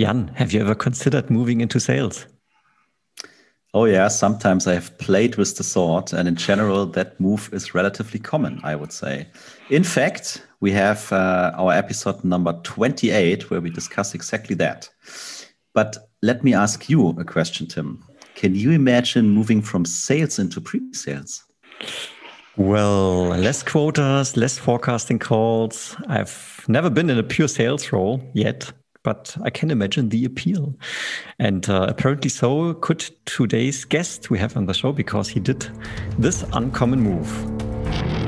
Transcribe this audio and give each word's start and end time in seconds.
Jan, 0.00 0.28
have 0.34 0.52
you 0.52 0.60
ever 0.62 0.74
considered 0.74 1.30
moving 1.30 1.60
into 1.60 1.78
sales? 1.78 2.26
Oh, 3.74 3.84
yeah. 3.84 4.08
Sometimes 4.08 4.66
I 4.66 4.72
have 4.72 4.96
played 4.98 5.36
with 5.36 5.56
the 5.56 5.62
thought, 5.62 6.12
and 6.12 6.26
in 6.26 6.36
general, 6.36 6.86
that 6.86 7.20
move 7.20 7.50
is 7.52 7.74
relatively 7.74 8.18
common, 8.18 8.60
I 8.64 8.74
would 8.76 8.92
say. 8.92 9.28
In 9.68 9.84
fact, 9.84 10.44
we 10.60 10.72
have 10.72 11.12
uh, 11.12 11.52
our 11.54 11.72
episode 11.72 12.24
number 12.24 12.52
28 12.64 13.50
where 13.50 13.60
we 13.60 13.68
discuss 13.68 14.14
exactly 14.14 14.56
that. 14.56 14.88
But 15.74 15.98
let 16.22 16.42
me 16.42 16.54
ask 16.54 16.88
you 16.88 17.10
a 17.10 17.24
question, 17.24 17.66
Tim. 17.66 18.02
Can 18.34 18.54
you 18.54 18.70
imagine 18.70 19.28
moving 19.28 19.60
from 19.60 19.84
sales 19.84 20.38
into 20.38 20.62
pre 20.62 20.80
sales? 20.94 21.44
Well, 22.56 23.28
less 23.28 23.62
quotas, 23.62 24.36
less 24.36 24.58
forecasting 24.58 25.18
calls. 25.18 25.94
I've 26.08 26.64
never 26.68 26.90
been 26.90 27.10
in 27.10 27.18
a 27.18 27.22
pure 27.22 27.48
sales 27.48 27.92
role 27.92 28.20
yet, 28.34 28.72
but 29.02 29.36
I 29.42 29.50
can 29.50 29.70
imagine 29.70 30.08
the 30.08 30.24
appeal. 30.24 30.74
And 31.38 31.68
uh, 31.68 31.86
apparently, 31.88 32.30
so 32.30 32.74
could 32.74 33.08
today's 33.26 33.84
guest 33.84 34.30
we 34.30 34.38
have 34.38 34.56
on 34.56 34.66
the 34.66 34.74
show 34.74 34.92
because 34.92 35.28
he 35.28 35.40
did 35.40 35.68
this 36.18 36.44
uncommon 36.52 37.00
move. 37.00 38.19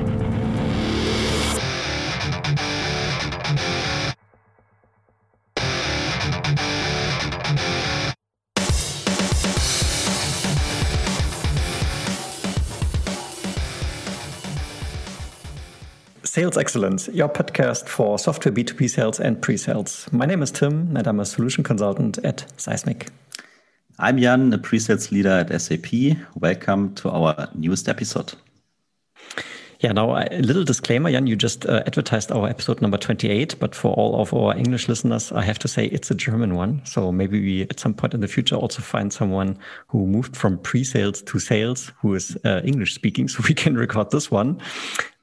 Sales 16.33 16.57
Excellence, 16.57 17.09
your 17.09 17.29
podcast 17.29 17.87
for 17.87 18.19
software 18.19 18.55
B2B 18.55 18.89
sales 18.89 19.21
and 19.21 19.43
pre 19.43 19.59
sales. 19.59 20.09
My 20.13 20.25
name 20.25 20.41
is 20.43 20.51
Tim, 20.51 20.97
and 20.97 21.07
I'm 21.07 21.21
a 21.21 21.27
solution 21.27 21.63
consultant 21.63 22.17
at 22.25 22.51
Seismic. 22.57 23.11
I'm 23.99 24.17
Jan, 24.17 24.51
a 24.55 24.57
pre 24.57 24.79
sales 24.79 25.13
leader 25.13 25.29
at 25.47 25.61
SAP. 25.61 26.17
Welcome 26.35 26.95
to 26.95 27.11
our 27.11 27.51
newest 27.55 27.87
episode. 27.87 28.33
Yeah, 29.81 29.93
now 29.93 30.17
a 30.17 30.41
little 30.41 30.65
disclaimer, 30.65 31.11
Jan, 31.11 31.27
you 31.27 31.37
just 31.37 31.67
uh, 31.67 31.83
advertised 31.87 32.33
our 32.33 32.49
episode 32.49 32.81
number 32.81 32.97
28, 32.97 33.57
but 33.59 33.75
for 33.75 33.93
all 33.93 34.19
of 34.19 34.33
our 34.33 34.57
English 34.57 34.89
listeners, 34.89 35.33
I 35.33 35.43
have 35.43 35.59
to 35.59 35.69
say 35.69 35.87
it's 35.87 36.11
a 36.11 36.15
German 36.15 36.55
one. 36.55 36.81
So 36.87 37.13
maybe 37.13 37.41
we 37.41 37.63
at 37.65 37.79
some 37.79 37.93
point 37.93 38.15
in 38.15 38.21
the 38.21 38.29
future 38.29 38.57
also 38.57 38.81
find 38.81 39.13
someone 39.13 39.59
who 39.89 40.07
moved 40.07 40.35
from 40.35 40.57
pre-sales 40.57 41.21
to 41.21 41.39
sales 41.39 41.93
who 42.01 42.15
is 42.15 42.39
uh, 42.47 42.63
English 42.65 42.95
speaking, 42.95 43.29
so 43.29 43.43
we 43.47 43.53
can 43.53 43.75
record 43.75 44.13
this 44.13 44.31
one. 44.31 44.59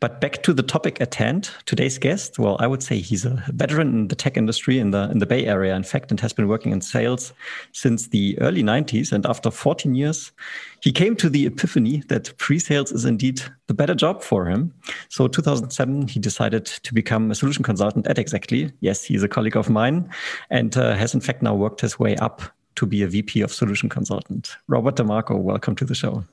But 0.01 0.21
back 0.21 0.43
to 0.43 0.53
the 0.53 0.63
topic 0.63 1.01
at 1.01 1.15
hand, 1.15 1.49
today's 1.65 1.97
guest. 1.97 2.39
Well, 2.39 2.55
I 2.61 2.67
would 2.67 2.81
say 2.81 2.99
he's 2.99 3.25
a 3.25 3.43
veteran 3.49 3.89
in 3.89 4.07
the 4.07 4.15
tech 4.15 4.37
industry 4.37 4.79
in 4.79 4.91
the 4.91 5.09
in 5.11 5.19
the 5.19 5.25
Bay 5.25 5.45
Area, 5.45 5.75
in 5.75 5.83
fact, 5.83 6.09
and 6.09 6.19
has 6.21 6.31
been 6.31 6.47
working 6.47 6.71
in 6.71 6.79
sales 6.79 7.33
since 7.73 8.07
the 8.07 8.39
early 8.39 8.63
90s. 8.63 9.11
And 9.11 9.25
after 9.25 9.51
14 9.51 9.95
years, 9.95 10.31
he 10.81 10.93
came 10.93 11.17
to 11.17 11.29
the 11.29 11.45
epiphany 11.45 12.01
that 12.07 12.37
pre-sales 12.37 12.93
is 12.93 13.03
indeed 13.03 13.41
the 13.67 13.73
better 13.73 13.93
job 13.93 14.23
for 14.23 14.45
him. 14.45 14.73
So 15.09 15.27
2007, 15.27 16.07
he 16.07 16.17
decided 16.17 16.65
to 16.65 16.93
become 16.93 17.29
a 17.29 17.35
solution 17.35 17.63
consultant 17.63 18.07
at 18.07 18.15
Xactly. 18.15 18.71
Yes, 18.79 19.03
he's 19.03 19.23
a 19.23 19.27
colleague 19.27 19.57
of 19.57 19.69
mine, 19.69 20.09
and 20.49 20.77
uh, 20.77 20.95
has 20.95 21.13
in 21.13 21.19
fact 21.19 21.41
now 21.41 21.55
worked 21.55 21.81
his 21.81 21.99
way 21.99 22.15
up 22.17 22.41
to 22.75 22.85
be 22.85 23.03
a 23.03 23.07
VP 23.07 23.41
of 23.41 23.51
solution 23.51 23.89
consultant. 23.89 24.55
Robert 24.69 24.95
DeMarco, 24.95 25.37
welcome 25.37 25.75
to 25.75 25.83
the 25.83 25.95
show. 25.95 26.23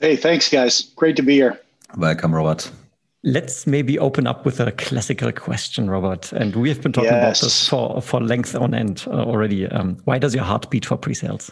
Hey, 0.00 0.16
thanks, 0.16 0.50
guys. 0.50 0.82
Great 0.96 1.16
to 1.16 1.22
be 1.22 1.32
here. 1.32 1.58
Welcome, 1.96 2.34
Robert. 2.34 2.70
Let's 3.22 3.66
maybe 3.66 3.98
open 3.98 4.26
up 4.26 4.46
with 4.46 4.60
a 4.60 4.72
classical 4.72 5.30
question, 5.32 5.90
Robert. 5.90 6.32
And 6.32 6.56
we 6.56 6.70
have 6.70 6.80
been 6.80 6.92
talking 6.92 7.10
yes. 7.10 7.40
about 7.40 7.44
this 7.44 7.68
for, 7.68 8.00
for 8.00 8.20
length 8.20 8.54
on 8.54 8.74
end 8.74 9.04
uh, 9.06 9.24
already. 9.24 9.66
Um, 9.66 9.98
why 10.04 10.18
does 10.18 10.34
your 10.34 10.44
heart 10.44 10.70
beat 10.70 10.86
for 10.86 10.96
pre-sales? 10.96 11.50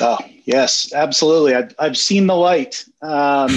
Oh, 0.00 0.18
yes, 0.44 0.92
absolutely. 0.92 1.54
I've, 1.54 1.74
I've 1.78 1.96
seen 1.96 2.26
the 2.26 2.36
light. 2.36 2.84
Um, 3.00 3.50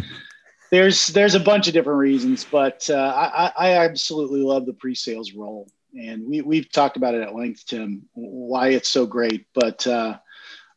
there's 0.70 1.08
there's 1.08 1.34
a 1.34 1.40
bunch 1.40 1.68
of 1.68 1.74
different 1.74 1.98
reasons, 1.98 2.44
but 2.50 2.88
uh, 2.88 2.94
I, 3.14 3.52
I 3.56 3.72
absolutely 3.84 4.40
love 4.40 4.66
the 4.66 4.72
pre-sales 4.72 5.32
role. 5.32 5.68
And 5.94 6.26
we, 6.26 6.40
we've 6.40 6.70
talked 6.70 6.96
about 6.96 7.14
it 7.14 7.22
at 7.22 7.34
length, 7.34 7.66
Tim, 7.66 8.08
why 8.14 8.68
it's 8.68 8.88
so 8.88 9.06
great. 9.06 9.46
But 9.54 9.86
uh, 9.86 10.18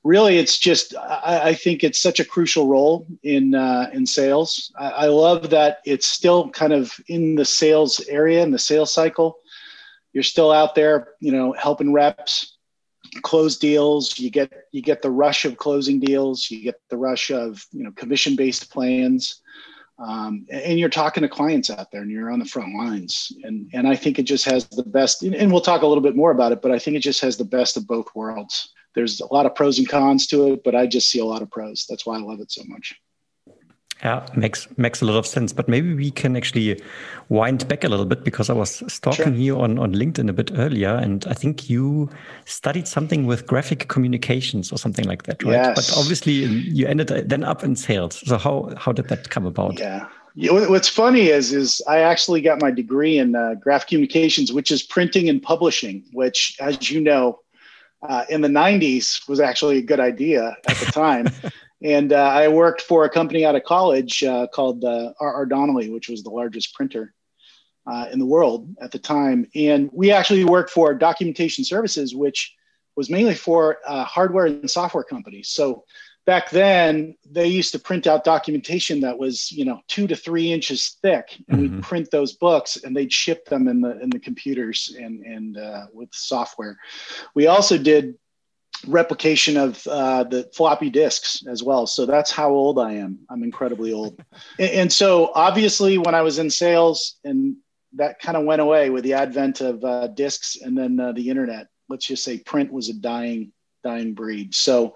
really 0.03 0.37
it's 0.37 0.59
just 0.59 0.95
I, 0.95 1.49
I, 1.49 1.53
think 1.53 1.83
it's 1.83 2.01
such 2.01 2.19
a 2.19 2.25
crucial 2.25 2.67
role 2.67 3.07
in 3.23 3.55
uh, 3.55 3.89
in 3.93 4.05
sales. 4.05 4.71
I, 4.77 4.89
I, 4.89 5.05
love 5.07 5.49
that 5.51 5.79
it's 5.85 6.05
still 6.05 6.49
kind 6.49 6.73
of 6.73 6.93
in 7.07 7.35
the 7.35 7.45
sales 7.45 8.01
area 8.07 8.43
in 8.43 8.51
the 8.51 8.59
sales 8.59 8.91
cycle. 8.91 9.39
You're 10.11 10.23
still 10.23 10.51
out 10.51 10.75
there, 10.75 11.09
you 11.19 11.31
know, 11.31 11.53
helping 11.53 11.93
reps 11.93 12.57
close 13.21 13.57
deals. 13.57 14.19
You 14.19 14.29
get 14.29 14.51
you 14.71 14.81
get 14.81 15.01
the 15.01 15.11
rush 15.11 15.45
of 15.45 15.57
closing 15.57 15.99
deals. 15.99 16.51
You 16.51 16.61
get 16.61 16.81
the 16.89 16.97
rush 16.97 17.31
of 17.31 17.65
you 17.71 17.83
know 17.83 17.91
commission 17.91 18.35
based 18.35 18.71
plans. 18.71 19.41
Um, 19.99 20.47
and 20.49 20.79
you're 20.79 20.89
talking 20.89 21.21
to 21.21 21.29
clients 21.29 21.69
out 21.69 21.91
there 21.91 22.01
and 22.01 22.09
you're 22.09 22.31
on 22.31 22.39
the 22.39 22.45
front 22.45 22.75
lines 22.75 23.31
and 23.43 23.69
and 23.73 23.87
i 23.87 23.95
think 23.95 24.17
it 24.17 24.23
just 24.23 24.43
has 24.43 24.67
the 24.69 24.81
best 24.81 25.21
and 25.21 25.51
we'll 25.51 25.61
talk 25.61 25.83
a 25.83 25.87
little 25.87 26.01
bit 26.01 26.15
more 26.15 26.31
about 26.31 26.51
it 26.51 26.63
but 26.63 26.71
i 26.71 26.79
think 26.79 26.97
it 26.97 27.01
just 27.01 27.21
has 27.21 27.37
the 27.37 27.45
best 27.45 27.77
of 27.77 27.85
both 27.85 28.07
worlds 28.15 28.73
there's 28.95 29.19
a 29.19 29.33
lot 29.33 29.45
of 29.45 29.55
pros 29.55 29.79
and 29.79 29.87
cons 29.87 30.27
to 30.27 30.53
it, 30.53 30.63
but 30.63 30.75
I 30.75 30.87
just 30.87 31.09
see 31.09 31.19
a 31.19 31.25
lot 31.25 31.41
of 31.41 31.49
pros. 31.49 31.85
That's 31.89 32.05
why 32.05 32.17
I 32.17 32.21
love 32.21 32.39
it 32.39 32.51
so 32.51 32.63
much. 32.67 32.95
Yeah, 34.03 34.27
makes 34.35 34.67
makes 34.77 35.01
a 35.01 35.05
lot 35.05 35.15
of 35.15 35.25
sense. 35.25 35.53
But 35.53 35.69
maybe 35.69 35.93
we 35.93 36.11
can 36.11 36.35
actually 36.35 36.81
wind 37.29 37.65
back 37.69 37.85
a 37.85 37.87
little 37.87 38.05
bit 38.05 38.25
because 38.25 38.49
I 38.49 38.53
was 38.53 38.83
stalking 38.91 39.25
sure. 39.25 39.33
you 39.33 39.61
on, 39.61 39.79
on 39.79 39.93
LinkedIn 39.93 40.29
a 40.29 40.33
bit 40.33 40.51
earlier, 40.55 40.89
and 40.89 41.25
I 41.27 41.33
think 41.33 41.69
you 41.69 42.09
studied 42.43 42.87
something 42.87 43.25
with 43.25 43.47
graphic 43.47 43.87
communications 43.87 44.73
or 44.73 44.77
something 44.77 45.05
like 45.05 45.23
that, 45.23 45.41
right? 45.43 45.53
Yes. 45.53 45.75
But 45.75 45.97
obviously, 45.97 46.33
you 46.33 46.85
ended 46.85 47.07
then 47.29 47.45
up 47.45 47.63
in 47.63 47.77
sales. 47.77 48.21
So 48.27 48.37
how 48.37 48.73
how 48.77 48.91
did 48.91 49.07
that 49.07 49.29
come 49.29 49.45
about? 49.45 49.79
Yeah. 49.79 50.07
What's 50.35 50.89
funny 50.89 51.27
is 51.29 51.53
is 51.53 51.81
I 51.87 51.99
actually 51.99 52.41
got 52.41 52.59
my 52.61 52.71
degree 52.71 53.19
in 53.19 53.35
uh, 53.35 53.53
graphic 53.53 53.89
communications, 53.89 54.51
which 54.51 54.71
is 54.71 54.83
printing 54.83 55.29
and 55.29 55.41
publishing. 55.41 56.03
Which, 56.11 56.57
as 56.59 56.91
you 56.91 56.99
know, 56.99 57.39
uh, 58.07 58.25
in 58.29 58.41
the 58.41 58.47
90s 58.47 59.27
was 59.27 59.39
actually 59.39 59.77
a 59.77 59.81
good 59.81 59.99
idea 59.99 60.55
at 60.67 60.77
the 60.77 60.85
time. 60.91 61.27
and 61.83 62.13
uh, 62.13 62.17
I 62.17 62.47
worked 62.47 62.81
for 62.81 63.05
a 63.05 63.09
company 63.09 63.45
out 63.45 63.55
of 63.55 63.63
college 63.63 64.23
uh, 64.23 64.47
called 64.47 64.83
uh, 64.83 65.13
R.R. 65.19 65.45
Donnelley, 65.45 65.89
which 65.89 66.09
was 66.09 66.23
the 66.23 66.29
largest 66.29 66.73
printer 66.73 67.13
uh, 67.85 68.07
in 68.11 68.19
the 68.19 68.25
world 68.25 68.73
at 68.81 68.91
the 68.91 68.99
time. 68.99 69.47
And 69.55 69.89
we 69.93 70.11
actually 70.11 70.45
worked 70.45 70.69
for 70.69 70.93
documentation 70.93 71.63
services, 71.63 72.15
which 72.15 72.53
was 72.95 73.09
mainly 73.09 73.35
for 73.35 73.77
uh, 73.87 74.03
hardware 74.03 74.45
and 74.45 74.69
software 74.69 75.03
companies. 75.03 75.49
So 75.49 75.83
back 76.25 76.49
then 76.49 77.15
they 77.29 77.47
used 77.47 77.71
to 77.73 77.79
print 77.79 78.07
out 78.07 78.23
documentation 78.23 79.01
that 79.01 79.17
was 79.17 79.51
you 79.51 79.65
know 79.65 79.81
two 79.87 80.07
to 80.07 80.15
three 80.15 80.51
inches 80.51 80.97
thick. 81.01 81.37
And 81.49 81.59
mm-hmm. 81.59 81.75
we'd 81.75 81.83
print 81.83 82.11
those 82.11 82.33
books 82.33 82.77
and 82.77 82.95
they'd 82.95 83.11
ship 83.11 83.45
them 83.45 83.67
in 83.67 83.81
the 83.81 83.99
in 84.01 84.09
the 84.09 84.19
computers 84.19 84.95
and 84.97 85.21
and 85.25 85.57
uh, 85.57 85.85
with 85.93 86.09
software. 86.13 86.77
We 87.35 87.47
also 87.47 87.77
did 87.77 88.15
replication 88.87 89.55
of 89.55 89.85
uh, 89.87 90.25
the 90.25 90.49
floppy 90.53 90.89
disks 90.89 91.45
as 91.47 91.63
well. 91.63 91.87
So 91.87 92.05
that's 92.05 92.31
how 92.31 92.49
old 92.49 92.79
i 92.79 92.91
am. 92.93 93.19
I'm 93.29 93.43
incredibly 93.43 93.93
old. 93.93 94.21
And, 94.59 94.69
and 94.71 94.93
so 94.93 95.31
obviously 95.35 95.97
when 95.97 96.15
i 96.15 96.21
was 96.21 96.37
in 96.37 96.49
sales 96.49 97.17
and 97.23 97.55
that 97.93 98.19
kind 98.19 98.35
of 98.35 98.43
went 98.43 98.61
away 98.61 98.89
with 98.89 99.03
the 99.03 99.13
advent 99.13 99.61
of 99.61 99.83
uh, 99.85 100.07
disks 100.07 100.57
and 100.61 100.77
then 100.77 100.99
uh, 100.99 101.11
the 101.13 101.29
internet 101.29 101.67
let's 101.87 102.05
just 102.05 102.23
say 102.23 102.39
print 102.39 102.71
was 102.71 102.89
a 102.89 102.93
dying 102.93 103.51
dying 103.83 104.13
breed. 104.13 104.55
So 104.55 104.95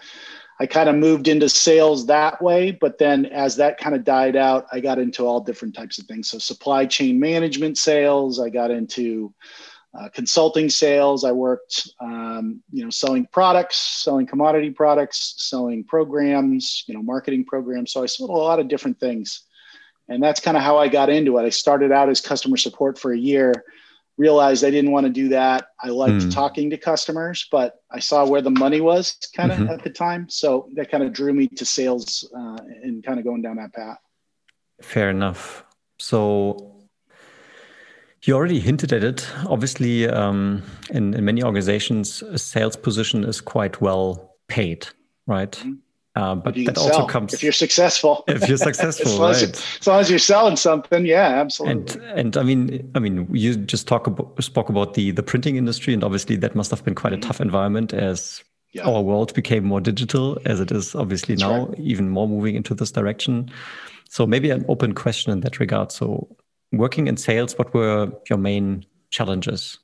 I 0.59 0.65
kind 0.65 0.89
of 0.89 0.95
moved 0.95 1.27
into 1.27 1.49
sales 1.49 2.07
that 2.07 2.41
way. 2.41 2.71
But 2.71 2.97
then 2.97 3.25
as 3.27 3.57
that 3.57 3.77
kind 3.77 3.95
of 3.95 4.03
died 4.03 4.35
out, 4.35 4.65
I 4.71 4.79
got 4.79 4.99
into 4.99 5.25
all 5.25 5.39
different 5.39 5.75
types 5.75 5.99
of 5.99 6.05
things. 6.05 6.29
So 6.29 6.39
supply 6.39 6.85
chain 6.85 7.19
management 7.19 7.77
sales, 7.77 8.39
I 8.39 8.49
got 8.49 8.71
into 8.71 9.33
uh, 9.97 10.09
consulting 10.09 10.69
sales. 10.69 11.23
I 11.23 11.31
worked, 11.31 11.89
um, 11.99 12.61
you 12.71 12.83
know, 12.83 12.89
selling 12.89 13.27
products, 13.31 13.77
selling 13.77 14.25
commodity 14.25 14.71
products, 14.71 15.35
selling 15.37 15.83
programs, 15.83 16.83
you 16.87 16.93
know, 16.93 17.03
marketing 17.03 17.45
programs. 17.45 17.91
So 17.91 18.03
I 18.03 18.07
sold 18.07 18.29
a 18.29 18.33
lot 18.33 18.59
of 18.59 18.67
different 18.67 18.99
things. 18.99 19.43
And 20.09 20.23
that's 20.23 20.39
kind 20.39 20.55
of 20.55 20.63
how 20.63 20.77
I 20.77 20.87
got 20.87 21.09
into 21.09 21.37
it. 21.37 21.43
I 21.43 21.49
started 21.49 21.91
out 21.91 22.09
as 22.09 22.21
customer 22.21 22.57
support 22.57 22.97
for 22.97 23.11
a 23.11 23.17
year 23.17 23.53
realized 24.17 24.63
I 24.63 24.71
didn't 24.71 24.91
want 24.91 25.05
to 25.05 25.11
do 25.11 25.29
that. 25.29 25.69
I 25.81 25.89
liked 25.89 26.25
mm. 26.25 26.33
talking 26.33 26.69
to 26.71 26.77
customers, 26.77 27.47
but 27.51 27.75
I 27.91 27.99
saw 27.99 28.25
where 28.25 28.41
the 28.41 28.51
money 28.51 28.81
was 28.81 29.15
kind 29.35 29.51
of 29.51 29.59
mm-hmm. 29.59 29.69
at 29.69 29.83
the 29.83 29.89
time. 29.89 30.27
So 30.29 30.69
that 30.73 30.89
kind 30.89 31.03
of 31.03 31.13
drew 31.13 31.33
me 31.33 31.47
to 31.47 31.65
sales 31.65 32.27
uh, 32.35 32.57
and 32.83 33.03
kind 33.03 33.19
of 33.19 33.25
going 33.25 33.41
down 33.41 33.57
that 33.57 33.73
path. 33.73 33.97
Fair 34.81 35.09
enough. 35.09 35.63
So 35.99 36.77
you 38.23 38.35
already 38.35 38.59
hinted 38.59 38.91
at 38.93 39.03
it. 39.03 39.27
Obviously, 39.47 40.07
um, 40.07 40.63
in, 40.89 41.13
in 41.13 41.23
many 41.23 41.43
organizations, 41.43 42.21
a 42.23 42.37
sales 42.37 42.75
position 42.75 43.23
is 43.23 43.39
quite 43.41 43.81
well 43.81 44.35
paid, 44.47 44.87
right? 45.27 45.51
Mm-hmm. 45.51 45.73
Uh, 46.17 46.33
but 46.33 46.55
that 46.55 46.75
sell, 46.75 46.87
also 46.87 47.05
comes 47.05 47.31
if 47.31 47.43
you're 47.43 47.51
successful. 47.51 48.23
If 48.27 48.47
you're 48.47 48.57
successful, 48.71 49.07
as, 49.07 49.19
long 49.19 49.31
right. 49.33 49.43
as, 49.43 49.77
as, 49.79 49.87
long 49.87 49.99
as 49.99 50.09
you're 50.09 50.17
selling 50.17 50.55
something, 50.55 51.05
yeah, 51.05 51.27
absolutely. 51.41 51.93
And 51.93 52.19
and 52.19 52.37
I 52.37 52.41
mean, 52.43 52.91
I 52.95 52.99
mean, 52.99 53.27
you 53.31 53.55
just 53.55 53.87
talk 53.87 54.07
about 54.07 54.43
spoke 54.43 54.69
about 54.69 54.95
the 54.95 55.11
the 55.11 55.21
printing 55.21 55.57
industry, 55.57 55.93
and 55.93 56.03
obviously 56.03 56.35
that 56.37 56.55
must 56.55 56.71
have 56.71 56.83
been 56.83 56.95
quite 56.95 57.13
a 57.13 57.17
mm-hmm. 57.17 57.27
tough 57.27 57.39
environment 57.39 57.93
as 57.93 58.43
yeah. 58.73 58.87
our 58.87 59.01
world 59.01 59.31
became 59.35 59.63
more 59.63 59.79
digital, 59.79 60.39
as 60.45 60.59
it 60.59 60.71
is 60.71 60.95
obviously 60.95 61.35
That's 61.35 61.43
now, 61.43 61.67
right. 61.67 61.79
even 61.79 62.09
more 62.09 62.27
moving 62.27 62.55
into 62.55 62.73
this 62.73 62.91
direction. 62.91 63.51
So 64.09 64.25
maybe 64.25 64.49
an 64.49 64.65
open 64.67 64.93
question 64.93 65.31
in 65.31 65.41
that 65.41 65.59
regard. 65.59 65.91
So, 65.91 66.35
working 66.71 67.05
in 67.05 67.17
sales, 67.17 67.55
what 67.59 67.71
were 67.75 68.11
your 68.27 68.39
main 68.39 68.87
challenges? 69.11 69.77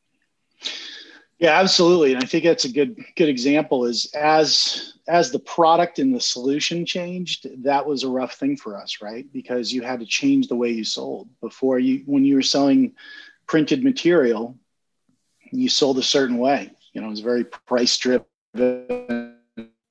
Yeah, 1.44 1.60
absolutely. 1.60 2.14
And 2.14 2.24
I 2.24 2.26
think 2.26 2.46
that's 2.46 2.64
a 2.64 2.72
good 2.72 2.98
good 3.18 3.28
example 3.28 3.84
is 3.84 4.10
as 4.14 4.94
as 5.10 5.30
the 5.30 5.40
product 5.40 6.00
and 6.00 6.16
the 6.16 6.22
solution 6.22 6.86
changed, 6.86 7.48
that 7.66 7.86
was 7.86 8.04
a 8.04 8.08
rough 8.08 8.36
thing 8.36 8.56
for 8.56 8.78
us, 8.78 9.00
right? 9.02 9.26
Because 9.34 9.74
you 9.74 9.82
had 9.82 10.00
to 10.00 10.06
change 10.06 10.48
the 10.48 10.56
way 10.56 10.72
you 10.72 10.86
sold. 10.86 11.28
Before 11.42 11.80
you 11.80 12.04
when 12.06 12.24
you 12.24 12.36
were 12.36 12.42
selling 12.42 12.94
printed 13.46 13.84
material, 13.84 14.58
you 15.52 15.68
sold 15.68 15.98
a 15.98 16.02
certain 16.02 16.38
way. 16.38 16.72
You 16.94 17.02
know, 17.02 17.08
it 17.08 17.12
was 17.12 17.20
very 17.20 17.44
price 17.44 17.98
driven. 17.98 18.26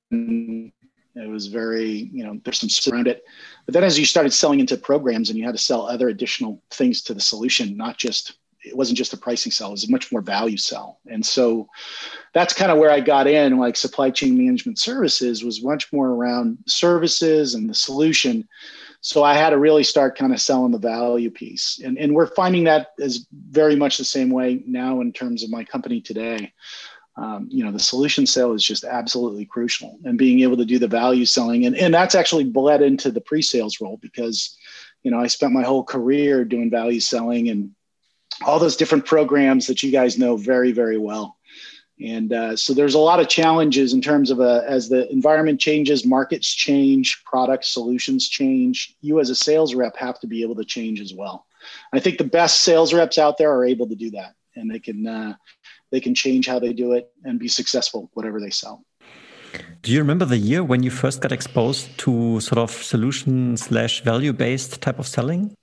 It 0.09 1.29
was 1.29 1.45
very, 1.45 2.09
you 2.11 2.23
know, 2.25 2.41
there's 2.43 2.61
some 2.61 2.93
around 2.93 3.05
it. 3.07 3.23
But 3.67 3.75
then 3.75 3.83
as 3.83 3.99
you 3.99 4.07
started 4.07 4.33
selling 4.33 4.59
into 4.59 4.75
programs 4.75 5.29
and 5.29 5.37
you 5.37 5.45
had 5.45 5.55
to 5.55 5.61
sell 5.61 5.85
other 5.85 6.09
additional 6.09 6.63
things 6.71 7.03
to 7.03 7.13
the 7.13 7.21
solution, 7.21 7.77
not 7.77 7.99
just 7.99 8.39
it 8.63 8.75
wasn't 8.75 8.97
just 8.97 9.13
a 9.13 9.17
pricing 9.17 9.51
sell, 9.51 9.69
it 9.69 9.71
was 9.71 9.87
a 9.87 9.91
much 9.91 10.11
more 10.11 10.21
value 10.21 10.57
sell. 10.57 10.99
And 11.07 11.25
so 11.25 11.67
that's 12.33 12.53
kind 12.53 12.71
of 12.71 12.77
where 12.77 12.91
I 12.91 12.99
got 12.99 13.27
in, 13.27 13.57
like 13.57 13.75
supply 13.75 14.09
chain 14.09 14.37
management 14.37 14.79
services 14.79 15.43
was 15.43 15.63
much 15.63 15.91
more 15.91 16.09
around 16.09 16.57
services 16.65 17.55
and 17.55 17.69
the 17.69 17.73
solution. 17.73 18.47
So 19.01 19.21
I 19.21 19.33
had 19.33 19.49
to 19.49 19.57
really 19.57 19.83
start 19.83 20.17
kind 20.17 20.33
of 20.33 20.39
selling 20.39 20.71
the 20.71 20.77
value 20.77 21.29
piece. 21.29 21.81
And, 21.83 21.97
and 21.97 22.15
we're 22.15 22.27
finding 22.27 22.63
that 22.63 22.91
is 22.97 23.27
very 23.49 23.75
much 23.75 23.97
the 23.97 24.05
same 24.05 24.29
way 24.29 24.63
now 24.65 25.01
in 25.01 25.11
terms 25.11 25.43
of 25.43 25.49
my 25.49 25.65
company 25.65 25.99
today. 25.99 26.53
Um, 27.15 27.47
you 27.51 27.63
know, 27.63 27.71
the 27.71 27.79
solution 27.79 28.25
sale 28.25 28.53
is 28.53 28.63
just 28.63 28.83
absolutely 28.83 29.45
crucial 29.45 29.99
and 30.03 30.17
being 30.17 30.39
able 30.39 30.57
to 30.57 30.65
do 30.65 30.79
the 30.79 30.87
value 30.87 31.25
selling. 31.25 31.65
And, 31.65 31.75
and 31.75 31.93
that's 31.93 32.15
actually 32.15 32.45
bled 32.45 32.81
into 32.81 33.11
the 33.11 33.21
pre-sales 33.21 33.79
role 33.79 33.97
because, 34.01 34.57
you 35.03 35.11
know, 35.11 35.19
I 35.19 35.27
spent 35.27 35.53
my 35.53 35.61
whole 35.63 35.83
career 35.83 36.43
doing 36.43 36.71
value 36.71 36.99
selling 37.01 37.49
and 37.49 37.71
all 38.45 38.59
those 38.59 38.75
different 38.75 39.05
programs 39.05 39.67
that 39.67 39.83
you 39.83 39.91
guys 39.91 40.17
know 40.17 40.35
very, 40.37 40.71
very 40.71 40.97
well. 40.97 41.37
And 42.01 42.33
uh, 42.33 42.55
so 42.55 42.73
there's 42.73 42.95
a 42.95 42.99
lot 42.99 43.19
of 43.19 43.29
challenges 43.29 43.93
in 43.93 44.01
terms 44.01 44.31
of 44.31 44.39
uh, 44.41 44.61
as 44.67 44.89
the 44.89 45.09
environment 45.11 45.59
changes, 45.59 46.05
markets 46.05 46.53
change, 46.53 47.23
product 47.23 47.65
solutions 47.65 48.27
change. 48.27 48.95
You 49.01 49.19
as 49.19 49.29
a 49.29 49.35
sales 49.35 49.75
rep 49.75 49.95
have 49.97 50.19
to 50.21 50.27
be 50.27 50.41
able 50.41 50.55
to 50.55 50.65
change 50.65 50.99
as 50.99 51.13
well. 51.13 51.45
I 51.93 51.99
think 51.99 52.17
the 52.17 52.23
best 52.23 52.61
sales 52.61 52.93
reps 52.93 53.17
out 53.17 53.37
there 53.37 53.53
are 53.53 53.63
able 53.63 53.87
to 53.87 53.95
do 53.95 54.09
that, 54.11 54.33
and 54.55 54.69
they 54.69 54.79
can 54.79 55.07
uh, 55.07 55.33
they 55.91 56.01
can 56.01 56.15
change 56.15 56.47
how 56.47 56.59
they 56.59 56.73
do 56.73 56.93
it 56.93 57.11
and 57.23 57.39
be 57.39 57.47
successful 57.47 58.09
whatever 58.13 58.41
they 58.41 58.49
sell. 58.49 58.83
Do 59.83 59.91
you 59.91 59.99
remember 59.99 60.25
the 60.25 60.37
year 60.37 60.63
when 60.63 60.81
you 60.81 60.89
first 60.89 61.21
got 61.21 61.31
exposed 61.31 61.97
to 61.99 62.39
sort 62.39 62.57
of 62.57 62.71
solution 62.71 63.55
slash 63.55 64.01
value 64.01 64.33
based 64.33 64.81
type 64.81 64.97
of 64.97 65.07
selling? 65.07 65.55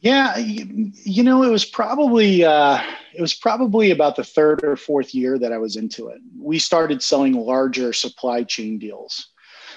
Yeah, 0.00 0.36
you, 0.36 0.92
you 1.04 1.22
know, 1.22 1.42
it 1.42 1.50
was 1.50 1.64
probably 1.64 2.44
uh, 2.44 2.80
it 3.14 3.20
was 3.20 3.34
probably 3.34 3.90
about 3.90 4.16
the 4.16 4.24
third 4.24 4.62
or 4.62 4.76
fourth 4.76 5.14
year 5.14 5.38
that 5.38 5.52
I 5.52 5.58
was 5.58 5.76
into 5.76 6.08
it. 6.08 6.20
We 6.38 6.58
started 6.58 7.02
selling 7.02 7.32
larger 7.32 7.92
supply 7.92 8.42
chain 8.42 8.78
deals. 8.78 9.30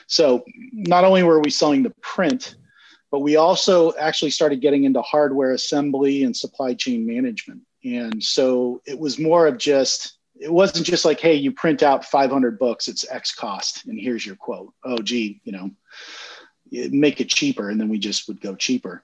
So 0.08 0.44
not 0.74 1.06
only 1.06 1.24
were 1.24 1.40
we 1.40 1.50
selling 1.50 1.84
the 1.84 1.94
print, 2.02 2.56
but 3.12 3.20
we 3.20 3.38
also 3.38 3.96
actually 3.96 4.32
started 4.32 4.60
getting 4.60 4.84
into 4.84 5.02
hardware 5.02 5.54
assembly 5.54 6.24
and 6.24 6.36
supply 6.36 6.74
chain 6.74 7.08
management. 7.08 7.62
And 7.86 8.22
so 8.22 8.82
it 8.86 9.00
was 9.00 9.20
more 9.20 9.48
of 9.48 9.58
just 9.58 10.18
it 10.36 10.52
wasn't 10.52 10.86
just 10.86 11.06
like, 11.06 11.20
hey, 11.20 11.36
you 11.36 11.52
print 11.52 11.82
out 11.82 12.06
500 12.06 12.60
books, 12.60 12.88
it's 12.88 13.10
X 13.10 13.34
cost, 13.34 13.86
and 13.86 14.00
here's 14.00 14.26
your 14.26 14.36
quote. 14.36 14.74
Oh, 14.84 15.00
gee, 15.00 15.40
you 15.44 15.52
know, 15.54 15.72
make 16.72 17.22
it 17.22 17.30
cheaper, 17.30 17.70
and 17.70 17.80
then 17.80 17.90
we 17.90 18.00
just 18.00 18.28
would 18.28 18.42
go 18.42 18.56
cheaper 18.56 19.04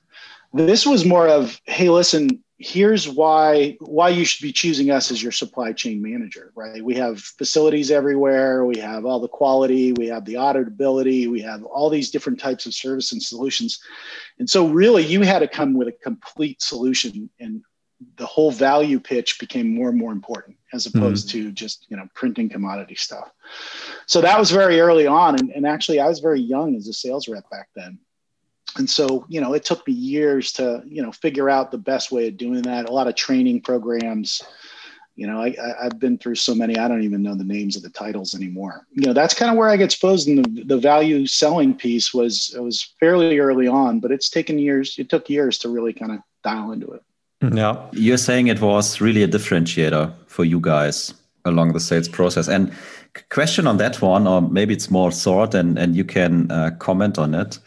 this 0.56 0.86
was 0.86 1.06
more 1.06 1.28
of, 1.28 1.60
hey, 1.66 1.90
listen, 1.90 2.44
here's 2.58 3.10
why 3.10 3.76
why 3.82 4.08
you 4.08 4.24
should 4.24 4.42
be 4.42 4.52
choosing 4.52 4.90
us 4.90 5.12
as 5.12 5.22
your 5.22 5.32
supply 5.32 5.74
chain 5.74 6.02
manager, 6.02 6.54
right? 6.56 6.84
We 6.84 6.96
have 6.96 7.20
facilities 7.20 7.92
everywhere, 7.92 8.66
we 8.66 8.78
have 8.78 9.06
all 9.06 9.20
the 9.20 9.28
quality, 9.28 9.92
we 9.92 10.08
have 10.08 10.24
the 10.24 10.36
auditability, 10.36 11.30
we 11.30 11.42
have 11.42 11.64
all 11.64 11.90
these 11.90 12.12
different 12.12 12.40
types 12.40 12.66
of 12.66 12.74
service 12.74 13.12
and 13.12 13.22
solutions. 13.22 13.82
And 14.40 14.50
so 14.50 14.68
really 14.68 15.04
you 15.04 15.22
had 15.22 15.40
to 15.40 15.48
come 15.48 15.74
with 15.74 15.90
a 15.90 15.92
complete 15.92 16.62
solution 16.62 17.30
and 17.40 17.62
the 18.18 18.26
whole 18.26 18.52
value 18.52 19.00
pitch 19.00 19.40
became 19.40 19.74
more 19.74 19.90
and 19.90 19.98
more 19.98 20.12
important 20.12 20.58
as 20.74 20.86
opposed 20.86 21.30
mm-hmm. 21.30 21.46
to 21.46 21.52
just 21.52 21.86
you 21.90 21.96
know 21.96 22.08
printing 22.14 22.50
commodity 22.50 22.96
stuff 22.96 23.32
so 24.06 24.20
that 24.20 24.38
was 24.38 24.52
very 24.52 24.82
early 24.82 25.08
on 25.08 25.40
and, 25.40 25.50
and 25.52 25.66
actually 25.66 26.00
i 26.00 26.08
was 26.08 26.20
very 26.20 26.40
young 26.42 26.76
as 26.76 26.88
a 26.88 26.94
sales 26.94 27.28
rep 27.30 27.50
back 27.50 27.70
then 27.74 27.98
and 28.78 28.90
so 28.90 29.26
you 29.30 29.40
know 29.42 29.54
it 29.54 29.64
took 29.64 29.86
me 29.88 29.94
years 29.94 30.52
to 30.54 30.84
you 30.86 31.02
know 31.02 31.12
figure 31.12 31.50
out 31.50 31.72
the 31.72 31.78
best 31.78 32.12
way 32.12 32.28
of 32.28 32.38
doing 32.38 32.62
that. 32.64 32.90
A 32.90 32.94
lot 32.94 33.08
of 33.08 33.16
training 33.16 33.62
programs 33.62 34.42
you 35.16 35.26
know 35.26 35.42
I, 35.42 35.56
i've 35.82 35.98
been 35.98 36.18
through 36.18 36.36
so 36.36 36.54
many 36.54 36.78
i 36.78 36.90
don't 36.90 37.04
even 37.04 37.24
know 37.24 37.36
the 37.36 37.44
names 37.44 37.78
of 37.78 37.84
the 37.84 37.90
titles 37.90 38.36
anymore. 38.36 38.86
You 38.92 39.06
know 39.06 39.14
that's 39.14 39.34
kind 39.34 39.50
of 39.50 39.58
where 39.58 39.70
i 39.70 39.78
get 39.78 39.86
exposed 39.86 40.28
in 40.28 40.42
the, 40.42 40.64
the 40.64 40.78
value 40.78 41.26
selling 41.26 41.74
piece 41.74 42.14
was 42.14 42.54
it 42.56 42.62
was 42.62 42.94
fairly 43.00 43.40
early 43.40 43.68
on 43.68 44.00
but 44.00 44.12
it's 44.12 44.30
taken 44.30 44.60
years 44.60 44.98
it 45.00 45.10
took 45.10 45.30
years 45.30 45.58
to 45.60 45.70
really 45.70 45.94
kind 45.94 46.12
of 46.12 46.20
dial 46.46 46.72
into 46.72 46.88
it. 46.92 47.04
Yeah. 47.54 47.78
You're 47.92 48.18
saying 48.18 48.48
it 48.48 48.62
was 48.62 49.02
really 49.02 49.24
a 49.24 49.28
differentiator 49.28 50.14
for 50.28 50.46
you 50.46 50.60
guys 50.60 51.14
along 51.44 51.74
the 51.74 51.80
sales 51.80 52.08
process. 52.08 52.48
And 52.48 52.72
question 53.30 53.68
on 53.68 53.78
that 53.78 54.02
one 54.02 54.28
or 54.28 54.42
maybe 54.42 54.74
it's 54.74 54.90
more 54.92 55.12
thought 55.12 55.54
and 55.56 55.78
and 55.78 55.96
you 55.96 56.04
can 56.04 56.52
uh, 56.52 56.72
comment 56.80 57.18
on 57.18 57.34
it 57.34 57.60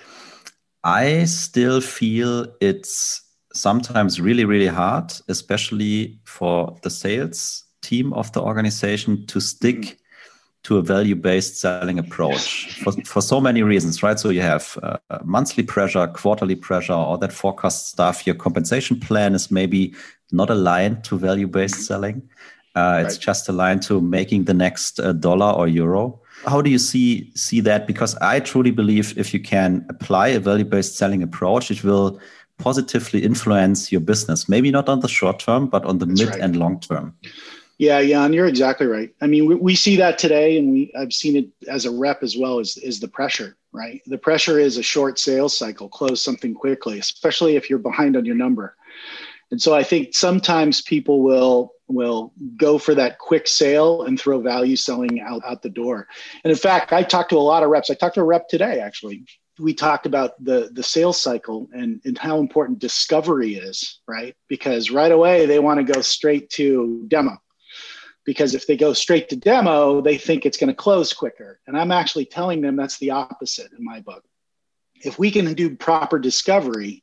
I 0.89 1.25
still 1.25 1.83
feel 1.83 2.47
it's 2.63 3.21
sometimes 3.53 4.21
really, 4.21 4.47
really 4.47 4.69
hard, 4.69 5.13
especially 5.29 6.19
for 6.25 6.79
the 6.83 6.89
sales 6.89 7.65
team 7.83 8.15
of 8.15 8.33
the 8.33 8.41
organization 8.41 9.27
to 9.27 9.39
stick 9.39 9.99
to 10.63 10.79
a 10.79 10.83
value 10.83 11.15
based 11.15 11.61
selling 11.61 11.99
approach 11.99 12.81
for, 12.83 12.93
for 13.05 13.21
so 13.21 13.39
many 13.39 13.63
reasons, 13.63 14.03
right? 14.03 14.19
So 14.19 14.31
you 14.31 14.41
have 14.41 14.79
uh, 14.83 14.97
monthly 15.25 15.63
pressure, 15.63 16.07
quarterly 16.07 16.57
pressure, 16.57 16.95
all 16.95 17.19
that 17.19 17.33
forecast 17.33 17.89
stuff. 17.89 18.27
Your 18.27 18.37
compensation 18.37 18.99
plan 18.99 19.35
is 19.35 19.51
maybe 19.51 19.95
not 20.33 20.49
aligned 20.49 21.05
to 21.05 21.19
value 21.19 21.49
based 21.49 21.87
selling. 21.87 22.23
Uh, 22.75 23.03
it's 23.05 23.19
just 23.19 23.49
aligned 23.49 23.83
to 23.83 24.01
making 24.01 24.45
the 24.45 24.55
next 24.55 25.01
uh, 25.01 25.13
dollar 25.13 25.53
or 25.53 25.69
euro. 25.69 26.21
How 26.47 26.63
do 26.63 26.71
you 26.71 26.79
see 26.79 27.33
see 27.35 27.61
that? 27.61 27.87
Because 27.87 28.15
I 28.17 28.41
truly 28.41 28.71
believe 28.71 29.17
if 29.19 29.35
you 29.35 29.41
can 29.41 29.85
apply 29.89 30.29
a 30.29 30.41
value 30.41 30.65
based 30.65 30.97
selling 30.97 31.23
approach, 31.23 31.71
it 31.71 31.85
will 31.85 32.21
positively 32.59 33.23
influence 33.23 33.93
your 33.93 34.01
business. 34.01 34.49
Maybe 34.49 34.71
not 34.71 34.89
on 34.89 35.01
the 35.01 35.09
short 35.09 35.39
term, 35.41 35.67
but 35.69 35.85
on 35.85 35.99
the 35.99 36.07
That's 36.07 36.21
mid 36.21 36.29
right. 36.31 36.41
and 36.41 36.57
long 36.57 36.81
term. 36.81 37.15
Yeah, 37.79 38.01
yeah, 38.01 38.25
and 38.25 38.35
you're 38.35 38.47
exactly 38.47 38.89
right. 38.89 39.15
I 39.21 39.29
mean, 39.29 39.47
we, 39.47 39.55
we 39.55 39.77
see 39.77 39.95
that 39.97 40.19
today, 40.19 40.59
and 40.59 40.73
we 40.73 40.93
I've 40.99 41.13
seen 41.13 41.37
it 41.37 41.49
as 41.69 41.85
a 41.85 41.91
rep 41.91 42.23
as 42.23 42.37
well. 42.37 42.59
Is 42.59 42.77
is 42.79 43.01
the 43.01 43.09
pressure 43.09 43.57
right? 43.73 44.03
The 44.07 44.19
pressure 44.19 44.59
is 44.59 44.77
a 44.77 44.83
short 44.83 45.19
sales 45.19 45.57
cycle, 45.57 45.89
close 45.89 46.23
something 46.23 46.55
quickly, 46.55 46.99
especially 46.99 47.57
if 47.57 47.69
you're 47.69 47.79
behind 47.79 48.17
on 48.17 48.25
your 48.25 48.35
number. 48.35 48.77
And 49.51 49.61
so 49.61 49.75
I 49.75 49.83
think 49.83 50.15
sometimes 50.15 50.83
people 50.83 51.23
will 51.23 51.73
will 51.89 52.33
go 52.57 52.79
for 52.79 52.95
that 52.95 53.19
quick 53.19 53.49
sale 53.49 54.03
and 54.03 54.21
throw 54.21 54.41
value 54.41 54.77
selling 54.77 55.21
out, 55.21 55.43
out 55.45 55.63
the 55.63 55.71
door. 55.71 56.07
And 56.45 56.51
in 56.51 56.57
fact, 56.57 56.93
I 56.93 57.03
talked 57.03 57.31
to 57.31 57.37
a 57.37 57.41
lot 57.41 57.63
of 57.63 57.71
reps. 57.71 57.91
I 57.91 57.95
talked 57.95 58.15
to 58.17 58.21
a 58.21 58.25
rep 58.25 58.49
today 58.49 58.81
actually. 58.81 59.25
We 59.59 59.75
talked 59.75 60.07
about 60.07 60.43
the 60.45 60.71
the 60.73 60.85
sales 60.85 61.21
cycle 61.21 61.69
and, 61.73 62.01
and 62.05 62.17
how 62.17 62.39
important 62.39 62.79
discovery 62.79 63.55
is, 63.55 64.01
right? 64.07 64.37
Because 64.49 64.91
right 64.91 65.11
away 65.11 65.47
they 65.47 65.59
want 65.59 65.85
to 65.85 65.93
go 65.93 66.01
straight 66.01 66.51
to 66.51 67.05
demo. 67.09 67.39
Because 68.25 68.55
if 68.55 68.67
they 68.67 68.77
go 68.77 68.93
straight 68.93 69.31
to 69.31 69.37
demo, 69.37 70.01
they 70.01 70.19
think 70.19 70.45
it's 70.45 70.59
going 70.59 70.69
to 70.69 70.75
close 70.75 71.13
quicker. 71.13 71.59
And 71.67 71.77
I'm 71.77 71.91
actually 71.91 72.27
telling 72.27 72.61
them 72.61 72.77
that's 72.77 72.99
the 72.99 73.11
opposite 73.11 73.73
in 73.77 73.85
my 73.85 74.01
book. 74.01 74.23
If 75.03 75.19
we 75.19 75.31
can 75.31 75.55
do 75.55 75.77
proper 75.77 76.19
discovery, 76.19 77.03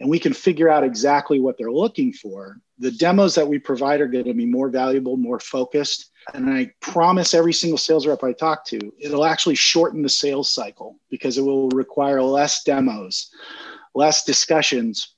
and 0.00 0.10
we 0.10 0.18
can 0.18 0.32
figure 0.32 0.68
out 0.68 0.84
exactly 0.84 1.40
what 1.40 1.56
they're 1.58 1.70
looking 1.70 2.12
for, 2.12 2.58
the 2.78 2.90
demos 2.90 3.34
that 3.34 3.46
we 3.46 3.58
provide 3.58 4.00
are 4.00 4.08
going 4.08 4.24
to 4.24 4.34
be 4.34 4.46
more 4.46 4.68
valuable, 4.68 5.16
more 5.16 5.40
focused. 5.40 6.10
And 6.32 6.50
I 6.50 6.70
promise 6.80 7.34
every 7.34 7.52
single 7.52 7.78
sales 7.78 8.06
rep 8.06 8.24
I 8.24 8.32
talk 8.32 8.64
to, 8.66 8.92
it'll 8.98 9.24
actually 9.24 9.54
shorten 9.54 10.02
the 10.02 10.08
sales 10.08 10.48
cycle 10.48 10.98
because 11.10 11.38
it 11.38 11.42
will 11.42 11.68
require 11.70 12.22
less 12.22 12.64
demos, 12.64 13.30
less 13.94 14.24
discussions, 14.24 15.14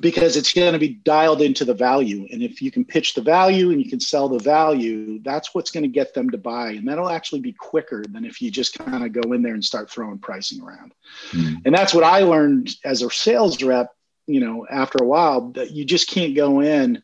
because 0.00 0.36
it's 0.36 0.52
going 0.52 0.72
to 0.72 0.78
be 0.78 1.00
dialed 1.04 1.40
into 1.40 1.64
the 1.64 1.74
value. 1.74 2.26
And 2.30 2.42
if 2.42 2.60
you 2.60 2.70
can 2.70 2.84
pitch 2.84 3.14
the 3.14 3.22
value 3.22 3.70
and 3.70 3.82
you 3.82 3.88
can 3.88 4.00
sell 4.00 4.28
the 4.28 4.40
value, 4.40 5.20
that's 5.22 5.54
what's 5.54 5.70
going 5.70 5.84
to 5.84 5.88
get 5.88 6.14
them 6.14 6.30
to 6.30 6.38
buy. 6.38 6.72
And 6.72 6.86
that'll 6.86 7.10
actually 7.10 7.40
be 7.40 7.52
quicker 7.52 8.04
than 8.08 8.24
if 8.24 8.42
you 8.42 8.50
just 8.50 8.78
kind 8.78 9.04
of 9.04 9.12
go 9.12 9.32
in 9.32 9.42
there 9.42 9.54
and 9.54 9.64
start 9.64 9.90
throwing 9.90 10.18
pricing 10.18 10.60
around. 10.62 10.94
Mm. 11.30 11.62
And 11.64 11.74
that's 11.74 11.94
what 11.94 12.04
I 12.04 12.20
learned 12.20 12.74
as 12.84 13.02
a 13.02 13.10
sales 13.10 13.62
rep, 13.62 13.90
you 14.26 14.40
know, 14.40 14.66
after 14.68 14.98
a 15.02 15.06
while, 15.06 15.50
that 15.52 15.70
you 15.70 15.84
just 15.84 16.08
can't 16.08 16.34
go 16.34 16.60
in. 16.60 17.02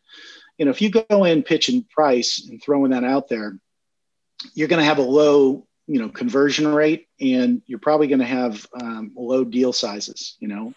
You 0.57 0.65
know, 0.65 0.71
if 0.71 0.81
you 0.81 0.89
go 0.89 1.23
in 1.23 1.43
pitching 1.43 1.85
price 1.89 2.47
and 2.47 2.61
throwing 2.61 2.91
that 2.91 3.03
out 3.03 3.29
there, 3.29 3.57
you're 4.53 4.67
going 4.67 4.79
to 4.79 4.85
have 4.85 4.99
a 4.99 5.03
low 5.03 5.67
you 5.87 5.99
know 5.99 6.09
conversion 6.09 6.67
rate 6.67 7.07
and 7.19 7.63
you're 7.65 7.79
probably 7.79 8.07
going 8.07 8.19
to 8.19 8.25
have 8.25 8.65
um, 8.79 9.11
low 9.15 9.43
deal 9.43 9.73
sizes 9.73 10.37
you 10.39 10.47
know 10.47 10.73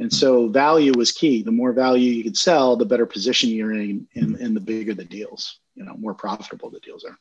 and 0.00 0.12
so 0.12 0.48
value 0.48 0.92
was 0.96 1.12
key. 1.12 1.42
The 1.42 1.52
more 1.52 1.72
value 1.72 2.10
you 2.10 2.24
could 2.24 2.36
sell, 2.36 2.74
the 2.74 2.86
better 2.86 3.04
position 3.04 3.50
you're 3.50 3.74
in, 3.74 4.08
and, 4.14 4.34
and 4.36 4.56
the 4.56 4.60
bigger 4.60 4.94
the 4.94 5.04
deals, 5.04 5.60
you 5.74 5.84
know, 5.84 5.94
more 5.94 6.14
profitable 6.14 6.70
the 6.70 6.80
deals 6.80 7.04
are. 7.04 7.18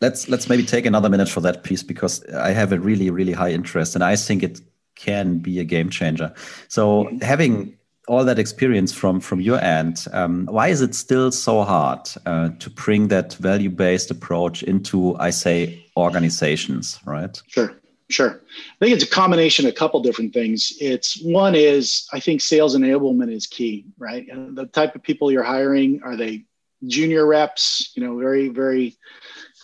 Let's 0.00 0.28
let's 0.28 0.48
maybe 0.48 0.64
take 0.64 0.86
another 0.86 1.10
minute 1.10 1.28
for 1.28 1.40
that 1.42 1.64
piece 1.64 1.82
because 1.82 2.24
I 2.30 2.52
have 2.52 2.72
a 2.72 2.78
really 2.78 3.10
really 3.10 3.32
high 3.32 3.50
interest, 3.50 3.94
and 3.96 4.02
I 4.02 4.16
think 4.16 4.42
it 4.42 4.60
can 4.98 5.38
be 5.38 5.60
a 5.60 5.64
game 5.64 5.88
changer. 5.90 6.32
So 6.68 7.08
having 7.22 7.78
all 8.08 8.24
that 8.24 8.38
experience 8.38 8.92
from 8.92 9.20
from 9.20 9.40
your 9.40 9.60
end, 9.60 10.06
um, 10.12 10.46
why 10.46 10.68
is 10.68 10.80
it 10.80 10.94
still 10.94 11.30
so 11.30 11.62
hard 11.62 12.08
uh, 12.26 12.50
to 12.58 12.70
bring 12.70 13.08
that 13.08 13.34
value 13.34 13.70
based 13.70 14.10
approach 14.10 14.62
into, 14.62 15.16
I 15.18 15.30
say, 15.30 15.84
organizations, 15.96 16.98
right? 17.04 17.40
Sure. 17.48 17.72
Sure. 18.10 18.40
I 18.80 18.84
think 18.84 18.94
it's 18.96 19.04
a 19.04 19.14
combination 19.22 19.66
of 19.66 19.72
a 19.72 19.76
couple 19.76 20.00
different 20.00 20.32
things. 20.32 20.72
It's 20.80 21.20
one 21.22 21.54
is 21.54 22.08
I 22.10 22.20
think 22.20 22.40
sales 22.40 22.74
enablement 22.74 23.30
is 23.30 23.46
key, 23.46 23.84
right? 23.98 24.26
And 24.30 24.56
the 24.56 24.64
type 24.64 24.94
of 24.94 25.02
people 25.02 25.30
you're 25.30 25.42
hiring 25.42 26.00
are 26.02 26.16
they 26.16 26.46
junior 26.86 27.26
reps, 27.26 27.92
you 27.94 28.02
know, 28.02 28.16
very, 28.18 28.48
very, 28.48 28.96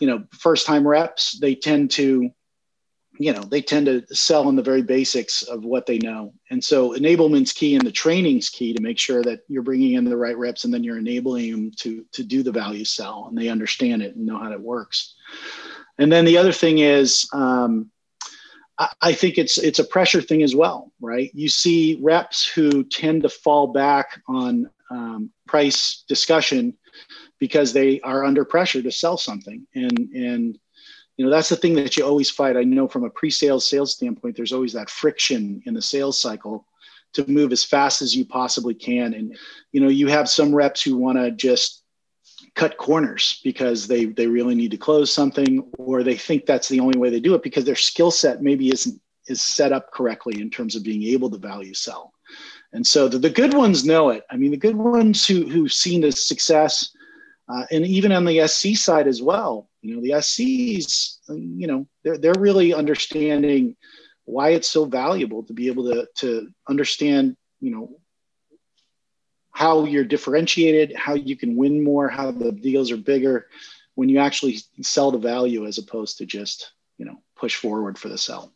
you 0.00 0.06
know, 0.06 0.24
first 0.38 0.66
time 0.66 0.86
reps. 0.86 1.38
They 1.38 1.54
tend 1.54 1.90
to, 1.92 2.30
you 3.18 3.32
know, 3.32 3.42
they 3.42 3.62
tend 3.62 3.86
to 3.86 4.04
sell 4.14 4.48
in 4.48 4.56
the 4.56 4.62
very 4.62 4.82
basics 4.82 5.42
of 5.42 5.64
what 5.64 5.86
they 5.86 5.98
know. 5.98 6.32
And 6.50 6.62
so 6.62 6.94
enablement's 6.94 7.52
key 7.52 7.74
and 7.74 7.86
the 7.86 7.92
training's 7.92 8.48
key 8.48 8.72
to 8.72 8.82
make 8.82 8.98
sure 8.98 9.22
that 9.22 9.40
you're 9.48 9.62
bringing 9.62 9.94
in 9.94 10.04
the 10.04 10.16
right 10.16 10.36
reps 10.36 10.64
and 10.64 10.74
then 10.74 10.82
you're 10.82 10.98
enabling 10.98 11.50
them 11.50 11.70
to, 11.78 12.04
to 12.12 12.24
do 12.24 12.42
the 12.42 12.52
value 12.52 12.84
sell 12.84 13.26
and 13.28 13.38
they 13.38 13.48
understand 13.48 14.02
it 14.02 14.16
and 14.16 14.26
know 14.26 14.38
how 14.38 14.52
it 14.52 14.60
works. 14.60 15.14
And 15.98 16.10
then 16.10 16.24
the 16.24 16.38
other 16.38 16.52
thing 16.52 16.78
is, 16.78 17.28
um, 17.32 17.90
I 19.00 19.12
think 19.12 19.38
it's 19.38 19.56
it's 19.56 19.78
a 19.78 19.84
pressure 19.84 20.20
thing 20.20 20.42
as 20.42 20.56
well, 20.56 20.90
right? 21.00 21.30
You 21.32 21.48
see 21.48 22.00
reps 22.02 22.44
who 22.44 22.82
tend 22.82 23.22
to 23.22 23.28
fall 23.28 23.68
back 23.68 24.20
on 24.26 24.68
um, 24.90 25.30
price 25.46 26.02
discussion 26.08 26.76
because 27.38 27.72
they 27.72 28.00
are 28.00 28.24
under 28.24 28.44
pressure 28.44 28.82
to 28.82 28.90
sell 28.90 29.16
something, 29.16 29.64
and 29.76 29.96
and 30.10 30.58
you 31.16 31.24
know 31.24 31.30
that's 31.30 31.48
the 31.48 31.56
thing 31.56 31.74
that 31.74 31.96
you 31.96 32.04
always 32.04 32.30
fight. 32.30 32.56
I 32.56 32.64
know 32.64 32.88
from 32.88 33.04
a 33.04 33.10
pre-sales 33.10 33.68
sales 33.68 33.94
standpoint, 33.94 34.36
there's 34.36 34.52
always 34.52 34.72
that 34.72 34.90
friction 34.90 35.62
in 35.66 35.74
the 35.74 35.82
sales 35.82 36.20
cycle 36.20 36.66
to 37.12 37.28
move 37.30 37.52
as 37.52 37.64
fast 37.64 38.02
as 38.02 38.14
you 38.14 38.24
possibly 38.24 38.74
can, 38.74 39.14
and 39.14 39.36
you 39.72 39.80
know 39.80 39.88
you 39.88 40.08
have 40.08 40.28
some 40.28 40.54
reps 40.54 40.82
who 40.82 40.96
want 40.96 41.18
to 41.18 41.30
just 41.30 41.82
cut 42.54 42.76
corners 42.76 43.40
because 43.44 43.86
they 43.86 44.06
they 44.06 44.26
really 44.26 44.54
need 44.54 44.70
to 44.70 44.76
close 44.76 45.12
something 45.12 45.68
or 45.78 46.02
they 46.02 46.16
think 46.16 46.46
that's 46.46 46.68
the 46.68 46.80
only 46.80 46.98
way 46.98 47.10
they 47.10 47.20
do 47.20 47.34
it 47.34 47.42
because 47.42 47.64
their 47.64 47.74
skill 47.74 48.10
set 48.10 48.42
maybe 48.42 48.70
isn't 48.70 49.00
is 49.26 49.42
set 49.42 49.72
up 49.72 49.90
correctly 49.90 50.40
in 50.40 50.50
terms 50.50 50.76
of 50.76 50.82
being 50.82 51.02
able 51.02 51.30
to 51.30 51.38
value 51.38 51.72
sell. 51.72 52.12
And 52.74 52.86
so 52.86 53.08
the, 53.08 53.18
the 53.18 53.30
good 53.30 53.54
ones 53.54 53.84
know 53.84 54.10
it. 54.10 54.24
I 54.30 54.36
mean 54.36 54.50
the 54.50 54.56
good 54.56 54.76
ones 54.76 55.26
who 55.26 55.48
who've 55.48 55.72
seen 55.72 56.00
the 56.00 56.12
success 56.12 56.90
uh, 57.48 57.64
and 57.70 57.86
even 57.86 58.12
on 58.12 58.24
the 58.24 58.46
sc 58.48 58.76
side 58.76 59.06
as 59.06 59.22
well 59.22 59.68
you 59.82 59.94
know 59.94 60.02
the 60.02 60.10
scs 60.10 61.18
you 61.28 61.66
know 61.66 61.86
they're, 62.02 62.18
they're 62.18 62.40
really 62.40 62.74
understanding 62.74 63.76
why 64.24 64.50
it's 64.50 64.68
so 64.68 64.84
valuable 64.84 65.42
to 65.42 65.52
be 65.52 65.66
able 65.68 65.84
to 65.92 66.06
to 66.16 66.48
understand 66.68 67.36
you 67.60 67.70
know 67.70 67.98
how 69.54 69.84
you're 69.84 70.04
differentiated, 70.04 70.94
how 70.96 71.14
you 71.14 71.36
can 71.36 71.56
win 71.56 71.82
more, 71.82 72.08
how 72.08 72.32
the 72.32 72.50
deals 72.50 72.90
are 72.90 72.96
bigger 72.96 73.46
when 73.94 74.08
you 74.08 74.18
actually 74.18 74.58
sell 74.82 75.12
the 75.12 75.18
value 75.18 75.64
as 75.64 75.78
opposed 75.78 76.18
to 76.18 76.26
just, 76.26 76.72
you 76.98 77.06
know, 77.06 77.22
push 77.36 77.54
forward 77.54 77.96
for 77.96 78.08
the 78.08 78.18
sell. 78.18 78.52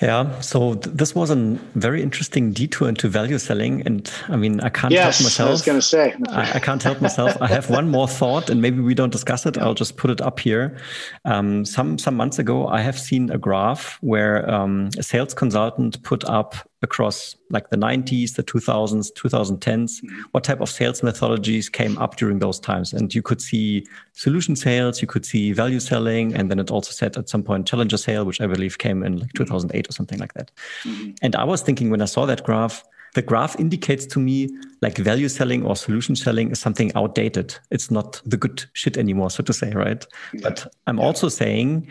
Yeah, 0.00 0.40
so 0.40 0.74
th 0.74 0.94
this 0.94 1.12
was 1.14 1.30
a 1.30 1.36
very 1.74 2.02
interesting 2.02 2.52
detour 2.52 2.88
into 2.88 3.08
value 3.08 3.38
selling, 3.38 3.82
and 3.86 4.08
I 4.28 4.36
mean, 4.36 4.60
I 4.60 4.68
can't 4.68 4.92
yes, 4.92 5.18
help 5.18 5.26
myself. 5.26 5.48
I 5.48 5.50
was 5.50 5.62
going 5.62 5.80
to 5.80 5.88
say, 5.94 6.14
I, 6.28 6.52
I, 6.58 6.60
can't 6.60 6.82
help 6.82 7.00
myself. 7.00 7.36
I 7.42 7.48
have 7.48 7.68
one 7.68 7.88
more 7.88 8.06
thought, 8.06 8.48
and 8.48 8.62
maybe 8.62 8.80
we 8.80 8.94
don't 8.94 9.10
discuss 9.10 9.44
it. 9.44 9.58
I'll 9.58 9.74
just 9.74 9.96
put 9.96 10.10
it 10.10 10.20
up 10.20 10.38
here. 10.38 10.78
Um, 11.24 11.64
some 11.64 11.98
some 11.98 12.14
months 12.14 12.38
ago, 12.38 12.68
I 12.68 12.80
have 12.80 12.96
seen 12.96 13.30
a 13.30 13.38
graph 13.38 13.98
where 14.00 14.48
um, 14.48 14.90
a 14.96 15.02
sales 15.02 15.34
consultant 15.34 16.00
put 16.04 16.22
up 16.24 16.54
across 16.82 17.34
like 17.50 17.70
the 17.70 17.76
90s, 17.76 18.36
the 18.36 18.42
2000s, 18.42 19.12
2010s, 19.12 19.58
mm-hmm. 19.58 20.20
what 20.30 20.44
type 20.44 20.60
of 20.60 20.68
sales 20.68 21.00
methodologies 21.00 21.70
came 21.70 21.98
up 21.98 22.16
during 22.16 22.38
those 22.38 22.60
times. 22.60 22.92
And 22.92 23.12
you 23.14 23.22
could 23.22 23.42
see 23.42 23.84
solution 24.12 24.54
sales, 24.54 25.02
you 25.02 25.08
could 25.08 25.26
see 25.26 25.52
value 25.52 25.80
selling, 25.80 26.34
and 26.34 26.50
then 26.50 26.58
it 26.58 26.70
also 26.70 26.92
said 26.92 27.16
at 27.16 27.28
some 27.28 27.42
point 27.42 27.66
challenger 27.66 27.96
sale, 27.96 28.24
which 28.24 28.40
I 28.40 28.46
believe 28.46 28.78
came 28.78 29.02
in 29.02 29.18
like 29.18 29.32
2008 29.32 29.88
or 29.88 29.92
something 29.92 30.18
like 30.18 30.34
that. 30.34 30.50
Mm-hmm. 30.84 31.10
And 31.22 31.34
I 31.34 31.44
was 31.44 31.62
thinking 31.62 31.90
when 31.90 32.02
I 32.02 32.06
saw 32.06 32.26
that 32.26 32.44
graph, 32.44 32.84
the 33.14 33.22
graph 33.22 33.58
indicates 33.58 34.06
to 34.06 34.20
me 34.20 34.48
like 34.80 34.98
value 34.98 35.28
selling 35.28 35.64
or 35.64 35.74
solution 35.74 36.14
selling 36.14 36.50
is 36.50 36.60
something 36.60 36.92
outdated. 36.94 37.58
It's 37.70 37.90
not 37.90 38.20
the 38.24 38.36
good 38.36 38.66
shit 38.74 38.96
anymore, 38.96 39.30
so 39.30 39.42
to 39.42 39.52
say, 39.52 39.72
right? 39.72 40.06
Yeah. 40.32 40.40
But 40.42 40.72
I'm 40.86 40.98
yeah. 40.98 41.04
also 41.04 41.28
saying 41.28 41.90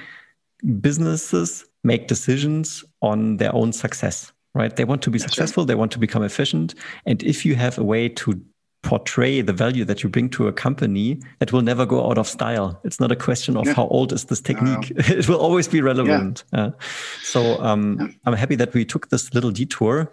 businesses 0.79 1.65
make 1.83 2.07
decisions 2.07 2.83
on 3.01 3.37
their 3.37 3.53
own 3.53 3.73
success 3.73 4.31
right? 4.57 4.75
They 4.75 4.85
want 4.85 5.01
to 5.03 5.09
be 5.09 5.19
That's 5.19 5.31
successful, 5.31 5.63
right. 5.63 5.67
they 5.67 5.75
want 5.75 5.91
to 5.93 5.99
become 5.99 6.23
efficient. 6.23 6.75
And 7.05 7.21
if 7.23 7.45
you 7.45 7.55
have 7.55 7.77
a 7.77 7.83
way 7.83 8.09
to 8.09 8.41
portray 8.83 9.41
the 9.41 9.53
value 9.53 9.83
that 9.83 10.03
you 10.03 10.09
bring 10.09 10.29
to 10.29 10.47
a 10.47 10.53
company 10.53 11.19
that 11.39 11.51
will 11.51 11.61
never 11.61 11.85
go 11.85 12.09
out 12.09 12.17
of 12.17 12.27
style. 12.27 12.79
It's 12.83 12.99
not 12.99 13.11
a 13.11 13.15
question 13.15 13.57
of 13.57 13.65
yeah. 13.65 13.73
how 13.73 13.87
old 13.87 14.13
is 14.13 14.25
this 14.25 14.39
technique. 14.39 14.91
Uh, 14.91 15.03
it 15.17 15.27
will 15.27 15.39
always 15.39 15.67
be 15.67 15.81
relevant. 15.81 16.43
Yeah. 16.53 16.59
Uh, 16.59 16.71
so 17.21 17.61
um, 17.61 17.97
yeah. 17.99 18.07
I'm 18.25 18.33
happy 18.33 18.55
that 18.55 18.73
we 18.73 18.85
took 18.85 19.09
this 19.09 19.33
little 19.33 19.51
detour. 19.51 20.11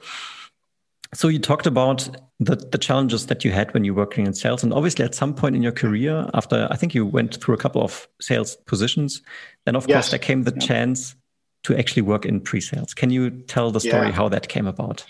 So 1.13 1.29
you 1.29 1.39
talked 1.39 1.67
about 1.67 2.09
the, 2.41 2.57
the 2.57 2.79
challenges 2.79 3.27
that 3.27 3.45
you 3.45 3.53
had 3.53 3.73
when 3.73 3.85
you 3.85 3.95
were 3.95 4.03
working 4.03 4.27
in 4.27 4.35
sales. 4.35 4.65
And 4.65 4.73
obviously 4.73 5.05
at 5.05 5.15
some 5.15 5.35
point 5.35 5.55
in 5.55 5.63
your 5.63 5.71
career, 5.71 6.29
after 6.35 6.67
I 6.71 6.77
think 6.77 6.95
you 6.95 7.07
went 7.07 7.37
through 7.37 7.55
a 7.55 7.59
couple 7.59 7.83
of 7.83 8.09
sales 8.21 8.57
positions, 8.67 9.23
then 9.67 9.77
of 9.77 9.87
yes. 9.87 9.95
course 9.95 10.11
there 10.11 10.19
came 10.19 10.43
the 10.43 10.53
chance 10.53 11.15
to 11.65 11.77
actually 11.77 12.03
work 12.03 12.25
in 12.25 12.41
pre-sales. 12.41 12.95
Can 12.95 13.11
you 13.11 13.31
tell 13.31 13.71
the 13.71 13.81
story 13.81 14.09
yeah. 14.09 14.13
how 14.13 14.29
that 14.29 14.49
came 14.49 14.67
about? 14.67 15.05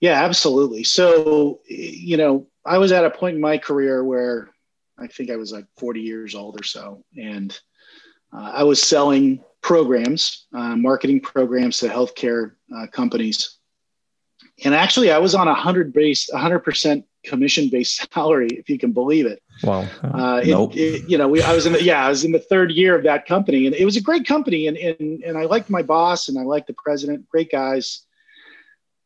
Yeah, 0.00 0.22
absolutely. 0.24 0.84
So, 0.84 1.60
you 1.66 2.16
know, 2.16 2.46
I 2.64 2.78
was 2.78 2.92
at 2.92 3.04
a 3.04 3.10
point 3.10 3.36
in 3.36 3.40
my 3.40 3.58
career 3.58 4.02
where 4.04 4.50
I 4.98 5.06
think 5.08 5.30
I 5.30 5.36
was 5.36 5.52
like 5.52 5.66
40 5.78 6.00
years 6.00 6.34
old 6.34 6.60
or 6.60 6.64
so, 6.64 7.04
and 7.16 7.58
uh, 8.32 8.52
I 8.54 8.62
was 8.64 8.82
selling 8.82 9.42
programs, 9.60 10.46
uh, 10.54 10.76
marketing 10.76 11.20
programs 11.20 11.78
to 11.78 11.88
healthcare 11.88 12.52
uh, 12.74 12.86
companies. 12.88 13.58
And 14.64 14.74
actually, 14.74 15.10
I 15.10 15.18
was 15.18 15.34
on 15.34 15.48
a 15.48 15.54
hundred 15.54 15.92
base, 15.92 16.30
hundred 16.30 16.60
percent 16.60 17.04
commission 17.24 17.68
based 17.70 18.06
salary, 18.12 18.48
if 18.52 18.68
you 18.68 18.78
can 18.78 18.92
believe 18.92 19.26
it. 19.26 19.42
Wow. 19.62 19.86
Uh, 20.02 20.42
nope. 20.44 20.74
It, 20.74 20.78
it, 20.80 21.08
you 21.08 21.16
know, 21.16 21.28
we, 21.28 21.42
I 21.42 21.54
was 21.54 21.66
in 21.66 21.72
the, 21.72 21.82
yeah, 21.82 22.04
I 22.04 22.08
was 22.08 22.24
in 22.24 22.32
the 22.32 22.38
third 22.38 22.72
year 22.72 22.96
of 22.96 23.04
that 23.04 23.26
company 23.26 23.66
and 23.66 23.74
it 23.74 23.84
was 23.84 23.96
a 23.96 24.00
great 24.00 24.26
company. 24.26 24.66
And, 24.66 24.76
and, 24.76 25.22
and 25.22 25.38
I 25.38 25.44
liked 25.44 25.70
my 25.70 25.82
boss 25.82 26.28
and 26.28 26.38
I 26.38 26.42
liked 26.42 26.66
the 26.66 26.74
president, 26.74 27.28
great 27.28 27.50
guys. 27.50 28.02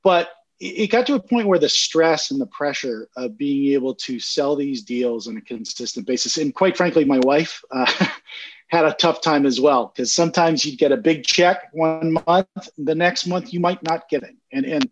But 0.02 0.30
it 0.60 0.90
got 0.90 1.06
to 1.06 1.14
a 1.14 1.20
point 1.20 1.46
where 1.46 1.58
the 1.58 1.68
stress 1.68 2.30
and 2.30 2.40
the 2.40 2.46
pressure 2.46 3.08
of 3.16 3.38
being 3.38 3.72
able 3.74 3.94
to 3.94 4.18
sell 4.18 4.56
these 4.56 4.82
deals 4.82 5.28
on 5.28 5.36
a 5.36 5.40
consistent 5.40 6.06
basis, 6.06 6.36
and 6.36 6.54
quite 6.54 6.76
frankly, 6.76 7.04
my 7.04 7.20
wife 7.20 7.62
uh, 7.70 7.86
had 8.68 8.84
a 8.84 8.92
tough 8.94 9.20
time 9.20 9.46
as 9.46 9.60
well 9.60 9.92
because 9.94 10.12
sometimes 10.12 10.64
you'd 10.64 10.78
get 10.78 10.92
a 10.92 10.96
big 10.96 11.24
check 11.24 11.68
one 11.72 12.16
month, 12.26 12.48
the 12.76 12.94
next 12.94 13.26
month 13.26 13.52
you 13.52 13.60
might 13.60 13.82
not 13.84 14.08
get 14.08 14.22
it, 14.24 14.34
and 14.52 14.66
and 14.66 14.90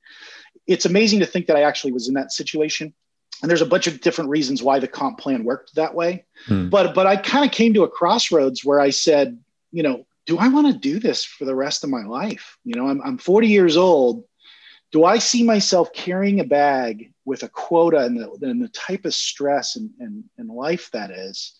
it's 0.66 0.86
amazing 0.86 1.20
to 1.20 1.26
think 1.26 1.46
that 1.46 1.56
I 1.56 1.62
actually 1.62 1.92
was 1.92 2.08
in 2.08 2.14
that 2.14 2.32
situation 2.32 2.94
and 3.42 3.50
there's 3.50 3.62
a 3.62 3.66
bunch 3.66 3.86
of 3.86 4.00
different 4.00 4.30
reasons 4.30 4.62
why 4.62 4.78
the 4.78 4.88
comp 4.88 5.18
plan 5.18 5.44
worked 5.44 5.74
that 5.74 5.94
way. 5.94 6.24
Hmm. 6.46 6.68
but 6.68 6.94
but 6.94 7.06
i 7.06 7.16
kind 7.16 7.44
of 7.44 7.50
came 7.50 7.74
to 7.74 7.84
a 7.84 7.88
crossroads 7.88 8.64
where 8.64 8.80
i 8.80 8.90
said 8.90 9.38
you 9.72 9.82
know 9.82 10.06
do 10.26 10.38
i 10.38 10.48
want 10.48 10.66
to 10.66 10.78
do 10.78 10.98
this 10.98 11.24
for 11.24 11.44
the 11.44 11.54
rest 11.54 11.84
of 11.84 11.90
my 11.90 12.04
life? 12.04 12.58
You 12.64 12.74
know 12.74 12.88
i'm, 12.88 13.00
I'm 13.02 13.18
40 13.18 13.48
years 13.48 13.76
old. 13.76 14.24
Do 14.92 15.04
i 15.04 15.18
see 15.18 15.42
myself 15.42 15.92
carrying 15.92 16.40
a 16.40 16.44
bag 16.44 17.12
with 17.24 17.42
a 17.42 17.48
quota 17.48 17.98
and 17.98 18.16
the, 18.18 18.30
and 18.42 18.62
the 18.62 18.68
type 18.68 19.04
of 19.04 19.14
stress 19.14 19.76
and, 19.76 19.90
and, 19.98 20.24
and 20.38 20.48
life 20.48 20.90
that 20.92 21.10
is? 21.10 21.54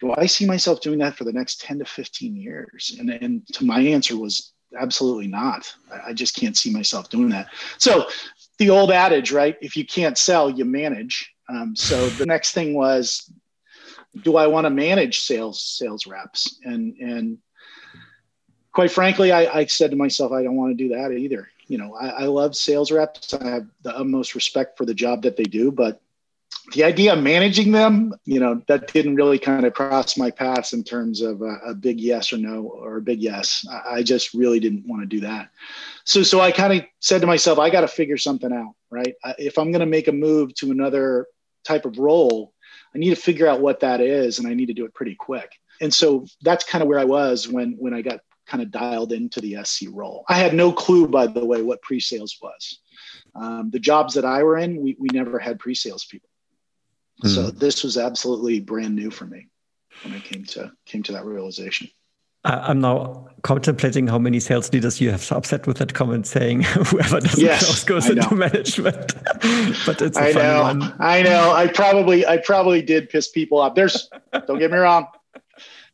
Do 0.00 0.14
i 0.16 0.26
see 0.26 0.46
myself 0.46 0.80
doing 0.80 0.98
that 1.00 1.16
for 1.16 1.24
the 1.24 1.32
next 1.32 1.60
10 1.60 1.80
to 1.80 1.84
15 1.84 2.36
years? 2.36 2.96
And, 2.98 3.10
and 3.10 3.46
to 3.54 3.64
my 3.64 3.80
answer 3.80 4.16
was 4.16 4.53
absolutely 4.78 5.26
not. 5.26 5.72
I, 6.06 6.12
just 6.12 6.36
can't 6.36 6.56
see 6.56 6.70
myself 6.70 7.08
doing 7.08 7.28
that. 7.30 7.48
So 7.78 8.06
the 8.58 8.70
old 8.70 8.90
adage, 8.90 9.32
right? 9.32 9.56
If 9.60 9.76
you 9.76 9.84
can't 9.84 10.18
sell, 10.18 10.50
you 10.50 10.64
manage. 10.64 11.32
Um, 11.48 11.76
so 11.76 12.08
the 12.08 12.26
next 12.26 12.52
thing 12.52 12.74
was, 12.74 13.30
do 14.22 14.36
I 14.36 14.46
want 14.46 14.64
to 14.64 14.70
manage 14.70 15.20
sales 15.20 15.60
sales 15.60 16.06
reps? 16.06 16.60
And 16.64 16.96
and 16.98 17.38
quite 18.72 18.90
frankly, 18.90 19.32
I, 19.32 19.60
I 19.60 19.66
said 19.66 19.90
to 19.90 19.96
myself, 19.96 20.32
I 20.32 20.42
don't 20.42 20.56
want 20.56 20.76
to 20.76 20.82
do 20.82 20.94
that 20.94 21.12
either. 21.12 21.48
You 21.66 21.78
know, 21.78 21.94
I, 21.94 22.08
I 22.08 22.24
love 22.24 22.54
sales 22.54 22.92
reps. 22.92 23.34
I 23.34 23.48
have 23.48 23.66
the 23.82 23.96
utmost 23.96 24.34
respect 24.34 24.76
for 24.76 24.84
the 24.84 24.94
job 24.94 25.22
that 25.22 25.36
they 25.36 25.44
do, 25.44 25.72
but 25.72 26.00
the 26.72 26.84
idea 26.84 27.12
of 27.12 27.22
managing 27.22 27.72
them, 27.72 28.14
you 28.24 28.40
know, 28.40 28.62
that 28.68 28.92
didn't 28.92 29.16
really 29.16 29.38
kind 29.38 29.66
of 29.66 29.74
cross 29.74 30.16
my 30.16 30.30
path 30.30 30.72
in 30.72 30.82
terms 30.82 31.20
of 31.20 31.42
a, 31.42 31.58
a 31.66 31.74
big 31.74 32.00
yes 32.00 32.32
or 32.32 32.38
no 32.38 32.62
or 32.62 32.96
a 32.96 33.02
big 33.02 33.20
yes. 33.20 33.66
I, 33.70 33.96
I 33.96 34.02
just 34.02 34.32
really 34.34 34.60
didn't 34.60 34.86
want 34.86 35.02
to 35.02 35.06
do 35.06 35.20
that. 35.20 35.50
So, 36.04 36.22
so 36.22 36.40
I 36.40 36.52
kind 36.52 36.72
of 36.72 36.86
said 37.00 37.20
to 37.20 37.26
myself, 37.26 37.58
I 37.58 37.70
got 37.70 37.82
to 37.82 37.88
figure 37.88 38.16
something 38.16 38.52
out, 38.52 38.74
right? 38.90 39.14
If 39.38 39.58
I'm 39.58 39.72
going 39.72 39.80
to 39.80 39.86
make 39.86 40.08
a 40.08 40.12
move 40.12 40.54
to 40.56 40.70
another 40.70 41.26
type 41.64 41.84
of 41.84 41.98
role, 41.98 42.52
I 42.94 42.98
need 42.98 43.10
to 43.10 43.16
figure 43.16 43.46
out 43.46 43.60
what 43.60 43.80
that 43.80 44.00
is, 44.00 44.38
and 44.38 44.48
I 44.48 44.54
need 44.54 44.66
to 44.66 44.74
do 44.74 44.84
it 44.84 44.94
pretty 44.94 45.14
quick. 45.14 45.50
And 45.80 45.92
so 45.92 46.26
that's 46.42 46.64
kind 46.64 46.82
of 46.82 46.88
where 46.88 47.00
I 47.00 47.04
was 47.04 47.48
when 47.48 47.72
when 47.78 47.92
I 47.92 48.02
got 48.02 48.20
kind 48.46 48.62
of 48.62 48.70
dialed 48.70 49.12
into 49.12 49.40
the 49.40 49.56
SC 49.64 49.86
role. 49.90 50.24
I 50.28 50.34
had 50.34 50.54
no 50.54 50.72
clue, 50.72 51.08
by 51.08 51.26
the 51.26 51.44
way, 51.44 51.62
what 51.62 51.82
pre-sales 51.82 52.36
was. 52.42 52.78
Um, 53.34 53.70
the 53.70 53.78
jobs 53.78 54.14
that 54.14 54.24
I 54.24 54.42
were 54.42 54.58
in, 54.58 54.80
we, 54.80 54.96
we 54.98 55.08
never 55.12 55.38
had 55.38 55.58
pre-sales 55.58 56.04
people. 56.04 56.28
Mm. 57.22 57.34
So 57.34 57.50
this 57.50 57.84
was 57.84 57.96
absolutely 57.96 58.60
brand 58.60 58.96
new 58.96 59.10
for 59.10 59.26
me 59.26 59.48
when 60.02 60.14
I 60.14 60.20
came 60.20 60.44
to 60.46 60.72
came 60.86 61.02
to 61.04 61.12
that 61.12 61.24
realization. 61.24 61.88
I'm 62.46 62.80
now 62.80 63.28
contemplating 63.42 64.06
how 64.06 64.18
many 64.18 64.38
sales 64.38 64.70
leaders 64.70 65.00
you 65.00 65.10
have 65.10 65.32
upset 65.32 65.66
with 65.66 65.78
that 65.78 65.94
comment 65.94 66.26
saying 66.26 66.62
whoever 66.62 67.20
doesn't 67.20 67.42
yes, 67.42 67.84
goes 67.84 68.08
into 68.10 68.34
management. 68.34 69.14
but 69.86 70.02
it's 70.02 70.18
I 70.18 70.32
know, 70.32 70.62
one. 70.62 70.94
I 70.98 71.22
know. 71.22 71.52
I 71.52 71.68
probably 71.68 72.26
I 72.26 72.36
probably 72.36 72.82
did 72.82 73.08
piss 73.08 73.28
people 73.28 73.60
off. 73.60 73.74
There's 73.74 74.10
don't 74.46 74.58
get 74.58 74.70
me 74.70 74.76
wrong. 74.76 75.06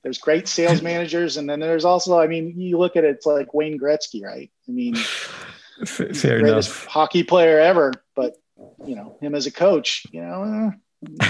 There's 0.03 0.19
great 0.19 0.49
sales 0.49 0.83
managers, 0.83 1.37
and 1.37 1.49
then 1.49 1.61
there's 1.61 1.85
also, 1.85 2.19
I 2.19 2.27
mean, 2.27 2.59
you 2.59 2.79
look 2.79 2.97
at 2.97 3.05
it, 3.05 3.17
it's 3.17 3.27
like 3.27 3.53
Wayne 3.53 3.79
Gretzky, 3.79 4.23
right? 4.25 4.51
I 4.67 4.73
mean, 4.73 4.97
F- 4.97 6.17
fair 6.17 6.39
enough. 6.39 6.87
Hockey 6.87 7.23
player 7.23 7.61
ever, 7.61 7.93
but 8.17 8.37
you 8.85 8.97
know 8.97 9.19
him 9.21 9.35
as 9.35 9.47
a 9.47 9.53
coach, 9.53 10.07
you 10.11 10.23
know. 10.23 10.73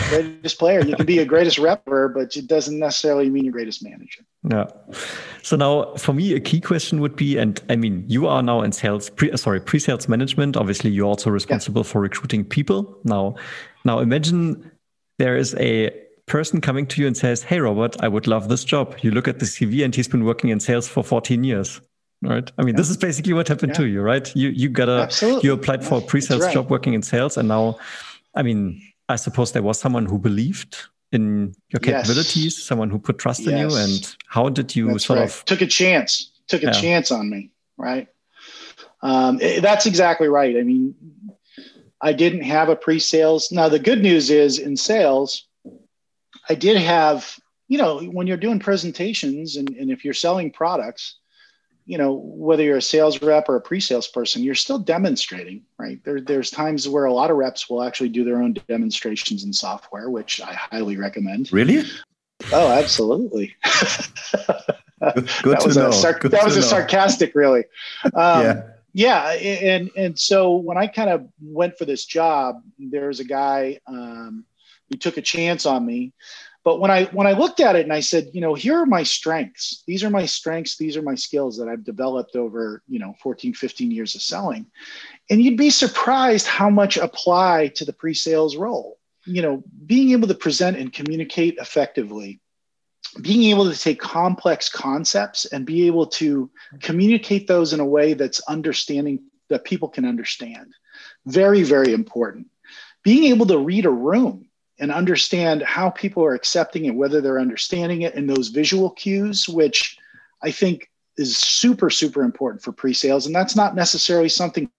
Greatest 0.08 0.58
player. 0.58 0.84
You 0.84 0.96
can 0.96 1.06
be 1.06 1.20
a 1.20 1.24
greatest 1.24 1.58
rapper, 1.58 2.08
but 2.08 2.36
it 2.36 2.48
doesn't 2.48 2.78
necessarily 2.78 3.30
mean 3.30 3.44
your 3.44 3.52
greatest 3.52 3.84
manager. 3.84 4.22
Yeah. 4.50 4.66
So 5.42 5.56
now, 5.56 5.94
for 5.94 6.12
me, 6.12 6.34
a 6.34 6.40
key 6.40 6.60
question 6.60 7.00
would 7.00 7.14
be, 7.14 7.38
and 7.38 7.60
I 7.68 7.76
mean, 7.76 8.04
you 8.08 8.26
are 8.26 8.42
now 8.42 8.62
in 8.62 8.72
sales, 8.72 9.10
pre, 9.10 9.36
sorry, 9.36 9.60
pre-sales 9.60 10.08
management. 10.08 10.56
Obviously, 10.56 10.90
you're 10.90 11.06
also 11.06 11.30
responsible 11.30 11.82
yeah. 11.82 11.90
for 11.90 12.00
recruiting 12.00 12.44
people. 12.44 12.98
Now, 13.04 13.36
now 13.84 14.00
imagine 14.00 14.72
there 15.18 15.36
is 15.36 15.54
a 15.54 15.90
person 16.26 16.60
coming 16.60 16.86
to 16.88 17.00
you 17.00 17.06
and 17.06 17.16
says, 17.16 17.44
"Hey, 17.44 17.60
Robert, 17.60 17.96
I 18.00 18.08
would 18.08 18.26
love 18.26 18.48
this 18.48 18.64
job." 18.64 18.96
You 19.02 19.12
look 19.12 19.28
at 19.28 19.38
the 19.38 19.46
CV, 19.46 19.84
and 19.84 19.94
he's 19.94 20.08
been 20.08 20.24
working 20.24 20.50
in 20.50 20.58
sales 20.58 20.88
for 20.88 21.04
14 21.04 21.44
years. 21.44 21.80
Right. 22.22 22.50
I 22.58 22.62
mean, 22.62 22.74
yeah. 22.74 22.78
this 22.78 22.90
is 22.90 22.96
basically 22.96 23.34
what 23.34 23.46
happened 23.46 23.72
yeah. 23.74 23.78
to 23.78 23.86
you, 23.86 24.02
right? 24.02 24.34
You 24.34 24.48
you 24.48 24.68
got 24.68 24.88
a 24.88 25.02
Absolutely. 25.02 25.46
you 25.46 25.52
applied 25.52 25.84
for 25.84 25.98
a 25.98 26.00
pre-sales 26.00 26.42
right. 26.42 26.52
job 26.52 26.70
working 26.70 26.92
in 26.94 27.02
sales, 27.02 27.36
and 27.36 27.48
now, 27.48 27.78
I 28.34 28.42
mean, 28.42 28.82
I 29.10 29.16
suppose 29.16 29.52
there 29.52 29.62
was 29.62 29.78
someone 29.78 30.06
who 30.06 30.18
believed 30.18 30.76
in 31.12 31.54
your 31.70 31.80
capabilities, 31.80 32.56
yes. 32.56 32.62
someone 32.62 32.90
who 32.90 32.98
put 32.98 33.18
trust 33.18 33.40
yes. 33.40 33.48
in 33.48 33.58
you. 33.58 33.76
And 33.76 34.16
how 34.26 34.48
did 34.48 34.76
you 34.76 34.88
that's 34.88 35.04
sort 35.04 35.18
right. 35.18 35.28
of 35.28 35.44
took 35.44 35.60
a 35.60 35.66
chance, 35.66 36.30
took 36.46 36.62
a 36.62 36.66
yeah. 36.66 36.72
chance 36.72 37.10
on 37.10 37.28
me, 37.28 37.50
right? 37.76 38.08
Um, 39.02 39.40
it, 39.40 39.62
that's 39.62 39.86
exactly 39.86 40.28
right. 40.28 40.56
I 40.56 40.62
mean, 40.62 40.94
I 42.00 42.12
didn't 42.12 42.42
have 42.42 42.68
a 42.68 42.76
pre-sales. 42.76 43.50
Now 43.50 43.68
the 43.68 43.78
good 43.78 44.02
news 44.02 44.30
is 44.30 44.58
in 44.58 44.76
sales, 44.76 45.46
I 46.48 46.54
did 46.54 46.76
have. 46.76 47.38
You 47.68 47.78
know, 47.78 48.00
when 48.00 48.26
you're 48.26 48.36
doing 48.36 48.58
presentations 48.58 49.54
and, 49.54 49.70
and 49.76 49.92
if 49.92 50.04
you're 50.04 50.12
selling 50.12 50.50
products, 50.50 51.19
you 51.90 51.98
know 51.98 52.22
whether 52.24 52.62
you're 52.62 52.76
a 52.76 52.82
sales 52.82 53.20
rep 53.20 53.48
or 53.48 53.56
a 53.56 53.60
pre-sales 53.60 54.06
person 54.06 54.44
you're 54.44 54.54
still 54.54 54.78
demonstrating 54.78 55.60
right? 55.76 55.98
There, 56.04 56.20
there's 56.20 56.48
times 56.48 56.88
where 56.88 57.06
a 57.06 57.12
lot 57.12 57.32
of 57.32 57.36
reps 57.36 57.68
will 57.68 57.82
actually 57.82 58.10
do 58.10 58.22
their 58.22 58.40
own 58.40 58.54
demonstrations 58.68 59.42
in 59.42 59.52
software 59.52 60.08
which 60.08 60.40
i 60.40 60.52
highly 60.52 60.96
recommend. 60.96 61.52
Really? 61.52 61.82
Oh 62.52 62.70
absolutely. 62.70 63.56
Good, 65.14 65.30
good 65.42 65.56
that 65.56 65.64
was, 65.64 65.78
a, 65.78 65.90
sar- 65.94 66.20
that 66.24 66.44
was 66.44 66.58
a 66.58 66.62
sarcastic 66.62 67.34
really. 67.34 67.64
Um, 68.04 68.12
yeah. 68.14 68.62
yeah 68.92 69.32
and 69.32 69.90
and 69.96 70.18
so 70.18 70.56
when 70.56 70.76
i 70.76 70.86
kind 70.86 71.08
of 71.10 71.26
went 71.40 71.76
for 71.78 71.86
this 71.86 72.04
job 72.04 72.62
there 72.78 73.08
was 73.08 73.18
a 73.18 73.24
guy 73.24 73.80
um, 73.86 74.44
who 74.90 74.96
took 74.98 75.16
a 75.16 75.22
chance 75.22 75.64
on 75.64 75.86
me 75.86 76.12
but 76.62 76.78
when 76.78 76.90
I 76.90 77.04
when 77.06 77.26
I 77.26 77.32
looked 77.32 77.60
at 77.60 77.74
it 77.76 77.84
and 77.84 77.92
I 77.92 78.00
said, 78.00 78.28
you 78.34 78.40
know, 78.40 78.54
here 78.54 78.76
are 78.76 78.86
my 78.86 79.02
strengths. 79.02 79.82
These 79.86 80.04
are 80.04 80.10
my 80.10 80.26
strengths. 80.26 80.76
These 80.76 80.96
are 80.96 81.02
my 81.02 81.14
skills 81.14 81.56
that 81.56 81.68
I've 81.68 81.84
developed 81.84 82.36
over, 82.36 82.82
you 82.86 82.98
know, 82.98 83.14
14, 83.22 83.54
15 83.54 83.90
years 83.90 84.14
of 84.14 84.20
selling. 84.20 84.66
And 85.30 85.42
you'd 85.42 85.56
be 85.56 85.70
surprised 85.70 86.46
how 86.46 86.68
much 86.68 86.98
apply 86.98 87.68
to 87.76 87.84
the 87.84 87.94
pre-sales 87.94 88.56
role. 88.56 88.98
You 89.24 89.42
know, 89.42 89.62
being 89.86 90.10
able 90.10 90.28
to 90.28 90.34
present 90.34 90.76
and 90.76 90.92
communicate 90.92 91.56
effectively, 91.58 92.40
being 93.22 93.44
able 93.50 93.70
to 93.70 93.78
take 93.78 94.00
complex 94.00 94.68
concepts 94.68 95.46
and 95.46 95.64
be 95.64 95.86
able 95.86 96.06
to 96.06 96.50
communicate 96.80 97.46
those 97.46 97.72
in 97.72 97.80
a 97.80 97.86
way 97.86 98.12
that's 98.12 98.40
understanding 98.48 99.20
that 99.48 99.64
people 99.64 99.88
can 99.88 100.04
understand. 100.04 100.74
Very, 101.24 101.62
very 101.62 101.92
important. 101.94 102.48
Being 103.02 103.32
able 103.32 103.46
to 103.46 103.58
read 103.58 103.86
a 103.86 103.90
room 103.90 104.49
and 104.80 104.90
understand 104.90 105.62
how 105.62 105.90
people 105.90 106.24
are 106.24 106.34
accepting 106.34 106.86
it, 106.86 106.94
whether 106.94 107.20
they're 107.20 107.38
understanding 107.38 108.02
it, 108.02 108.14
and 108.14 108.28
those 108.28 108.48
visual 108.48 108.90
cues, 108.90 109.48
which 109.48 109.98
I 110.42 110.50
think 110.50 110.90
is 111.16 111.36
super, 111.36 111.90
super 111.90 112.22
important 112.22 112.62
for 112.62 112.72
pre-sales. 112.72 113.26
And 113.26 113.34
that's 113.34 113.54
not 113.54 113.74
necessarily 113.74 114.30
something 114.30 114.70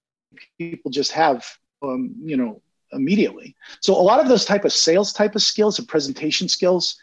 people 0.57 0.91
just 0.91 1.11
have, 1.11 1.45
um, 1.83 2.15
you 2.23 2.35
know, 2.35 2.61
immediately. 2.93 3.55
So 3.79 3.93
a 3.93 4.01
lot 4.01 4.19
of 4.19 4.27
those 4.27 4.43
type 4.43 4.65
of 4.65 4.73
sales 4.73 5.13
type 5.13 5.35
of 5.35 5.41
skills 5.41 5.77
and 5.77 5.87
presentation 5.87 6.49
skills 6.49 6.97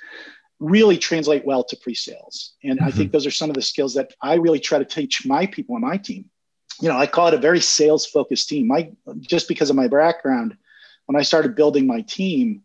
really 0.60 0.98
translate 0.98 1.44
well 1.44 1.62
to 1.62 1.76
pre-sales. 1.76 2.54
And 2.64 2.78
mm-hmm. 2.78 2.88
I 2.88 2.90
think 2.90 3.08
mm-hmm. 3.08 3.12
those 3.12 3.26
are 3.26 3.30
some 3.30 3.48
of 3.48 3.54
the 3.54 3.62
skills 3.62 3.94
that 3.94 4.12
I 4.20 4.34
really 4.34 4.60
try 4.60 4.78
to 4.78 4.84
teach 4.84 5.24
my 5.24 5.46
people 5.46 5.76
on 5.76 5.82
my 5.82 5.96
team. 5.96 6.28
You 6.80 6.88
know, 6.88 6.96
I 6.96 7.06
call 7.06 7.28
it 7.28 7.34
a 7.34 7.38
very 7.38 7.60
sales 7.60 8.06
focused 8.06 8.48
team. 8.48 8.70
I 8.72 8.90
just 9.20 9.48
because 9.48 9.70
of 9.70 9.76
my 9.76 9.88
background, 9.88 10.56
when 11.08 11.18
I 11.18 11.22
started 11.22 11.56
building 11.56 11.86
my 11.86 12.02
team, 12.02 12.62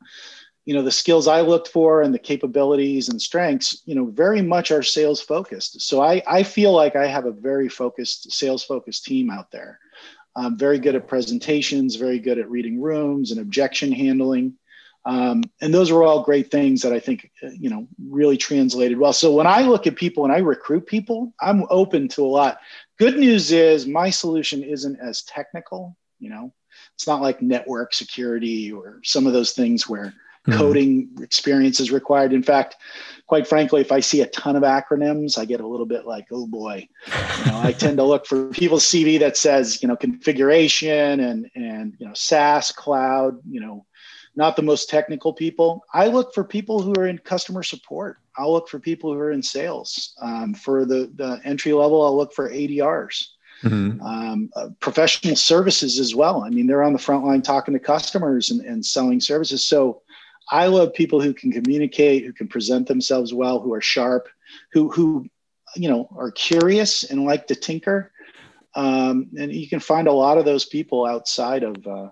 you 0.65 0.73
know, 0.73 0.81
the 0.81 0.91
skills 0.91 1.29
I 1.29 1.41
looked 1.41 1.69
for 1.69 2.01
and 2.01 2.13
the 2.13 2.19
capabilities 2.19 3.07
and 3.07 3.21
strengths, 3.21 3.81
you 3.85 3.95
know, 3.95 4.05
very 4.05 4.41
much 4.41 4.69
are 4.69 4.83
sales 4.83 5.21
focused. 5.21 5.81
So 5.81 6.01
I, 6.01 6.21
I 6.27 6.43
feel 6.43 6.73
like 6.73 6.97
I 6.97 7.07
have 7.07 7.25
a 7.25 7.31
very 7.31 7.69
focused, 7.69 8.33
sales 8.33 8.63
focused 8.63 9.05
team 9.05 9.29
out 9.29 9.49
there. 9.49 9.79
I'm 10.35 10.57
very 10.57 10.77
good 10.77 10.95
at 10.95 11.07
presentations, 11.07 11.95
very 11.95 12.19
good 12.19 12.37
at 12.37 12.49
reading 12.49 12.81
rooms 12.81 13.31
and 13.31 13.39
objection 13.39 13.93
handling. 13.93 14.55
Um, 15.05 15.43
and 15.61 15.73
those 15.73 15.89
are 15.89 16.03
all 16.03 16.23
great 16.23 16.51
things 16.51 16.81
that 16.81 16.91
I 16.91 16.99
think, 16.99 17.31
you 17.41 17.69
know, 17.69 17.87
really 18.09 18.37
translated 18.37 18.97
well. 18.97 19.13
So 19.13 19.33
when 19.33 19.47
I 19.47 19.61
look 19.61 19.87
at 19.87 19.95
people 19.95 20.25
and 20.25 20.33
I 20.33 20.39
recruit 20.39 20.85
people, 20.85 21.33
I'm 21.39 21.63
open 21.69 22.09
to 22.09 22.25
a 22.25 22.27
lot. 22.27 22.57
Good 22.99 23.17
news 23.17 23.53
is 23.53 23.87
my 23.87 24.09
solution 24.09 24.63
isn't 24.63 24.99
as 24.99 25.23
technical, 25.23 25.95
you 26.19 26.29
know, 26.29 26.53
it's 26.95 27.07
not 27.07 27.21
like 27.21 27.41
network 27.41 27.93
security 27.93 28.71
or 28.71 28.99
some 29.03 29.27
of 29.27 29.33
those 29.33 29.51
things 29.51 29.87
where 29.87 30.13
mm-hmm. 30.47 30.57
coding 30.57 31.09
experience 31.21 31.79
is 31.79 31.91
required. 31.91 32.33
In 32.33 32.43
fact, 32.43 32.75
quite 33.27 33.47
frankly, 33.47 33.81
if 33.81 33.91
I 33.91 33.99
see 33.99 34.21
a 34.21 34.27
ton 34.27 34.55
of 34.55 34.63
acronyms, 34.63 35.37
I 35.37 35.45
get 35.45 35.61
a 35.61 35.67
little 35.67 35.85
bit 35.85 36.05
like, 36.05 36.27
oh 36.31 36.47
boy. 36.47 36.87
You 37.07 37.51
know, 37.51 37.61
I 37.61 37.71
tend 37.77 37.97
to 37.97 38.03
look 38.03 38.25
for 38.25 38.47
people's 38.47 38.85
CV 38.85 39.19
that 39.19 39.37
says, 39.37 39.81
you 39.81 39.87
know, 39.87 39.95
configuration 39.95 41.19
and 41.19 41.49
and 41.55 41.95
you 41.99 42.07
know, 42.07 42.13
SaaS, 42.13 42.71
cloud, 42.71 43.39
you 43.49 43.59
know, 43.59 43.85
not 44.35 44.55
the 44.55 44.61
most 44.61 44.89
technical 44.89 45.33
people. 45.33 45.83
I 45.93 46.07
look 46.07 46.33
for 46.33 46.43
people 46.43 46.81
who 46.81 46.93
are 46.97 47.07
in 47.07 47.17
customer 47.19 47.63
support. 47.63 48.17
I'll 48.37 48.51
look 48.51 48.67
for 48.67 48.79
people 48.79 49.13
who 49.13 49.19
are 49.19 49.31
in 49.31 49.43
sales. 49.43 50.15
Um, 50.19 50.55
for 50.55 50.85
the, 50.85 51.11
the 51.15 51.39
entry 51.43 51.71
level, 51.73 52.03
I'll 52.03 52.17
look 52.17 52.33
for 52.33 52.49
ADRs 52.49 53.27
mm-hmm. 53.63 54.01
um, 54.01 54.49
uh, 54.55 54.69
professional 54.79 55.35
services 55.35 55.99
as 55.99 56.13
well. 56.13 56.43
I 56.43 56.49
mean, 56.49 56.67
they're 56.67 56.83
on 56.83 56.93
the 56.93 56.99
front 56.99 57.25
line 57.25 57.41
talking 57.41 57.73
to 57.73 57.79
customers 57.79 58.51
and, 58.51 58.61
and 58.61 58.85
selling 58.85 59.19
services. 59.19 59.65
So 59.65 60.01
I 60.51 60.67
love 60.67 60.93
people 60.93 61.21
who 61.21 61.33
can 61.33 61.51
communicate, 61.51 62.25
who 62.25 62.33
can 62.33 62.47
present 62.47 62.87
themselves 62.87 63.33
well, 63.33 63.59
who 63.59 63.73
are 63.73 63.81
sharp, 63.81 64.27
who 64.71 64.89
who 64.89 65.25
you 65.75 65.89
know 65.89 66.07
are 66.15 66.31
curious 66.31 67.03
and 67.03 67.25
like 67.25 67.47
to 67.47 67.55
tinker. 67.55 68.11
Um, 68.75 69.29
and 69.37 69.51
you 69.51 69.69
can 69.69 69.79
find 69.79 70.07
a 70.07 70.11
lot 70.11 70.37
of 70.37 70.45
those 70.45 70.65
people 70.65 71.05
outside 71.05 71.63
of 71.63 71.87
uh, 71.87 72.09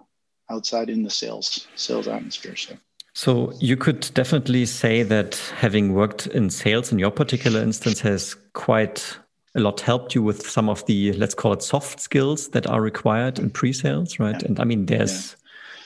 outside 0.50 0.90
in 0.90 1.04
the 1.04 1.10
sales 1.10 1.68
sales 1.76 2.08
atmosphere. 2.08 2.56
So. 2.56 2.78
So 3.14 3.52
you 3.60 3.76
could 3.76 4.10
definitely 4.14 4.66
say 4.66 5.04
that 5.04 5.36
having 5.58 5.94
worked 5.94 6.28
in 6.28 6.50
sales 6.50 6.94
in 6.94 7.00
your 7.00 7.12
particular 7.12 7.62
instance 7.62 8.00
has 8.00 8.36
quite 8.54 9.18
a 9.56 9.60
lot 9.60 9.82
helped 9.82 10.16
you 10.16 10.24
with 10.24 10.48
some 10.50 10.70
of 10.70 10.86
the 10.86 11.14
let's 11.14 11.34
call 11.34 11.54
it 11.54 11.62
soft 11.62 12.00
skills 12.00 12.50
that 12.50 12.68
are 12.68 12.82
required 12.82 13.40
in 13.40 13.50
pre-sales, 13.50 14.20
right? 14.20 14.42
Yeah. 14.42 14.48
And 14.48 14.60
I 14.60 14.64
mean, 14.64 14.86
there's 14.86 15.36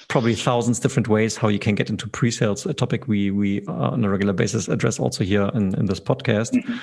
probably 0.08 0.36
thousands 0.36 0.80
different 0.80 1.08
ways 1.08 1.36
how 1.36 1.48
you 1.48 1.60
can 1.60 1.76
get 1.76 1.90
into 1.90 2.08
pre-sales 2.08 2.66
a 2.66 2.74
topic 2.74 3.08
we 3.08 3.32
we 3.32 3.66
uh, 3.68 3.90
on 3.92 4.04
a 4.04 4.10
regular 4.10 4.34
basis 4.34 4.68
address 4.68 5.00
also 5.00 5.24
here 5.24 5.50
in, 5.54 5.74
in 5.76 5.86
this 5.86 6.00
podcast 6.00 6.52
mm-hmm. 6.52 6.78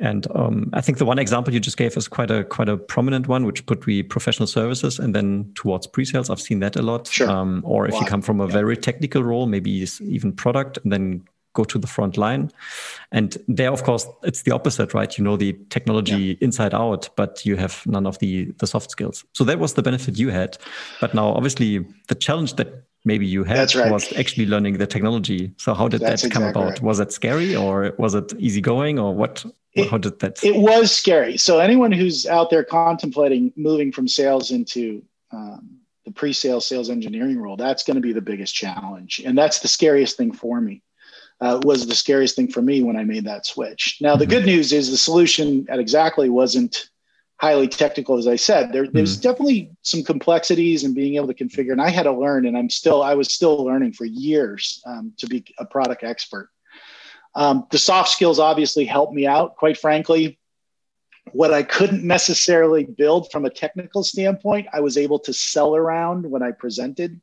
and 0.00 0.26
um, 0.34 0.70
i 0.72 0.80
think 0.80 0.98
the 0.98 1.04
one 1.04 1.18
example 1.18 1.54
you 1.54 1.60
just 1.60 1.76
gave 1.76 1.96
is 1.96 2.08
quite 2.08 2.30
a 2.30 2.44
quite 2.44 2.68
a 2.68 2.76
prominent 2.76 3.28
one 3.28 3.46
which 3.46 3.64
put 3.66 3.86
we 3.86 4.02
professional 4.02 4.46
services 4.46 4.98
and 4.98 5.14
then 5.14 5.50
towards 5.54 5.86
pre-sales 5.86 6.30
i've 6.30 6.40
seen 6.40 6.60
that 6.60 6.76
a 6.76 6.82
lot 6.82 7.06
sure. 7.06 7.30
Um, 7.30 7.62
or 7.64 7.86
if 7.86 7.94
wow. 7.94 8.00
you 8.00 8.06
come 8.06 8.22
from 8.22 8.40
a 8.40 8.46
yeah. 8.46 8.52
very 8.52 8.76
technical 8.76 9.22
role 9.22 9.46
maybe 9.46 9.86
even 10.00 10.32
product 10.32 10.78
and 10.82 10.92
then 10.92 11.24
go 11.54 11.64
to 11.64 11.78
the 11.78 11.86
front 11.86 12.16
line. 12.16 12.50
And 13.10 13.36
there, 13.48 13.72
of 13.72 13.82
course, 13.82 14.06
it's 14.22 14.42
the 14.42 14.52
opposite, 14.52 14.92
right? 14.92 15.16
You 15.16 15.24
know 15.24 15.36
the 15.36 15.56
technology 15.70 16.12
yeah. 16.12 16.34
inside 16.40 16.74
out, 16.74 17.08
but 17.16 17.44
you 17.46 17.56
have 17.56 17.82
none 17.86 18.06
of 18.06 18.18
the 18.18 18.52
the 18.58 18.66
soft 18.66 18.90
skills. 18.90 19.24
So 19.32 19.44
that 19.44 19.58
was 19.58 19.74
the 19.74 19.82
benefit 19.82 20.18
you 20.18 20.28
had. 20.28 20.58
But 21.00 21.14
now, 21.14 21.28
obviously, 21.28 21.86
the 22.08 22.14
challenge 22.14 22.54
that 22.54 22.84
maybe 23.04 23.26
you 23.26 23.44
had 23.44 23.74
right. 23.74 23.90
was 23.90 24.12
actually 24.14 24.46
learning 24.46 24.78
the 24.78 24.86
technology. 24.86 25.52
So 25.56 25.74
how 25.74 25.88
did 25.88 26.00
That's 26.00 26.22
that 26.22 26.30
come 26.30 26.42
exactly 26.42 26.62
about? 26.62 26.72
Right. 26.72 26.82
Was 26.82 27.00
it 27.00 27.12
scary 27.12 27.54
or 27.54 27.94
was 27.98 28.14
it 28.14 28.32
easygoing 28.38 28.98
or 28.98 29.14
what? 29.14 29.44
It, 29.74 29.90
how 29.90 29.98
did 29.98 30.18
that? 30.20 30.42
It 30.44 30.56
was 30.56 30.92
scary. 30.92 31.36
So 31.36 31.58
anyone 31.58 31.92
who's 31.92 32.26
out 32.26 32.50
there 32.50 32.64
contemplating 32.64 33.52
moving 33.56 33.92
from 33.92 34.06
sales 34.08 34.50
into 34.50 35.02
um, 35.32 35.80
the 36.04 36.12
pre-sales 36.12 36.66
sales 36.66 36.90
engineering 36.90 37.38
role, 37.40 37.56
that's 37.56 37.82
going 37.82 37.96
to 37.96 38.00
be 38.00 38.12
the 38.12 38.20
biggest 38.20 38.54
challenge, 38.54 39.20
and 39.24 39.36
that's 39.36 39.60
the 39.60 39.68
scariest 39.68 40.16
thing 40.16 40.32
for 40.32 40.60
me 40.60 40.82
uh, 41.44 41.60
was 41.62 41.86
the 41.86 41.94
scariest 41.94 42.36
thing 42.36 42.48
for 42.48 42.62
me 42.62 42.82
when 42.82 42.96
I 42.96 43.04
made 43.04 43.26
that 43.26 43.44
switch. 43.44 43.98
Now, 44.00 44.16
the 44.16 44.24
mm-hmm. 44.24 44.30
good 44.30 44.46
news 44.46 44.72
is 44.72 44.90
the 44.90 44.96
solution 44.96 45.66
at 45.68 45.78
Xactly 45.80 46.30
wasn't 46.30 46.88
highly 47.36 47.68
technical, 47.68 48.16
as 48.16 48.26
I 48.26 48.36
said. 48.36 48.72
There, 48.72 48.88
there's 48.88 49.18
mm-hmm. 49.18 49.28
definitely 49.28 49.70
some 49.82 50.02
complexities 50.02 50.84
and 50.84 50.94
being 50.94 51.16
able 51.16 51.26
to 51.26 51.34
configure, 51.34 51.72
and 51.72 51.82
I 51.82 51.90
had 51.90 52.04
to 52.04 52.12
learn, 52.12 52.46
and 52.46 52.56
I'm 52.56 52.70
still, 52.70 53.02
I 53.02 53.14
was 53.14 53.34
still 53.34 53.62
learning 53.62 53.92
for 53.92 54.06
years 54.06 54.82
um, 54.86 55.12
to 55.18 55.26
be 55.26 55.44
a 55.58 55.66
product 55.66 56.02
expert. 56.02 56.48
Um, 57.34 57.66
the 57.70 57.78
soft 57.78 58.08
skills 58.08 58.38
obviously 58.38 58.86
helped 58.86 59.12
me 59.12 59.26
out. 59.26 59.56
Quite 59.56 59.76
frankly, 59.76 60.38
what 61.32 61.52
I 61.52 61.62
couldn't 61.62 62.04
necessarily 62.04 62.84
build 62.84 63.30
from 63.30 63.44
a 63.44 63.50
technical 63.50 64.02
standpoint, 64.02 64.68
I 64.72 64.80
was 64.80 64.96
able 64.96 65.18
to 65.20 65.34
sell 65.34 65.76
around 65.76 66.30
when 66.30 66.42
I 66.42 66.52
presented, 66.52 67.20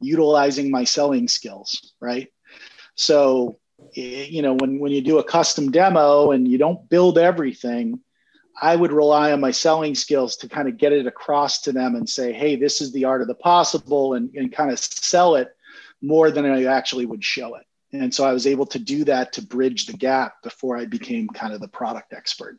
utilizing 0.00 0.70
my 0.70 0.84
selling 0.84 1.28
skills, 1.28 1.92
right? 2.00 2.28
So, 2.98 3.58
you 3.94 4.42
know, 4.42 4.54
when, 4.54 4.80
when 4.80 4.90
you 4.90 5.00
do 5.00 5.18
a 5.18 5.24
custom 5.24 5.70
demo 5.70 6.32
and 6.32 6.48
you 6.48 6.58
don't 6.58 6.88
build 6.88 7.16
everything, 7.16 8.00
I 8.60 8.74
would 8.74 8.90
rely 8.90 9.30
on 9.30 9.40
my 9.40 9.52
selling 9.52 9.94
skills 9.94 10.36
to 10.38 10.48
kind 10.48 10.68
of 10.68 10.76
get 10.76 10.92
it 10.92 11.06
across 11.06 11.60
to 11.62 11.72
them 11.72 11.94
and 11.94 12.08
say, 12.08 12.32
hey, 12.32 12.56
this 12.56 12.80
is 12.80 12.92
the 12.92 13.04
art 13.04 13.22
of 13.22 13.28
the 13.28 13.36
possible 13.36 14.14
and, 14.14 14.34
and 14.34 14.52
kind 14.52 14.72
of 14.72 14.80
sell 14.80 15.36
it 15.36 15.54
more 16.02 16.32
than 16.32 16.44
I 16.44 16.64
actually 16.64 17.06
would 17.06 17.22
show 17.22 17.54
it. 17.54 17.64
And 17.92 18.12
so 18.12 18.24
I 18.24 18.32
was 18.32 18.48
able 18.48 18.66
to 18.66 18.80
do 18.80 19.04
that 19.04 19.32
to 19.34 19.42
bridge 19.42 19.86
the 19.86 19.92
gap 19.92 20.42
before 20.42 20.76
I 20.76 20.84
became 20.84 21.28
kind 21.28 21.54
of 21.54 21.60
the 21.60 21.68
product 21.68 22.12
expert. 22.12 22.58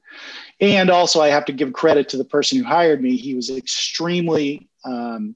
And 0.61 0.89
also, 0.89 1.19
I 1.19 1.27
have 1.27 1.45
to 1.45 1.53
give 1.53 1.73
credit 1.73 2.09
to 2.09 2.17
the 2.17 2.25
person 2.25 2.57
who 2.57 2.63
hired 2.63 3.01
me. 3.01 3.17
He 3.17 3.35
was 3.35 3.49
extremely 3.49 4.69
um, 4.85 5.35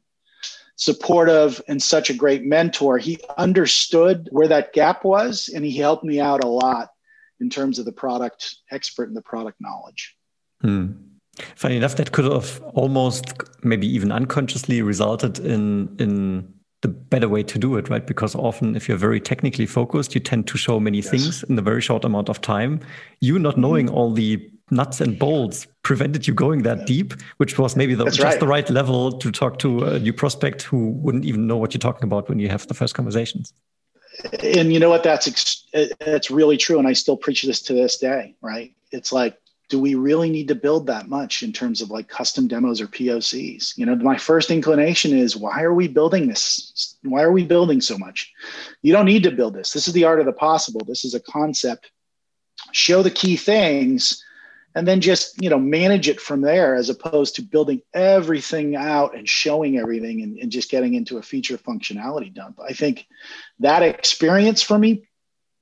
supportive 0.76 1.62
and 1.68 1.82
such 1.82 2.10
a 2.10 2.14
great 2.14 2.44
mentor. 2.44 2.98
He 2.98 3.20
understood 3.38 4.28
where 4.32 4.48
that 4.48 4.74
gap 4.74 5.04
was 5.04 5.50
and 5.54 5.64
he 5.64 5.78
helped 5.78 6.04
me 6.04 6.20
out 6.20 6.44
a 6.44 6.48
lot 6.48 6.90
in 7.40 7.50
terms 7.50 7.80
of 7.80 7.86
the 7.86 7.92
product 7.92 8.56
expert 8.72 9.08
and 9.08 9.18
the 9.18 9.22
product 9.22 9.58
knowledge. 9.60 10.16
Hmm. 10.62 10.94
Funny 11.56 11.78
enough, 11.78 11.96
that 11.96 12.12
could 12.12 12.26
have 12.26 12.62
almost 12.74 13.26
maybe 13.64 13.88
even 13.88 14.12
unconsciously 14.12 14.82
resulted 14.82 15.40
in 15.40 15.96
in 16.00 16.54
the 16.82 16.90
better 16.90 17.30
way 17.30 17.42
to 17.42 17.58
do 17.58 17.78
it, 17.78 17.90
right? 17.90 18.06
Because 18.06 18.36
often 18.36 18.76
if 18.76 18.88
you're 18.88 18.98
very 18.98 19.20
technically 19.20 19.66
focused, 19.66 20.14
you 20.14 20.22
tend 20.22 20.48
to 20.48 20.58
show 20.58 20.80
many 20.80 20.98
yes. 20.98 21.10
things 21.10 21.44
in 21.44 21.58
a 21.58 21.62
very 21.62 21.82
short 21.82 22.04
amount 22.04 22.30
of 22.30 22.42
time. 22.42 22.82
You 23.22 23.40
not 23.40 23.58
knowing 23.58 23.88
mm-hmm. 23.88 23.96
all 23.96 24.14
the 24.14 24.52
nuts 24.72 25.02
and 25.02 25.20
bolts 25.20 25.68
prevented 25.84 26.28
you 26.28 26.34
going 26.34 26.64
that 26.64 26.86
deep, 26.86 27.14
which 27.38 27.58
was 27.58 27.76
maybe 27.76 27.96
the, 27.96 28.06
just 28.06 28.20
right. 28.20 28.40
the 28.40 28.48
right 28.48 28.70
level 28.70 29.12
to 29.12 29.32
talk 29.32 29.60
to 29.60 29.84
a 29.84 30.00
new 30.00 30.14
prospect 30.14 30.64
who 30.64 30.90
wouldn't 30.92 31.26
even 31.26 31.48
know 31.48 31.58
what 31.58 31.74
you're 31.74 31.80
talking 31.80 32.04
about 32.04 32.30
when 32.30 32.40
you 32.40 32.50
have 32.50 32.66
the 32.68 32.74
first 32.74 32.96
conversations. 32.96 33.54
And 34.42 34.72
you 34.72 34.80
know 34.80 34.90
what? 34.90 35.04
That's 35.04 35.66
that's 36.00 36.30
really 36.30 36.56
true, 36.58 36.78
and 36.78 36.88
I 36.88 36.94
still 36.94 37.18
preach 37.18 37.42
this 37.44 37.62
to 37.64 37.74
this 37.74 37.98
day. 37.98 38.36
Right? 38.42 38.72
It's 38.92 39.12
like, 39.12 39.38
do 39.70 39.80
we 39.80 39.96
really 39.96 40.30
need 40.30 40.48
to 40.50 40.56
build 40.56 40.86
that 40.86 41.10
much 41.10 41.42
in 41.42 41.52
terms 41.52 41.82
of 41.82 41.90
like 41.90 42.08
custom 42.08 42.48
demos 42.48 42.80
or 42.80 42.88
POCs? 42.88 43.76
You 43.76 43.88
know, 43.88 43.96
my 43.96 44.18
first 44.18 44.52
inclination 44.52 45.18
is, 45.18 45.36
why 45.36 45.64
are 45.64 45.74
we 45.74 45.88
building 45.88 46.28
this? 46.28 46.96
Why 47.02 47.24
are 47.24 47.32
we 47.32 47.44
building 47.44 47.82
so 47.82 47.98
much? 47.98 48.32
You 48.84 48.94
don't 48.94 49.06
need 49.06 49.24
to 49.24 49.32
build 49.32 49.56
this. 49.56 49.74
This 49.74 49.88
is 49.88 49.94
the 49.96 50.04
art 50.04 50.20
of 50.20 50.28
the 50.28 50.34
possible. 50.34 50.82
This 50.86 51.04
is 51.04 51.16
a 51.16 51.20
concept. 51.20 51.90
Show 52.72 53.02
the 53.02 53.10
key 53.10 53.36
things 53.36 54.24
and 54.76 54.88
then 54.88 55.02
just 55.02 55.42
you 55.42 55.50
know 55.50 55.60
manage 55.60 56.08
it 56.08 56.20
from 56.20 56.42
there 56.42 56.76
as 56.76 56.90
opposed 56.90 57.36
to 57.36 57.42
building 57.42 57.82
everything 57.94 58.76
out 58.76 59.16
and 59.16 59.28
showing 59.28 59.78
everything 59.78 60.22
and, 60.22 60.38
and 60.38 60.52
just 60.52 60.70
getting 60.70 60.94
into 60.94 61.18
a 61.18 61.22
feature 61.22 61.58
functionality 61.58 62.34
dump 62.34 62.60
i 62.68 62.74
think 62.74 63.08
that 63.60 63.84
experience 63.84 64.62
for 64.62 64.78
me 64.78 65.06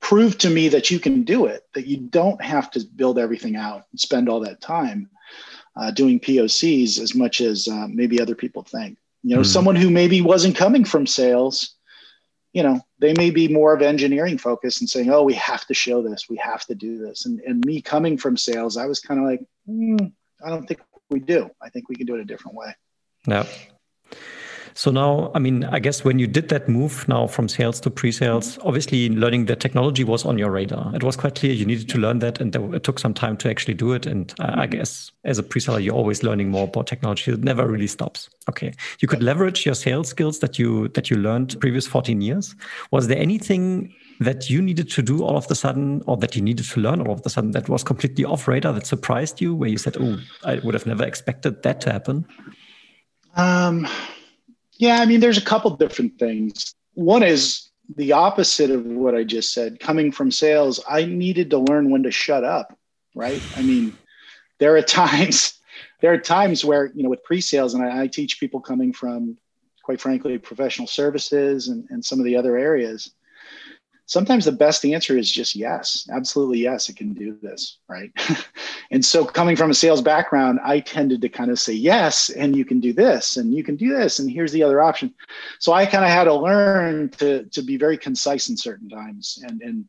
proved 0.00 0.40
to 0.40 0.50
me 0.50 0.68
that 0.68 0.90
you 0.90 0.98
can 0.98 1.22
do 1.22 1.46
it 1.46 1.62
that 1.74 1.86
you 1.86 1.96
don't 1.96 2.42
have 2.42 2.70
to 2.70 2.80
build 2.96 3.18
everything 3.18 3.56
out 3.56 3.84
and 3.90 4.00
spend 4.00 4.28
all 4.28 4.40
that 4.40 4.60
time 4.60 5.08
uh, 5.76 5.90
doing 5.90 6.20
pocs 6.20 7.00
as 7.00 7.14
much 7.14 7.40
as 7.40 7.68
uh, 7.68 7.86
maybe 7.88 8.20
other 8.20 8.34
people 8.34 8.62
think 8.62 8.98
you 9.22 9.34
know 9.34 9.42
mm. 9.42 9.46
someone 9.46 9.76
who 9.76 9.90
maybe 9.90 10.20
wasn't 10.20 10.56
coming 10.56 10.84
from 10.84 11.06
sales 11.06 11.76
you 12.52 12.62
know, 12.62 12.80
they 12.98 13.14
may 13.16 13.30
be 13.30 13.48
more 13.48 13.72
of 13.72 13.82
engineering 13.82 14.38
focused 14.38 14.80
and 14.80 14.88
saying, 14.88 15.10
oh, 15.10 15.22
we 15.22 15.34
have 15.34 15.66
to 15.66 15.74
show 15.74 16.02
this, 16.02 16.28
we 16.28 16.36
have 16.36 16.64
to 16.66 16.74
do 16.74 16.98
this. 16.98 17.26
And, 17.26 17.40
and 17.40 17.64
me 17.64 17.80
coming 17.80 18.18
from 18.18 18.36
sales, 18.36 18.76
I 18.76 18.86
was 18.86 19.00
kind 19.00 19.18
of 19.18 19.26
like, 19.26 19.44
mm, 19.68 20.12
I 20.44 20.50
don't 20.50 20.66
think 20.66 20.80
we 21.10 21.20
do. 21.20 21.50
I 21.62 21.70
think 21.70 21.88
we 21.88 21.96
can 21.96 22.06
do 22.06 22.14
it 22.14 22.20
a 22.20 22.24
different 22.24 22.56
way. 22.56 22.74
Yeah. 23.26 23.46
So 24.74 24.90
now, 24.90 25.30
I 25.34 25.38
mean, 25.38 25.64
I 25.64 25.78
guess 25.78 26.04
when 26.04 26.18
you 26.18 26.26
did 26.26 26.48
that 26.48 26.68
move 26.68 27.06
now 27.08 27.26
from 27.26 27.48
sales 27.48 27.80
to 27.80 27.90
pre-sales, 27.90 28.58
obviously 28.62 29.10
learning 29.10 29.46
the 29.46 29.56
technology 29.56 30.04
was 30.04 30.24
on 30.24 30.38
your 30.38 30.50
radar. 30.50 30.94
It 30.94 31.02
was 31.02 31.16
quite 31.16 31.34
clear 31.34 31.52
you 31.52 31.66
needed 31.66 31.88
to 31.90 31.98
learn 31.98 32.20
that, 32.20 32.40
and 32.40 32.54
it 32.54 32.82
took 32.82 32.98
some 32.98 33.14
time 33.14 33.36
to 33.38 33.50
actually 33.50 33.74
do 33.74 33.92
it. 33.92 34.06
And 34.06 34.32
I 34.38 34.44
mm-hmm. 34.44 34.70
guess 34.72 35.12
as 35.24 35.38
a 35.38 35.42
pre-seller, 35.42 35.80
you're 35.80 35.94
always 35.94 36.22
learning 36.22 36.48
more 36.50 36.64
about 36.64 36.86
technology. 36.86 37.32
It 37.32 37.44
never 37.44 37.66
really 37.66 37.86
stops. 37.86 38.30
Okay, 38.48 38.72
you 39.00 39.08
could 39.08 39.22
leverage 39.22 39.64
your 39.64 39.74
sales 39.74 40.08
skills 40.08 40.40
that 40.40 40.58
you 40.58 40.88
that 40.88 41.10
you 41.10 41.16
learned 41.16 41.56
previous 41.60 41.86
14 41.86 42.20
years. 42.20 42.54
Was 42.90 43.08
there 43.08 43.18
anything 43.18 43.94
that 44.20 44.48
you 44.50 44.62
needed 44.62 44.90
to 44.90 45.02
do 45.02 45.22
all 45.22 45.36
of 45.36 45.46
a 45.50 45.54
sudden, 45.54 46.02
or 46.06 46.16
that 46.16 46.34
you 46.36 46.42
needed 46.42 46.66
to 46.66 46.80
learn 46.80 47.00
all 47.00 47.14
of 47.14 47.22
a 47.24 47.30
sudden 47.30 47.52
that 47.52 47.68
was 47.68 47.84
completely 47.84 48.24
off 48.24 48.48
radar 48.48 48.72
that 48.72 48.86
surprised 48.86 49.40
you, 49.40 49.54
where 49.54 49.68
you 49.68 49.78
said, 49.78 49.96
"Oh, 49.98 50.18
I 50.44 50.60
would 50.64 50.74
have 50.74 50.86
never 50.86 51.04
expected 51.04 51.62
that 51.62 51.80
to 51.82 51.92
happen"? 51.92 52.26
Um 53.36 53.86
yeah, 54.78 55.00
I 55.00 55.06
mean, 55.06 55.20
there's 55.20 55.38
a 55.38 55.44
couple 55.44 55.70
different 55.76 56.18
things. 56.18 56.74
One 56.94 57.22
is 57.22 57.70
the 57.96 58.12
opposite 58.12 58.70
of 58.70 58.84
what 58.84 59.14
I 59.14 59.24
just 59.24 59.52
said. 59.52 59.80
Coming 59.80 60.12
from 60.12 60.30
sales, 60.30 60.80
I 60.88 61.04
needed 61.04 61.50
to 61.50 61.58
learn 61.58 61.90
when 61.90 62.02
to 62.04 62.10
shut 62.10 62.44
up, 62.44 62.76
right? 63.14 63.44
I 63.54 63.62
mean, 63.62 63.98
there 64.58 64.76
are 64.76 64.82
times, 65.02 65.58
there 66.00 66.12
are 66.12 66.18
times 66.18 66.64
where, 66.64 66.90
you 66.94 67.02
know, 67.02 67.10
with 67.10 67.24
pre-sales, 67.24 67.74
and 67.74 67.84
I, 67.84 68.02
I 68.02 68.06
teach 68.06 68.40
people 68.40 68.60
coming 68.60 68.92
from, 68.92 69.36
quite 69.82 70.00
frankly, 70.00 70.38
professional 70.38 70.86
services 70.86 71.68
and, 71.68 71.86
and 71.90 72.04
some 72.04 72.18
of 72.18 72.24
the 72.24 72.36
other 72.36 72.56
areas, 72.56 73.12
sometimes 74.06 74.44
the 74.44 74.52
best 74.52 74.84
answer 74.84 75.16
is 75.16 75.30
just 75.30 75.54
yes 75.54 76.08
absolutely 76.12 76.58
yes 76.58 76.88
it 76.88 76.96
can 76.96 77.12
do 77.12 77.36
this 77.42 77.78
right? 77.88 78.10
And 78.90 79.02
so 79.02 79.24
coming 79.24 79.56
from 79.56 79.70
a 79.70 79.74
sales 79.74 80.02
background 80.02 80.60
i 80.62 80.80
tended 80.80 81.22
to 81.22 81.28
kind 81.28 81.50
of 81.50 81.58
say 81.58 81.72
yes 81.72 82.28
and 82.30 82.54
you 82.54 82.64
can 82.64 82.78
do 82.80 82.92
this 82.92 83.36
and 83.38 83.54
you 83.54 83.64
can 83.64 83.76
do 83.76 83.96
this 83.96 84.18
and 84.18 84.30
here's 84.30 84.52
the 84.52 84.62
other 84.62 84.82
option. 84.82 85.14
So 85.58 85.72
i 85.72 85.86
kind 85.86 86.04
of 86.04 86.10
had 86.10 86.24
to 86.24 86.34
learn 86.34 87.08
to 87.18 87.44
to 87.44 87.62
be 87.62 87.76
very 87.76 87.96
concise 87.96 88.48
in 88.48 88.56
certain 88.56 88.88
times 88.88 89.42
and 89.46 89.62
and 89.62 89.84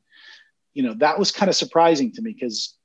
you 0.73 0.83
know 0.83 0.93
that 0.95 1.19
was 1.19 1.31
kind 1.31 1.49
of 1.49 1.55
surprising 1.55 2.11
to 2.13 2.21
me 2.21 2.33
because 2.33 2.75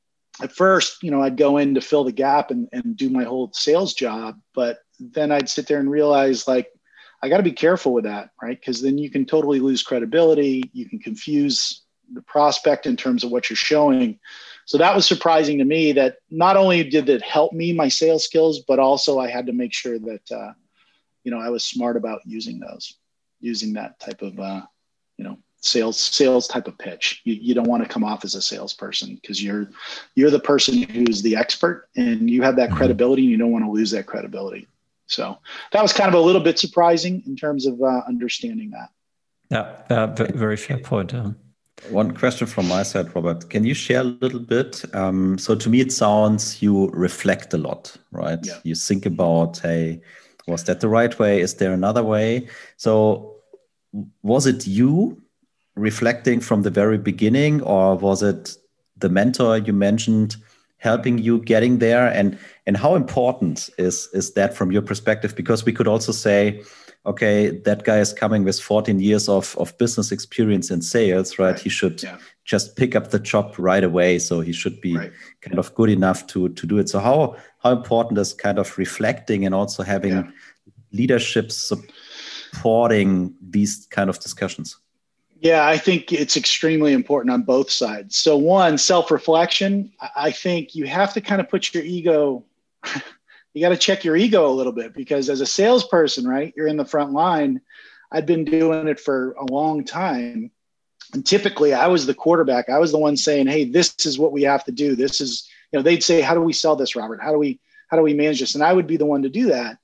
at 0.43 0.53
first 0.53 1.03
you 1.03 1.11
know 1.11 1.23
i'd 1.23 1.37
go 1.37 1.57
in 1.59 1.75
to 1.75 1.81
fill 1.81 2.05
the 2.05 2.13
gap 2.13 2.51
and, 2.51 2.69
and 2.73 2.97
do 2.97 3.11
my 3.11 3.25
whole 3.25 3.51
sales 3.53 3.95
job 3.95 4.39
but 4.55 4.79
then 5.01 5.33
i'd 5.33 5.49
sit 5.49 5.67
there 5.67 5.81
and 5.81 5.91
realize 5.91 6.47
like 6.47 6.69
I 7.23 7.29
got 7.29 7.39
to 7.39 7.43
be 7.43 7.53
careful 7.53 7.93
with 7.93 8.05
that, 8.05 8.31
right? 8.41 8.59
Because 8.59 8.81
then 8.81 8.99
you 8.99 9.11
can 9.11 9.25
totally 9.25 9.61
lose 9.61 9.83
credibility. 9.83 10.71
You 10.73 10.89
can 10.89 10.99
confuse 10.99 11.83
the 12.13 12.23
prospect 12.23 12.87
in 12.87 12.97
terms 12.97 13.25
of 13.25 13.31
what 13.31 13.51
you're 13.51 13.57
showing. 13.57 14.19
So 14.65 14.79
that 14.79 14.95
was 14.95 15.07
surprising 15.07 15.59
to 15.59 15.65
me 15.65 15.93
that 15.93 16.19
not 16.31 16.57
only 16.57 16.85
did 16.85 17.09
it 17.09 17.23
help 17.23 17.53
me 17.53 17.73
my 17.73 17.89
sales 17.89 18.25
skills, 18.25 18.61
but 18.61 18.79
also 18.79 19.19
I 19.19 19.29
had 19.29 19.47
to 19.47 19.53
make 19.53 19.75
sure 19.75 19.99
that 19.99 20.33
uh, 20.33 20.53
you 21.25 21.31
know 21.31 21.41
I 21.41 21.49
was 21.51 21.65
smart 21.65 21.97
about 21.97 22.21
using 22.25 22.61
those, 22.61 22.95
using 23.41 23.73
that 23.75 23.99
type 23.99 24.23
of 24.23 24.39
uh, 24.39 24.63
you 25.17 25.25
know 25.25 25.39
sales 25.61 25.99
sales 25.99 26.47
type 26.47 26.69
of 26.69 26.79
pitch. 26.79 27.21
You, 27.25 27.35
you 27.35 27.55
don't 27.55 27.69
want 27.69 27.83
to 27.83 27.89
come 27.89 28.05
off 28.05 28.25
as 28.25 28.35
a 28.35 28.43
salesperson 28.43 29.17
because 29.17 29.43
you're 29.43 29.71
you're 30.15 30.31
the 30.31 30.39
person 30.39 30.83
who's 30.83 31.23
the 31.23 31.37
expert 31.37 31.89
and 31.97 32.31
you 32.31 32.43
have 32.43 32.57
that 32.57 32.69
mm-hmm. 32.69 32.79
credibility 32.79 33.23
and 33.23 33.31
you 33.31 33.39
don't 33.39 33.53
want 33.53 33.65
to 33.65 33.71
lose 33.71 33.91
that 33.93 34.07
credibility. 34.07 34.69
So 35.09 35.39
that 35.73 35.83
was 35.83 35.93
kind 35.93 36.09
of 36.09 36.15
a 36.15 36.21
little 36.21 36.43
bit 36.43 36.59
surprising 36.59 37.23
in 37.27 37.35
terms 37.35 37.67
of 37.67 37.83
uh, 37.83 38.03
understanding 38.07 38.71
that. 38.71 38.91
Yeah, 39.51 39.97
uh, 39.97 40.07
very 40.15 40.57
fair 40.57 40.79
point. 40.79 41.13
One 41.91 42.15
question 42.15 42.47
from 42.47 42.69
my 42.69 42.83
side, 42.83 43.15
Robert. 43.15 43.49
Can 43.51 43.65
you 43.65 43.73
share 43.73 44.01
a 44.01 44.05
little 44.05 44.41
bit? 44.41 44.85
Um, 44.95 45.39
so 45.39 45.55
to 45.55 45.71
me, 45.71 45.81
it 45.81 45.93
sounds 45.93 46.61
you 46.61 46.89
reflect 46.89 47.55
a 47.55 47.59
lot, 47.59 47.97
right? 48.13 48.39
Yeah. 48.43 48.59
You 48.65 48.75
think 48.75 49.07
about, 49.07 49.59
hey, 49.59 50.01
was 50.47 50.65
that 50.65 50.81
the 50.81 50.89
right 50.89 51.19
way? 51.19 51.41
Is 51.41 51.55
there 51.55 51.73
another 51.73 52.03
way? 52.03 52.49
So 52.77 53.37
was 54.23 54.47
it 54.47 54.67
you 54.67 55.23
reflecting 55.77 56.41
from 56.41 56.63
the 56.63 56.71
very 56.71 56.99
beginning, 56.99 57.63
or 57.63 57.97
was 57.97 58.23
it 58.23 58.57
the 58.97 59.09
mentor 59.09 59.59
you 59.59 59.73
mentioned 59.73 60.37
helping 60.79 61.19
you 61.19 61.41
getting 61.41 61.79
there? 61.79 62.09
And 62.09 62.39
and 62.67 62.77
how 62.77 62.95
important 62.95 63.71
is 63.79 64.09
is 64.13 64.33
that 64.35 64.57
from 64.57 64.73
your 64.73 64.83
perspective? 64.83 65.35
Because 65.37 65.65
we 65.65 65.73
could 65.73 65.89
also 65.89 66.13
say, 66.13 66.63
okay, 67.07 67.51
that 67.65 67.85
guy 67.85 67.99
is 67.99 68.13
coming 68.13 68.45
with 68.45 68.61
14 68.61 69.01
years 69.01 69.29
of, 69.29 69.57
of 69.59 69.77
business 69.79 70.13
experience 70.13 70.71
in 70.71 70.83
sales, 70.83 71.39
right? 71.39 71.53
right. 71.53 71.61
He 71.61 71.69
should 71.69 72.03
yeah. 72.03 72.19
just 72.45 72.77
pick 72.77 72.95
up 72.95 73.11
the 73.11 73.19
job 73.19 73.55
right 73.59 73.85
away. 73.85 74.19
So 74.19 74.41
he 74.41 74.53
should 74.53 74.81
be 74.81 74.97
right. 74.97 75.13
kind 75.41 75.59
of 75.59 75.75
good 75.75 75.91
enough 75.91 76.27
to 76.29 76.49
to 76.51 76.67
do 76.67 76.79
it. 76.79 76.89
So 76.89 77.01
how 77.01 77.37
how 77.59 77.73
important 77.73 78.19
is 78.19 78.33
kind 78.35 78.59
of 78.59 78.77
reflecting 78.79 79.47
and 79.47 79.55
also 79.55 79.83
having 79.83 80.13
yeah. 80.13 80.31
leadership 80.93 81.51
supporting 81.53 83.35
these 83.41 83.87
kind 83.91 84.11
of 84.11 84.19
discussions? 84.21 84.77
Yeah, 85.41 85.67
I 85.67 85.79
think 85.79 86.13
it's 86.13 86.37
extremely 86.37 86.93
important 86.93 87.33
on 87.33 87.43
both 87.43 87.71
sides. 87.71 88.17
So, 88.17 88.37
one, 88.37 88.77
self 88.77 89.11
reflection. 89.11 89.93
I 90.17 90.33
think 90.33 90.75
you 90.75 90.87
have 90.87 91.15
to 91.15 91.21
kind 91.21 91.41
of 91.41 91.49
put 91.49 91.73
your 91.73 91.85
ego, 91.85 92.45
you 93.55 93.61
got 93.61 93.69
to 93.69 93.77
check 93.77 94.03
your 94.03 94.17
ego 94.17 94.49
a 94.49 94.53
little 94.53 94.73
bit 94.73 94.95
because 94.95 95.29
as 95.31 95.41
a 95.41 95.47
salesperson, 95.47 96.27
right, 96.27 96.53
you're 96.57 96.67
in 96.67 96.77
the 96.77 96.85
front 96.85 97.13
line. 97.13 97.61
I'd 98.11 98.27
been 98.27 98.45
doing 98.45 98.89
it 98.89 98.99
for 98.99 99.33
a 99.33 99.45
long 99.45 99.85
time. 99.85 100.51
And 101.13 101.25
typically, 101.25 101.73
I 101.73 101.87
was 101.87 102.07
the 102.07 102.15
quarterback. 102.15 102.69
I 102.69 102.79
was 102.79 102.91
the 102.91 102.99
one 102.99 103.17
saying, 103.17 103.47
"Hey, 103.47 103.65
this 103.65 103.95
is 104.05 104.19
what 104.19 104.33
we 104.33 104.43
have 104.43 104.65
to 104.65 104.73
do. 104.73 104.97
This 104.97 105.21
is," 105.21 105.49
you 105.73 105.79
know, 105.79 105.83
they'd 105.83 106.03
say, 106.03 106.21
"How 106.21 106.35
do 106.35 106.41
we 106.41 106.53
sell 106.53 106.75
this, 106.75 106.97
Robert? 106.97 107.21
How 107.23 107.33
do 107.33 107.39
we 107.39 107.61
how 107.89 107.97
do 107.97 108.03
we 108.03 108.13
manage 108.13 108.41
this?" 108.41 108.55
And 108.57 108.65
I 108.65 108.73
would 108.73 108.89
be 108.89 108.97
the 108.97 109.07
one 109.07 109.23
to 109.23 109.29
do 109.29 109.47
that. 109.47 109.79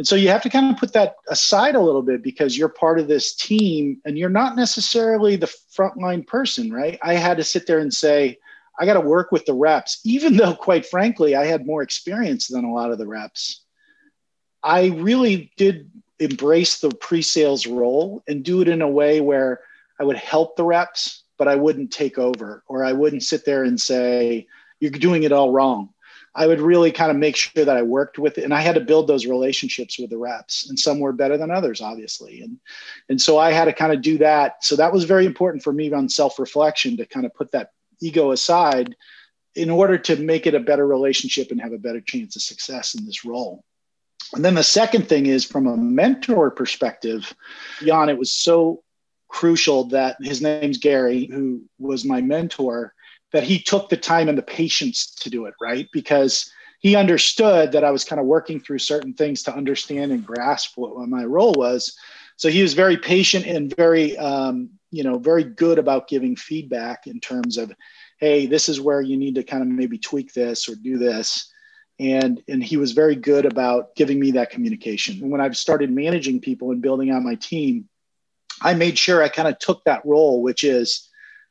And 0.00 0.08
so 0.08 0.16
you 0.16 0.30
have 0.30 0.40
to 0.44 0.48
kind 0.48 0.72
of 0.72 0.80
put 0.80 0.94
that 0.94 1.16
aside 1.28 1.74
a 1.74 1.80
little 1.80 2.00
bit 2.00 2.22
because 2.22 2.56
you're 2.56 2.70
part 2.70 2.98
of 2.98 3.06
this 3.06 3.34
team 3.34 4.00
and 4.06 4.16
you're 4.16 4.30
not 4.30 4.56
necessarily 4.56 5.36
the 5.36 5.54
frontline 5.76 6.26
person, 6.26 6.72
right? 6.72 6.98
I 7.02 7.16
had 7.16 7.36
to 7.36 7.44
sit 7.44 7.66
there 7.66 7.80
and 7.80 7.92
say, 7.92 8.38
I 8.78 8.86
got 8.86 8.94
to 8.94 9.00
work 9.02 9.30
with 9.30 9.44
the 9.44 9.52
reps, 9.52 10.00
even 10.02 10.36
though, 10.38 10.54
quite 10.54 10.86
frankly, 10.86 11.36
I 11.36 11.44
had 11.44 11.66
more 11.66 11.82
experience 11.82 12.48
than 12.48 12.64
a 12.64 12.72
lot 12.72 12.90
of 12.90 12.96
the 12.96 13.06
reps. 13.06 13.60
I 14.62 14.86
really 14.86 15.52
did 15.58 15.90
embrace 16.18 16.80
the 16.80 16.92
pre 16.92 17.20
sales 17.20 17.66
role 17.66 18.22
and 18.26 18.42
do 18.42 18.62
it 18.62 18.68
in 18.68 18.80
a 18.80 18.88
way 18.88 19.20
where 19.20 19.60
I 20.00 20.04
would 20.04 20.16
help 20.16 20.56
the 20.56 20.64
reps, 20.64 21.24
but 21.36 21.46
I 21.46 21.56
wouldn't 21.56 21.92
take 21.92 22.16
over 22.16 22.62
or 22.68 22.86
I 22.86 22.94
wouldn't 22.94 23.22
sit 23.22 23.44
there 23.44 23.64
and 23.64 23.78
say, 23.78 24.46
You're 24.80 24.92
doing 24.92 25.24
it 25.24 25.32
all 25.32 25.52
wrong. 25.52 25.90
I 26.34 26.46
would 26.46 26.60
really 26.60 26.92
kind 26.92 27.10
of 27.10 27.16
make 27.16 27.34
sure 27.36 27.64
that 27.64 27.76
I 27.76 27.82
worked 27.82 28.18
with 28.18 28.38
it. 28.38 28.44
And 28.44 28.54
I 28.54 28.60
had 28.60 28.76
to 28.76 28.80
build 28.80 29.08
those 29.08 29.26
relationships 29.26 29.98
with 29.98 30.10
the 30.10 30.18
reps. 30.18 30.68
And 30.68 30.78
some 30.78 31.00
were 31.00 31.12
better 31.12 31.36
than 31.36 31.50
others, 31.50 31.80
obviously. 31.80 32.42
And 32.42 32.58
and 33.08 33.20
so 33.20 33.38
I 33.38 33.50
had 33.50 33.64
to 33.64 33.72
kind 33.72 33.92
of 33.92 34.02
do 34.02 34.18
that. 34.18 34.64
So 34.64 34.76
that 34.76 34.92
was 34.92 35.04
very 35.04 35.26
important 35.26 35.64
for 35.64 35.72
me 35.72 35.92
on 35.92 36.08
self-reflection 36.08 36.96
to 36.98 37.06
kind 37.06 37.26
of 37.26 37.34
put 37.34 37.52
that 37.52 37.72
ego 38.00 38.30
aside 38.30 38.94
in 39.56 39.70
order 39.70 39.98
to 39.98 40.16
make 40.16 40.46
it 40.46 40.54
a 40.54 40.60
better 40.60 40.86
relationship 40.86 41.50
and 41.50 41.60
have 41.60 41.72
a 41.72 41.78
better 41.78 42.00
chance 42.00 42.36
of 42.36 42.42
success 42.42 42.94
in 42.94 43.04
this 43.04 43.24
role. 43.24 43.64
And 44.32 44.44
then 44.44 44.54
the 44.54 44.62
second 44.62 45.08
thing 45.08 45.26
is 45.26 45.44
from 45.44 45.66
a 45.66 45.76
mentor 45.76 46.52
perspective, 46.52 47.34
Jan, 47.82 48.08
it 48.08 48.18
was 48.18 48.32
so 48.32 48.84
crucial 49.28 49.84
that 49.84 50.16
his 50.20 50.40
name's 50.40 50.78
Gary, 50.78 51.26
who 51.26 51.62
was 51.78 52.04
my 52.04 52.20
mentor 52.20 52.94
that 53.32 53.44
he 53.44 53.58
took 53.58 53.88
the 53.88 53.96
time 53.96 54.28
and 54.28 54.36
the 54.36 54.42
patience 54.42 55.14
to 55.14 55.30
do 55.30 55.46
it 55.46 55.54
right 55.60 55.88
because 55.92 56.50
he 56.80 56.96
understood 56.96 57.72
that 57.72 57.84
I 57.84 57.90
was 57.90 58.04
kind 58.04 58.18
of 58.18 58.26
working 58.26 58.58
through 58.58 58.78
certain 58.78 59.12
things 59.12 59.42
to 59.44 59.54
understand 59.54 60.12
and 60.12 60.26
grasp 60.26 60.72
what 60.76 61.08
my 61.08 61.24
role 61.24 61.52
was. 61.52 61.96
So 62.36 62.48
he 62.48 62.62
was 62.62 62.72
very 62.72 62.96
patient 62.96 63.44
and 63.46 63.74
very, 63.76 64.16
um, 64.16 64.70
you 64.90 65.04
know, 65.04 65.18
very 65.18 65.44
good 65.44 65.78
about 65.78 66.08
giving 66.08 66.36
feedback 66.36 67.06
in 67.06 67.20
terms 67.20 67.58
of, 67.58 67.70
hey, 68.18 68.46
this 68.46 68.68
is 68.68 68.80
where 68.80 69.02
you 69.02 69.18
need 69.18 69.34
to 69.34 69.42
kind 69.42 69.62
of 69.62 69.68
maybe 69.68 69.98
tweak 69.98 70.32
this 70.32 70.68
or 70.68 70.74
do 70.74 70.96
this. 70.96 71.52
And, 71.98 72.42
and 72.48 72.64
he 72.64 72.78
was 72.78 72.92
very 72.92 73.14
good 73.14 73.44
about 73.44 73.94
giving 73.94 74.18
me 74.18 74.30
that 74.32 74.48
communication. 74.48 75.22
And 75.22 75.30
when 75.30 75.42
I've 75.42 75.58
started 75.58 75.90
managing 75.90 76.40
people 76.40 76.70
and 76.70 76.80
building 76.80 77.10
out 77.10 77.22
my 77.22 77.34
team, 77.34 77.90
I 78.62 78.72
made 78.72 78.98
sure 78.98 79.22
I 79.22 79.28
kind 79.28 79.48
of 79.48 79.58
took 79.58 79.84
that 79.84 80.06
role, 80.06 80.42
which 80.42 80.64
is, 80.64 81.09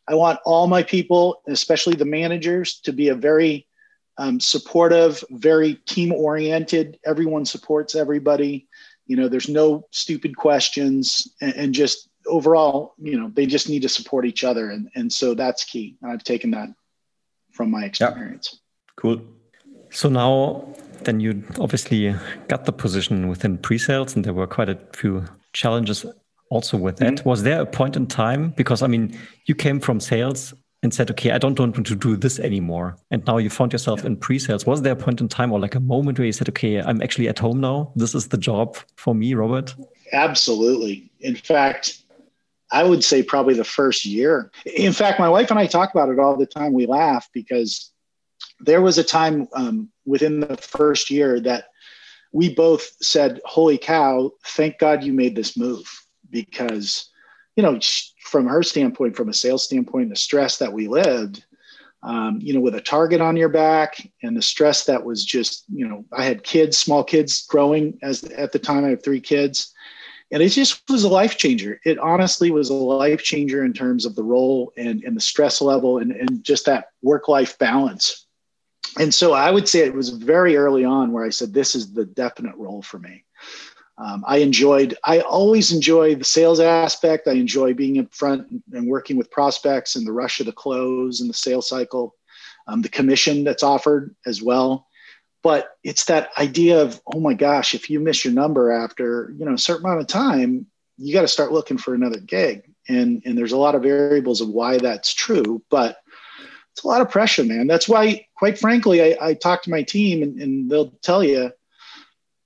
I 0.10 0.16
want 0.16 0.40
all 0.44 0.66
my 0.68 0.82
people, 0.82 1.42
especially 1.48 1.96
the 1.96 2.04
managers, 2.04 2.80
to 2.82 2.92
be 2.92 3.10
a 3.10 3.16
very 3.16 3.68
um, 4.18 4.40
supportive, 4.40 5.24
very 5.30 5.76
team 5.76 6.12
oriented. 6.12 7.00
Everyone 7.06 7.46
supports 7.46 7.94
everybody. 7.94 8.68
You 9.06 9.16
know, 9.16 9.28
there's 9.28 9.48
no 9.48 9.88
stupid 9.92 10.36
questions 10.36 11.32
and, 11.42 11.54
and, 11.56 11.74
just 11.74 12.10
overall, 12.28 12.96
you 12.98 13.20
know, 13.20 13.32
they 13.34 13.46
just 13.46 13.70
need 13.70 13.82
to 13.84 13.90
support 13.90 14.26
each 14.26 14.44
other. 14.44 14.72
And, 14.72 14.90
and 14.96 15.12
so 15.12 15.34
that's 15.36 15.64
key. 15.64 15.98
I've 16.04 16.24
taken 16.24 16.52
that 16.52 16.70
from 17.52 17.72
my 17.72 17.86
experience. 17.86 18.50
Yeah. 18.52 18.60
Cool. 18.98 19.22
So 19.92 20.10
now 20.10 20.74
then 21.04 21.20
you 21.20 21.44
obviously 21.60 22.14
got 22.48 22.66
the 22.66 22.74
position 22.74 23.30
within 23.30 23.58
pre-sales 23.58 24.16
and 24.16 24.26
there 24.26 24.34
were 24.34 24.48
quite 24.48 24.70
a 24.70 24.78
few 24.94 25.26
challenges 25.54 26.06
also 26.50 26.78
with 26.78 26.98
that. 26.98 27.16
Mm-hmm. 27.16 27.30
Was 27.30 27.44
there 27.44 27.62
a 27.62 27.66
point 27.66 27.96
in 27.96 28.08
time? 28.08 28.50
Because 28.52 28.82
I 28.82 28.88
mean, 28.88 29.18
you 29.46 29.56
came 29.56 29.80
from 29.80 30.00
sales 30.00 30.54
and 30.82 30.94
said, 30.94 31.12
okay, 31.12 31.32
I 31.32 31.38
don't 31.38 31.60
want 31.60 31.86
to 31.86 31.96
do 31.96 32.16
this 32.16 32.40
anymore. 32.40 32.96
And 33.12 33.26
now 33.26 33.38
you 33.38 33.50
found 33.50 33.74
yourself 33.74 34.02
yeah. 34.02 34.08
in 34.08 34.18
pre 34.18 34.40
sales. 34.40 34.66
Was 34.66 34.82
there 34.82 34.94
a 34.94 34.96
point 34.96 35.22
in 35.22 35.28
time 35.28 35.52
or 35.52 35.60
like 35.60 35.76
a 35.76 35.80
moment 35.80 36.18
where 36.18 36.26
you 36.26 36.32
said, 36.32 36.50
okay, 36.50 36.82
I'm 36.82 37.02
actually 37.02 37.28
at 37.28 37.40
home 37.40 37.60
now? 37.60 37.92
This 37.96 38.16
is 38.16 38.30
the 38.30 38.38
job 38.38 38.78
for 38.96 39.14
me, 39.14 39.34
Robert? 39.34 39.76
Absolutely. 40.14 41.12
In 41.20 41.36
fact, 41.36 42.02
I 42.72 42.84
would 42.84 43.04
say 43.04 43.24
probably 43.24 43.56
the 43.56 43.64
first 43.64 44.06
year. 44.06 44.52
In 44.66 44.94
fact, 44.94 45.20
my 45.20 45.30
wife 45.30 45.50
and 45.50 45.60
I 45.60 45.66
talk 45.66 45.92
about 45.92 46.10
it 46.10 46.20
all 46.20 46.38
the 46.38 46.46
time. 46.46 46.74
We 46.74 46.86
laugh 46.86 47.28
because 47.34 47.92
there 48.60 48.82
was 48.82 48.98
a 48.98 49.04
time 49.04 49.48
um, 49.54 49.90
within 50.06 50.40
the 50.40 50.56
first 50.58 51.10
year 51.10 51.40
that 51.42 51.66
we 52.32 52.54
both 52.54 52.92
said, 53.02 53.42
Holy 53.44 53.78
cow, 53.78 54.32
thank 54.46 54.78
God 54.78 55.04
you 55.04 55.14
made 55.14 55.36
this 55.36 55.58
move 55.58 55.90
because 56.32 57.10
you 57.56 57.64
know 57.64 57.80
from 58.22 58.48
her 58.48 58.64
standpoint 58.64 59.16
from 59.16 59.30
a 59.30 59.34
sales 59.34 59.64
standpoint 59.64 60.10
the 60.10 60.16
stress 60.16 60.58
that 60.58 60.72
we 60.72 60.88
lived 60.88 61.44
um, 62.04 62.40
you 62.42 62.54
know 62.54 62.60
with 62.60 62.76
a 62.76 62.82
target 62.82 63.22
on 63.22 63.36
your 63.36 63.50
back 63.50 64.10
and 64.24 64.36
the 64.36 64.42
stress 64.42 64.86
that 64.86 65.04
was 65.04 65.26
just 65.26 65.66
you 65.74 65.88
know 65.88 66.06
i 66.14 66.24
had 66.24 66.44
kids 66.44 66.78
small 66.78 67.04
kids 67.04 67.46
growing 67.48 67.98
as 68.02 68.24
at 68.24 68.52
the 68.52 68.60
time 68.60 68.86
i 68.86 68.90
have 68.90 69.04
three 69.04 69.22
kids. 69.22 69.74
And 70.32 70.44
it 70.44 70.50
just 70.50 70.84
was 70.88 71.04
a 71.04 71.10
life 71.10 71.38
changer. 71.38 71.82
It 71.86 71.98
honestly 71.98 72.52
was 72.52 72.70
a 72.70 72.74
life 72.76 73.24
changer 73.24 73.66
in 73.66 73.74
terms 73.74 74.06
of 74.06 74.16
the 74.16 74.24
role 74.24 74.72
and, 74.78 75.04
and 75.04 75.18
the 75.18 75.22
stress 75.22 75.60
level 75.60 75.98
and, 75.98 76.12
and 76.12 76.44
just 76.44 76.68
that 76.68 76.90
work 77.02 77.28
life 77.28 77.58
balance. 77.58 78.28
And 79.00 79.14
so 79.14 79.34
i 79.34 79.52
would 79.52 79.68
say 79.68 79.80
it 79.80 79.94
was 79.94 80.10
very 80.10 80.56
early 80.56 80.84
on 80.84 81.12
where 81.12 81.26
i 81.26 81.30
said 81.30 81.54
this 81.54 81.76
is 81.76 81.94
the 81.94 82.06
definite 82.06 82.56
role 82.56 82.82
for 82.82 83.00
me 83.00 83.24
um, 84.00 84.24
I 84.26 84.38
enjoyed, 84.38 84.98
I 85.04 85.20
always 85.20 85.74
enjoy 85.74 86.16
the 86.16 86.24
sales 86.24 86.62
aspect. 86.62 87.28
I 87.28 87.34
enjoy 87.34 87.74
being 87.74 87.98
in 87.98 88.08
front 88.08 88.48
and 88.72 88.88
working 88.88 89.18
with 89.18 89.30
prospects 89.30 89.98
and 89.98 90.08
the 90.08 90.14
rush 90.14 90.40
of 90.40 90.46
the 90.46 90.54
close 90.54 91.20
and 91.20 91.30
the 91.30 91.34
sales 91.34 91.68
cycle, 91.68 92.16
um, 92.68 92.82
the 92.82 92.88
commission 92.90 93.44
that's 93.44 93.64
offered 93.64 94.16
as 94.26 94.42
well. 94.42 94.88
But 95.44 95.72
it's 95.84 96.06
that 96.06 96.30
idea 96.38 96.82
of, 96.82 97.02
oh 97.14 97.20
my 97.20 97.34
gosh, 97.34 97.76
if 97.76 97.90
you 97.90 98.00
miss 98.00 98.24
your 98.24 98.34
number 98.34 98.72
after, 98.72 99.34
you 99.38 99.46
know, 99.46 99.54
a 99.54 99.58
certain 99.58 99.86
amount 99.86 100.02
of 100.02 100.08
time, 100.08 100.66
you 100.98 101.14
got 101.14 101.22
to 101.22 101.28
start 101.28 101.52
looking 101.52 101.78
for 101.78 101.94
another 101.94 102.20
gig. 102.20 102.70
And, 102.88 103.22
and 103.26 103.38
there's 103.38 103.54
a 103.54 103.58
lot 103.58 103.76
of 103.76 103.84
variables 103.84 104.40
of 104.42 104.50
why 104.50 104.78
that's 104.78 105.14
true, 105.14 105.62
but 105.70 105.98
it's 106.72 106.84
a 106.84 106.88
lot 106.88 107.02
of 107.02 107.10
pressure, 107.10 107.44
man. 107.44 107.68
That's 107.68 107.90
why, 107.90 108.26
quite 108.36 108.58
frankly, 108.58 109.02
I, 109.02 109.30
I 109.30 109.34
talk 109.34 109.64
to 109.64 109.70
my 109.70 109.84
team 109.84 110.24
and, 110.24 110.42
and 110.42 110.70
they'll 110.70 110.92
tell 111.02 111.24
you, 111.24 111.52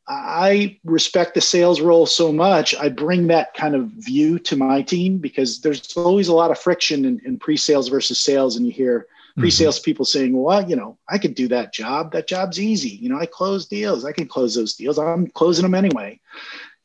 I 0.07 0.79
respect 0.83 1.33
the 1.33 1.41
sales 1.41 1.79
role 1.79 2.05
so 2.05 2.31
much. 2.31 2.75
I 2.75 2.89
bring 2.89 3.27
that 3.27 3.53
kind 3.53 3.73
of 3.75 3.87
view 3.87 4.37
to 4.39 4.57
my 4.57 4.81
team 4.81 5.17
because 5.17 5.61
there's 5.61 5.95
always 5.95 6.27
a 6.27 6.33
lot 6.33 6.51
of 6.51 6.59
friction 6.59 7.05
in, 7.05 7.21
in 7.25 7.39
pre-sales 7.39 7.87
versus 7.87 8.19
sales, 8.19 8.57
and 8.57 8.65
you 8.65 8.71
hear 8.71 9.07
pre-sales 9.37 9.77
mm-hmm. 9.79 9.85
people 9.85 10.05
saying, 10.05 10.35
"Well, 10.35 10.69
you 10.69 10.75
know, 10.75 10.97
I 11.09 11.17
could 11.17 11.35
do 11.35 11.47
that 11.49 11.73
job. 11.73 12.11
That 12.11 12.27
job's 12.27 12.59
easy. 12.59 12.89
You 12.89 13.09
know, 13.09 13.19
I 13.19 13.25
close 13.25 13.65
deals. 13.65 14.03
I 14.03 14.11
can 14.11 14.27
close 14.27 14.55
those 14.55 14.73
deals. 14.73 14.99
I'm 14.99 15.27
closing 15.27 15.63
them 15.63 15.75
anyway." 15.75 16.19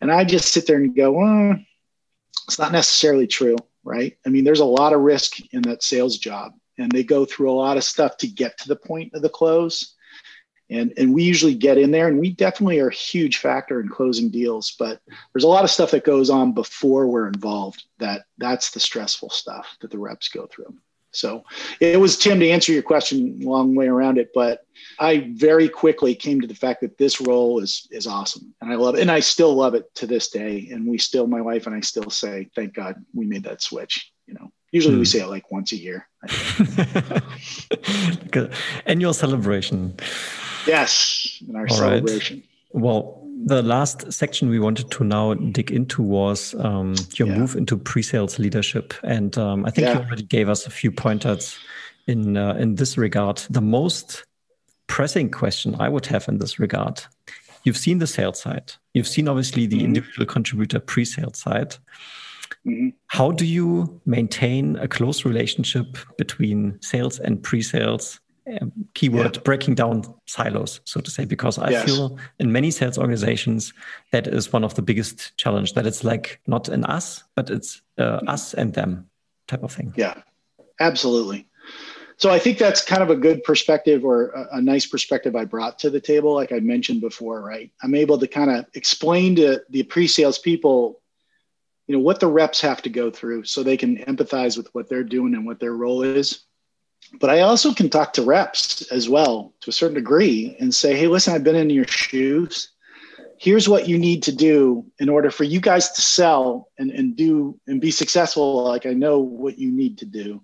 And 0.00 0.12
I 0.12 0.24
just 0.24 0.52
sit 0.52 0.66
there 0.66 0.76
and 0.76 0.94
go, 0.94 1.12
"Well, 1.12 1.56
it's 2.46 2.58
not 2.58 2.72
necessarily 2.72 3.26
true." 3.26 3.56
right? 3.88 4.18
I 4.26 4.28
mean, 4.28 4.44
there's 4.44 4.60
a 4.60 4.66
lot 4.66 4.92
of 4.92 5.00
risk 5.00 5.40
in 5.52 5.62
that 5.62 5.82
sales 5.82 6.18
job, 6.18 6.52
and 6.76 6.92
they 6.92 7.02
go 7.02 7.24
through 7.24 7.50
a 7.50 7.52
lot 7.52 7.78
of 7.78 7.84
stuff 7.84 8.18
to 8.18 8.26
get 8.26 8.58
to 8.58 8.68
the 8.68 8.76
point 8.76 9.14
of 9.14 9.22
the 9.22 9.30
close. 9.30 9.94
And, 10.70 10.92
and 10.98 11.14
we 11.14 11.22
usually 11.22 11.54
get 11.54 11.78
in 11.78 11.90
there 11.90 12.08
and 12.08 12.18
we 12.18 12.30
definitely 12.30 12.78
are 12.80 12.88
a 12.88 12.94
huge 12.94 13.38
factor 13.38 13.80
in 13.80 13.88
closing 13.88 14.28
deals 14.28 14.76
but 14.78 15.00
there's 15.32 15.44
a 15.44 15.48
lot 15.48 15.64
of 15.64 15.70
stuff 15.70 15.92
that 15.92 16.04
goes 16.04 16.28
on 16.28 16.52
before 16.52 17.06
we're 17.06 17.26
involved 17.28 17.84
that 17.98 18.26
that's 18.36 18.70
the 18.72 18.80
stressful 18.80 19.30
stuff 19.30 19.76
that 19.80 19.90
the 19.90 19.98
reps 19.98 20.28
go 20.28 20.46
through 20.46 20.74
so 21.10 21.44
it 21.80 21.98
was 21.98 22.16
Tim 22.16 22.38
to 22.40 22.48
answer 22.48 22.72
your 22.72 22.82
question, 22.82 23.40
long 23.40 23.74
way 23.74 23.88
around 23.88 24.18
it, 24.18 24.30
but 24.34 24.66
I 24.98 25.32
very 25.34 25.68
quickly 25.68 26.14
came 26.14 26.40
to 26.40 26.46
the 26.46 26.54
fact 26.54 26.80
that 26.82 26.98
this 26.98 27.20
role 27.20 27.60
is 27.60 27.88
is 27.90 28.06
awesome, 28.06 28.54
and 28.60 28.70
I 28.70 28.76
love 28.76 28.94
it, 28.94 29.00
and 29.00 29.10
I 29.10 29.20
still 29.20 29.54
love 29.54 29.74
it 29.74 29.92
to 29.96 30.06
this 30.06 30.28
day. 30.28 30.68
And 30.70 30.86
we 30.86 30.98
still, 30.98 31.26
my 31.26 31.40
wife 31.40 31.66
and 31.66 31.74
I, 31.74 31.80
still 31.80 32.10
say, 32.10 32.48
"Thank 32.54 32.74
God 32.74 33.04
we 33.14 33.26
made 33.26 33.44
that 33.44 33.62
switch." 33.62 34.12
You 34.26 34.34
know, 34.34 34.52
usually 34.70 34.96
we 34.96 35.00
hmm. 35.00 35.04
say 35.04 35.20
it 35.20 35.28
like 35.28 35.50
once 35.50 35.72
a 35.72 35.76
year. 35.76 36.06
Annual 38.86 39.14
celebration. 39.14 39.96
Yes, 40.68 41.42
in 41.48 41.56
our 41.56 41.66
All 41.68 41.76
celebration. 41.76 42.36
Right. 42.36 42.82
Well, 42.82 43.26
the 43.46 43.62
last 43.62 44.12
section 44.12 44.48
we 44.50 44.58
wanted 44.58 44.90
to 44.90 45.04
now 45.04 45.34
dig 45.34 45.70
into 45.70 46.02
was 46.02 46.54
um, 46.56 46.94
your 47.14 47.28
yeah. 47.28 47.38
move 47.38 47.56
into 47.56 47.76
pre-sales 47.76 48.38
leadership, 48.38 48.94
and 49.02 49.36
um, 49.38 49.64
I 49.64 49.70
think 49.70 49.86
yeah. 49.86 49.94
you 49.94 50.04
already 50.04 50.24
gave 50.24 50.48
us 50.48 50.66
a 50.66 50.70
few 50.70 50.90
pointers 50.90 51.58
in 52.06 52.36
uh, 52.36 52.54
in 52.54 52.74
this 52.74 52.98
regard. 52.98 53.38
The 53.50 53.60
most 53.60 54.24
pressing 54.86 55.30
question 55.30 55.76
I 55.78 55.88
would 55.88 56.06
have 56.06 56.28
in 56.28 56.38
this 56.38 56.58
regard: 56.58 57.02
You've 57.64 57.76
seen 57.76 57.98
the 57.98 58.06
sales 58.06 58.40
side, 58.40 58.72
you've 58.94 59.08
seen 59.08 59.28
obviously 59.28 59.66
the 59.66 59.76
mm-hmm. 59.76 59.86
individual 59.86 60.26
contributor 60.26 60.80
pre-sales 60.80 61.38
side. 61.38 61.76
Mm-hmm. 62.66 62.88
How 63.06 63.30
do 63.30 63.46
you 63.46 64.00
maintain 64.04 64.76
a 64.76 64.88
close 64.88 65.24
relationship 65.24 65.96
between 66.16 66.78
sales 66.82 67.18
and 67.18 67.42
pre-sales 67.42 68.20
um, 68.60 68.72
keyword 68.94 69.36
yeah. 69.36 69.42
breaking 69.42 69.74
down 69.74 70.02
silos 70.26 70.80
so 70.84 71.00
to 71.00 71.10
say 71.10 71.24
because 71.24 71.58
i 71.58 71.70
yes. 71.70 71.84
feel 71.84 72.18
in 72.38 72.52
many 72.52 72.70
sales 72.70 72.98
organizations 72.98 73.72
that 74.12 74.26
is 74.26 74.52
one 74.52 74.64
of 74.64 74.74
the 74.74 74.82
biggest 74.82 75.36
challenge 75.36 75.74
that 75.74 75.86
it's 75.86 76.04
like 76.04 76.40
not 76.46 76.68
an 76.68 76.84
us 76.84 77.24
but 77.34 77.50
it's 77.50 77.82
uh, 77.98 78.20
us 78.26 78.54
and 78.54 78.74
them 78.74 79.08
type 79.46 79.62
of 79.62 79.72
thing 79.72 79.92
yeah 79.96 80.14
absolutely 80.80 81.46
so 82.16 82.30
i 82.30 82.38
think 82.38 82.58
that's 82.58 82.84
kind 82.84 83.02
of 83.02 83.10
a 83.10 83.16
good 83.16 83.42
perspective 83.44 84.04
or 84.04 84.30
a, 84.30 84.58
a 84.58 84.60
nice 84.60 84.86
perspective 84.86 85.36
i 85.36 85.44
brought 85.44 85.78
to 85.78 85.90
the 85.90 86.00
table 86.00 86.34
like 86.34 86.52
i 86.52 86.60
mentioned 86.60 87.00
before 87.00 87.42
right 87.42 87.70
i'm 87.82 87.94
able 87.94 88.18
to 88.18 88.26
kind 88.26 88.50
of 88.50 88.66
explain 88.74 89.34
to 89.36 89.62
the 89.70 89.82
pre-sales 89.84 90.38
people 90.38 91.00
you 91.86 91.94
know 91.96 92.00
what 92.00 92.20
the 92.20 92.26
reps 92.26 92.60
have 92.60 92.82
to 92.82 92.90
go 92.90 93.10
through 93.10 93.44
so 93.44 93.62
they 93.62 93.76
can 93.76 93.96
empathize 94.04 94.56
with 94.56 94.72
what 94.74 94.88
they're 94.88 95.02
doing 95.02 95.34
and 95.34 95.44
what 95.44 95.58
their 95.58 95.74
role 95.74 96.02
is 96.02 96.44
but 97.14 97.30
I 97.30 97.40
also 97.40 97.72
can 97.72 97.88
talk 97.88 98.12
to 98.14 98.22
reps 98.22 98.82
as 98.92 99.08
well 99.08 99.52
to 99.60 99.70
a 99.70 99.72
certain 99.72 99.94
degree 99.94 100.56
and 100.60 100.74
say, 100.74 100.96
hey, 100.96 101.06
listen, 101.06 101.34
I've 101.34 101.44
been 101.44 101.56
in 101.56 101.70
your 101.70 101.86
shoes. 101.86 102.72
Here's 103.38 103.68
what 103.68 103.88
you 103.88 103.98
need 103.98 104.22
to 104.24 104.32
do 104.32 104.84
in 104.98 105.08
order 105.08 105.30
for 105.30 105.44
you 105.44 105.60
guys 105.60 105.90
to 105.92 106.02
sell 106.02 106.68
and, 106.78 106.90
and 106.90 107.16
do 107.16 107.58
and 107.66 107.80
be 107.80 107.90
successful. 107.90 108.64
Like 108.64 108.84
I 108.84 108.92
know 108.92 109.20
what 109.20 109.58
you 109.58 109.70
need 109.70 109.98
to 109.98 110.06
do. 110.06 110.42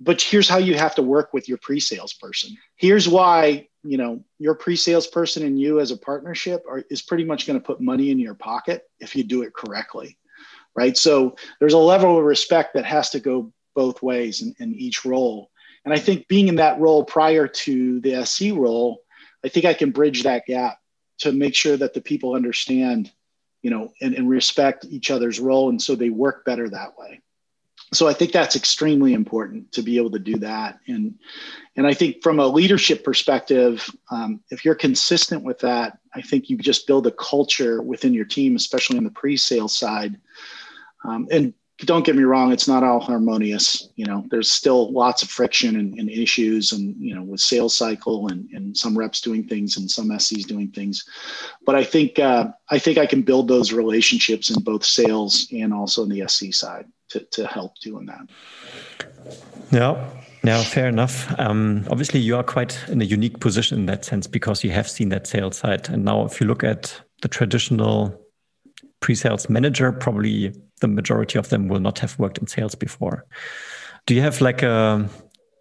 But 0.00 0.20
here's 0.20 0.48
how 0.48 0.58
you 0.58 0.74
have 0.74 0.96
to 0.96 1.02
work 1.02 1.32
with 1.32 1.48
your 1.48 1.58
pre-sales 1.58 2.12
person. 2.12 2.56
Here's 2.76 3.08
why, 3.08 3.68
you 3.84 3.96
know, 3.96 4.24
your 4.38 4.54
pre-sales 4.54 5.06
person 5.06 5.44
and 5.44 5.58
you 5.58 5.78
as 5.80 5.92
a 5.92 5.96
partnership 5.96 6.64
are, 6.68 6.84
is 6.90 7.00
pretty 7.00 7.24
much 7.24 7.46
going 7.46 7.58
to 7.58 7.64
put 7.64 7.80
money 7.80 8.10
in 8.10 8.18
your 8.18 8.34
pocket 8.34 8.82
if 8.98 9.14
you 9.14 9.22
do 9.22 9.42
it 9.42 9.54
correctly. 9.54 10.18
Right. 10.76 10.96
So 10.96 11.36
there's 11.60 11.74
a 11.74 11.78
level 11.78 12.18
of 12.18 12.24
respect 12.24 12.74
that 12.74 12.84
has 12.84 13.10
to 13.10 13.20
go 13.20 13.52
both 13.76 14.02
ways 14.02 14.42
in, 14.42 14.54
in 14.58 14.74
each 14.74 15.04
role 15.04 15.50
and 15.84 15.92
I 15.92 15.98
think 15.98 16.28
being 16.28 16.48
in 16.48 16.56
that 16.56 16.80
role 16.80 17.04
prior 17.04 17.46
to 17.46 18.00
the 18.00 18.24
SC 18.24 18.52
role, 18.52 19.02
I 19.44 19.48
think 19.48 19.66
I 19.66 19.74
can 19.74 19.90
bridge 19.90 20.22
that 20.22 20.46
gap 20.46 20.78
to 21.18 21.32
make 21.32 21.54
sure 21.54 21.76
that 21.76 21.94
the 21.94 22.00
people 22.00 22.34
understand, 22.34 23.12
you 23.62 23.70
know, 23.70 23.92
and, 24.00 24.14
and 24.14 24.28
respect 24.28 24.86
each 24.88 25.10
other's 25.10 25.38
role. 25.38 25.68
And 25.68 25.80
so 25.80 25.94
they 25.94 26.10
work 26.10 26.44
better 26.44 26.68
that 26.70 26.98
way. 26.98 27.20
So 27.92 28.08
I 28.08 28.14
think 28.14 28.32
that's 28.32 28.56
extremely 28.56 29.12
important 29.12 29.70
to 29.72 29.82
be 29.82 29.98
able 29.98 30.10
to 30.12 30.18
do 30.18 30.36
that. 30.38 30.80
And, 30.88 31.14
and 31.76 31.86
I 31.86 31.94
think 31.94 32.22
from 32.22 32.40
a 32.40 32.46
leadership 32.46 33.04
perspective, 33.04 33.88
um, 34.10 34.40
if 34.50 34.64
you're 34.64 34.74
consistent 34.74 35.44
with 35.44 35.60
that, 35.60 35.98
I 36.14 36.22
think 36.22 36.48
you 36.48 36.56
just 36.56 36.86
build 36.86 37.06
a 37.06 37.12
culture 37.12 37.82
within 37.82 38.14
your 38.14 38.24
team, 38.24 38.56
especially 38.56 38.96
on 38.96 39.04
the 39.04 39.10
pre-sale 39.10 39.68
side. 39.68 40.18
Um, 41.04 41.28
and 41.30 41.54
don't 41.84 42.04
get 42.04 42.16
me 42.16 42.22
wrong 42.22 42.52
it's 42.52 42.68
not 42.68 42.82
all 42.82 43.00
harmonious 43.00 43.88
you 43.96 44.04
know 44.04 44.24
there's 44.30 44.50
still 44.50 44.92
lots 44.92 45.22
of 45.22 45.28
friction 45.28 45.76
and, 45.76 45.98
and, 45.98 46.10
issues 46.10 46.72
and 46.72 46.94
you 46.98 47.14
know 47.14 47.22
with 47.22 47.40
sales 47.40 47.76
cycle 47.76 48.28
and, 48.28 48.48
and 48.50 48.76
some 48.76 48.96
reps 48.96 49.20
doing 49.20 49.46
things 49.46 49.76
and 49.76 49.90
some 49.90 50.08
scs 50.10 50.46
doing 50.46 50.70
things 50.70 51.04
but 51.66 51.74
i 51.74 51.84
think 51.84 52.18
uh, 52.18 52.48
i 52.70 52.78
think 52.78 52.98
i 52.98 53.06
can 53.06 53.22
build 53.22 53.48
those 53.48 53.72
relationships 53.72 54.50
in 54.50 54.62
both 54.62 54.84
sales 54.84 55.48
and 55.52 55.72
also 55.72 56.02
in 56.02 56.08
the 56.08 56.26
sc 56.28 56.52
side 56.52 56.86
to, 57.08 57.20
to 57.30 57.46
help 57.46 57.72
doing 57.80 58.06
that 58.06 58.26
yeah 59.70 60.10
yeah, 60.44 60.62
fair 60.62 60.88
enough. 60.88 61.34
Um, 61.40 61.86
obviously, 61.90 62.20
you 62.20 62.36
are 62.36 62.42
quite 62.42 62.78
in 62.88 63.00
a 63.00 63.04
unique 63.04 63.40
position 63.40 63.78
in 63.78 63.86
that 63.86 64.04
sense 64.04 64.26
because 64.26 64.62
you 64.62 64.70
have 64.72 64.90
seen 64.90 65.08
that 65.08 65.26
sales 65.26 65.56
side. 65.56 65.88
And 65.88 66.04
now, 66.04 66.26
if 66.26 66.38
you 66.38 66.46
look 66.46 66.62
at 66.62 67.00
the 67.22 67.28
traditional 67.28 68.14
pre-sales 69.00 69.48
manager, 69.48 69.90
probably 69.90 70.52
the 70.80 70.88
majority 70.88 71.38
of 71.38 71.48
them 71.48 71.68
will 71.68 71.80
not 71.80 71.98
have 72.00 72.18
worked 72.18 72.38
in 72.38 72.46
sales 72.46 72.74
before. 72.74 73.24
Do 74.06 74.14
you 74.14 74.20
have 74.20 74.40
like 74.40 74.62
a 74.62 75.08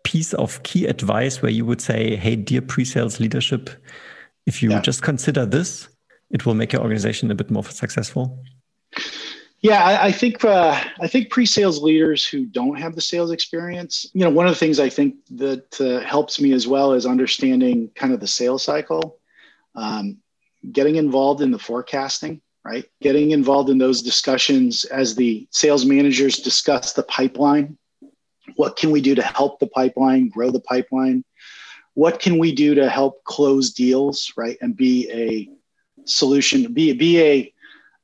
piece 0.03 0.33
of 0.33 0.61
key 0.63 0.85
advice 0.85 1.41
where 1.41 1.51
you 1.51 1.65
would 1.65 1.81
say, 1.81 2.15
hey, 2.15 2.35
dear 2.35 2.61
pre 2.61 2.85
sales 2.85 3.19
leadership, 3.19 3.69
if 4.45 4.61
you 4.61 4.71
yeah. 4.71 4.81
just 4.81 5.01
consider 5.01 5.45
this, 5.45 5.87
it 6.31 6.45
will 6.45 6.55
make 6.55 6.73
your 6.73 6.81
organization 6.81 7.31
a 7.31 7.35
bit 7.35 7.49
more 7.51 7.63
successful? 7.63 8.43
Yeah, 9.63 9.81
I, 9.81 10.07
I 10.07 10.11
think 10.11 10.43
uh, 10.43 10.77
I 10.99 11.07
think 11.07 11.29
pre-sales 11.29 11.81
leaders 11.81 12.27
who 12.27 12.45
don't 12.45 12.75
have 12.75 12.95
the 12.95 13.01
sales 13.01 13.31
experience, 13.31 14.05
you 14.13 14.21
know, 14.25 14.29
one 14.29 14.45
of 14.45 14.51
the 14.51 14.59
things 14.59 14.77
I 14.77 14.89
think 14.89 15.15
that 15.31 15.79
uh, 15.79 16.05
helps 16.05 16.41
me 16.41 16.51
as 16.51 16.67
well 16.67 16.91
is 16.91 17.05
understanding 17.05 17.89
kind 17.95 18.11
of 18.11 18.19
the 18.19 18.27
sales 18.27 18.61
cycle, 18.61 19.19
um, 19.75 20.17
getting 20.73 20.97
involved 20.97 21.41
in 21.41 21.51
the 21.51 21.59
forecasting 21.59 22.41
right? 22.63 22.85
Getting 23.01 23.31
involved 23.31 23.69
in 23.69 23.77
those 23.77 24.01
discussions 24.01 24.85
as 24.85 25.15
the 25.15 25.47
sales 25.51 25.85
managers 25.85 26.37
discuss 26.37 26.93
the 26.93 27.03
pipeline. 27.03 27.77
What 28.55 28.77
can 28.77 28.91
we 28.91 29.01
do 29.01 29.15
to 29.15 29.21
help 29.21 29.59
the 29.59 29.67
pipeline, 29.67 30.29
grow 30.29 30.49
the 30.49 30.61
pipeline? 30.61 31.23
What 31.93 32.19
can 32.19 32.37
we 32.39 32.53
do 32.55 32.75
to 32.75 32.89
help 32.89 33.23
close 33.23 33.71
deals, 33.71 34.33
right? 34.37 34.57
And 34.61 34.75
be 34.75 35.09
a 35.11 35.49
solution, 36.05 36.73
be, 36.73 36.93
be 36.93 37.21
a, 37.21 37.53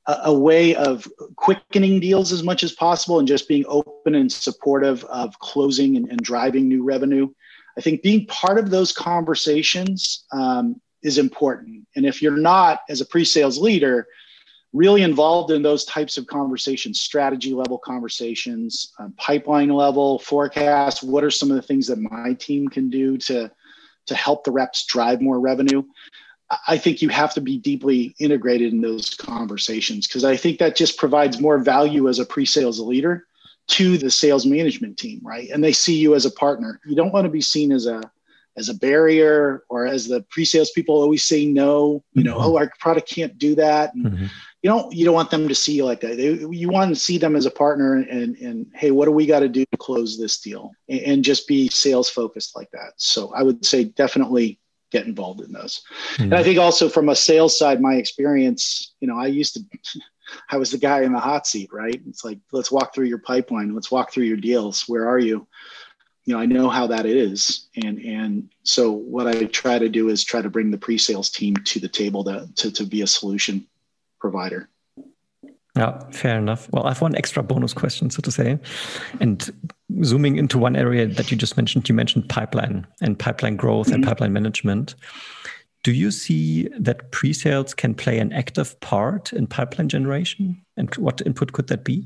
a 0.07 0.33
way 0.33 0.75
of 0.75 1.07
quickening 1.35 1.99
deals 1.99 2.31
as 2.31 2.43
much 2.43 2.63
as 2.63 2.71
possible 2.71 3.19
and 3.19 3.27
just 3.27 3.47
being 3.47 3.65
open 3.67 4.15
and 4.15 4.31
supportive 4.31 5.03
of 5.05 5.37
closing 5.39 5.97
and, 5.97 6.09
and 6.09 6.19
driving 6.19 6.67
new 6.67 6.83
revenue. 6.83 7.29
I 7.77 7.81
think 7.81 8.01
being 8.01 8.25
part 8.25 8.57
of 8.57 8.69
those 8.69 8.91
conversations 8.91 10.25
um, 10.31 10.81
is 11.01 11.17
important. 11.17 11.87
And 11.95 12.05
if 12.05 12.21
you're 12.21 12.37
not, 12.37 12.81
as 12.89 13.01
a 13.01 13.05
pre 13.05 13.23
sales 13.23 13.57
leader, 13.57 14.07
really 14.73 15.01
involved 15.01 15.51
in 15.51 15.61
those 15.61 15.83
types 15.85 16.17
of 16.17 16.27
conversations 16.27 17.01
strategy 17.01 17.53
level 17.53 17.77
conversations 17.77 18.93
um, 18.99 19.13
pipeline 19.17 19.69
level 19.69 20.19
forecast 20.19 21.03
what 21.03 21.23
are 21.23 21.31
some 21.31 21.49
of 21.49 21.55
the 21.55 21.61
things 21.61 21.87
that 21.87 21.97
my 21.97 22.33
team 22.33 22.67
can 22.67 22.89
do 22.89 23.17
to 23.17 23.49
to 24.05 24.15
help 24.15 24.43
the 24.43 24.51
reps 24.51 24.85
drive 24.85 25.21
more 25.21 25.39
revenue? 25.39 25.83
I 26.67 26.79
think 26.79 27.03
you 27.03 27.09
have 27.09 27.35
to 27.35 27.41
be 27.41 27.59
deeply 27.59 28.15
integrated 28.17 28.73
in 28.73 28.81
those 28.81 29.13
conversations 29.13 30.07
because 30.07 30.23
i 30.23 30.35
think 30.35 30.59
that 30.59 30.75
just 30.75 30.97
provides 30.97 31.39
more 31.39 31.59
value 31.59 32.07
as 32.07 32.19
a 32.19 32.25
pre-sales 32.25 32.79
leader 32.79 33.25
to 33.67 33.99
the 33.99 34.09
sales 34.09 34.45
management 34.47 34.97
team 34.97 35.19
right? 35.23 35.49
And 35.49 35.63
they 35.63 35.71
see 35.71 35.95
you 35.97 36.15
as 36.15 36.25
a 36.25 36.31
partner. 36.31 36.79
You 36.85 36.95
don't 36.95 37.13
want 37.13 37.25
to 37.25 37.31
be 37.31 37.41
seen 37.41 37.71
as 37.71 37.85
a 37.85 38.01
as 38.57 38.67
a 38.67 38.73
barrier 38.73 39.63
or 39.69 39.85
as 39.85 40.07
the 40.07 40.21
pre-sales 40.23 40.71
people 40.71 40.95
always 40.95 41.23
say 41.23 41.45
no 41.45 42.03
you 42.13 42.23
know 42.23 42.37
mm-hmm. 42.37 42.45
oh 42.45 42.57
our 42.57 42.71
product 42.79 43.09
can't 43.09 43.37
do 43.37 43.55
that. 43.55 43.95
And, 43.95 44.05
mm-hmm 44.05 44.25
you 44.61 44.69
don't 44.69 44.93
you 44.93 45.05
don't 45.05 45.13
want 45.13 45.31
them 45.31 45.47
to 45.47 45.55
see 45.55 45.73
you 45.73 45.85
like 45.85 46.01
that. 46.01 46.17
They, 46.17 46.33
you 46.33 46.69
want 46.69 46.89
to 46.89 46.95
see 46.95 47.17
them 47.17 47.35
as 47.35 47.45
a 47.45 47.51
partner 47.51 47.95
and 47.95 48.35
and 48.37 48.67
hey, 48.73 48.91
what 48.91 49.05
do 49.05 49.11
we 49.11 49.25
got 49.25 49.39
to 49.39 49.49
do 49.49 49.63
to 49.71 49.77
close 49.77 50.17
this 50.17 50.39
deal? 50.39 50.71
And, 50.89 51.01
and, 51.01 51.23
just 51.23 51.47
be 51.47 51.69
sales 51.69 52.09
focused 52.09 52.55
like 52.55 52.69
that. 52.71 52.93
So 52.97 53.31
I 53.33 53.43
would 53.43 53.65
say 53.65 53.85
definitely 53.85 54.59
get 54.91 55.05
involved 55.05 55.41
in 55.41 55.51
those. 55.51 55.81
Mm-hmm. 56.13 56.23
And 56.23 56.35
I 56.35 56.43
think 56.43 56.59
also 56.59 56.89
from 56.89 57.09
a 57.09 57.15
sales 57.15 57.57
side, 57.57 57.81
my 57.81 57.95
experience, 57.95 58.95
you 58.99 59.07
know, 59.07 59.17
I 59.17 59.27
used 59.27 59.53
to. 59.55 59.61
I 60.51 60.57
was 60.57 60.69
the 60.69 60.77
guy 60.77 61.01
in 61.01 61.11
the 61.11 61.19
hot 61.19 61.47
seat, 61.47 61.71
right? 61.73 61.99
It's 62.07 62.23
like, 62.23 62.37
let's 62.51 62.71
walk 62.71 62.93
through 62.93 63.07
your 63.07 63.17
pipeline. 63.17 63.73
Let's 63.73 63.89
walk 63.89 64.11
through 64.11 64.25
your 64.25 64.37
deals. 64.37 64.83
Where 64.83 65.09
are 65.09 65.17
you? 65.17 65.47
you 66.25 66.35
know, 66.35 66.39
I 66.39 66.45
know 66.45 66.69
how 66.69 66.85
that 66.85 67.07
is. 67.07 67.69
And, 67.83 67.97
and 67.97 68.49
so 68.61 68.91
what 68.91 69.25
I 69.25 69.45
try 69.45 69.79
to 69.79 69.89
do 69.89 70.09
is 70.09 70.23
try 70.23 70.43
to 70.43 70.49
bring 70.49 70.69
the 70.69 70.77
pre-sales 70.77 71.31
team 71.31 71.55
to 71.55 71.79
the 71.79 71.87
table 71.87 72.23
to, 72.25 72.47
to, 72.57 72.71
to 72.71 72.85
be 72.85 73.01
a 73.01 73.07
solution 73.07 73.65
provider. 74.19 74.69
Yeah, 75.75 75.99
fair 76.11 76.37
enough. 76.37 76.67
Well, 76.71 76.85
I 76.85 76.89
have 76.89 77.01
one 77.01 77.15
extra 77.15 77.43
bonus 77.43 77.73
question, 77.73 78.09
so 78.09 78.21
to 78.21 78.31
say. 78.31 78.59
And 79.19 79.49
zooming 80.03 80.37
into 80.37 80.57
one 80.57 80.75
area 80.75 81.05
that 81.07 81.31
you 81.31 81.37
just 81.37 81.57
mentioned, 81.57 81.87
you 81.87 81.95
mentioned 81.95 82.27
pipeline 82.27 82.85
and 83.01 83.17
pipeline 83.17 83.55
growth 83.55 83.87
mm-hmm. 83.87 83.95
and 83.95 84.03
pipeline 84.03 84.33
management. 84.33 84.95
Do 85.83 85.93
you 85.93 86.11
see 86.11 86.67
that 86.77 87.11
pre-sales 87.11 87.73
can 87.73 87.95
play 87.95 88.19
an 88.19 88.33
active 88.33 88.77
part 88.81 89.31
in 89.31 89.47
pipeline 89.47 89.87
generation? 89.87 90.61
And 90.75 90.93
what 90.95 91.21
input 91.25 91.53
could 91.53 91.67
that 91.67 91.85
be? 91.85 92.05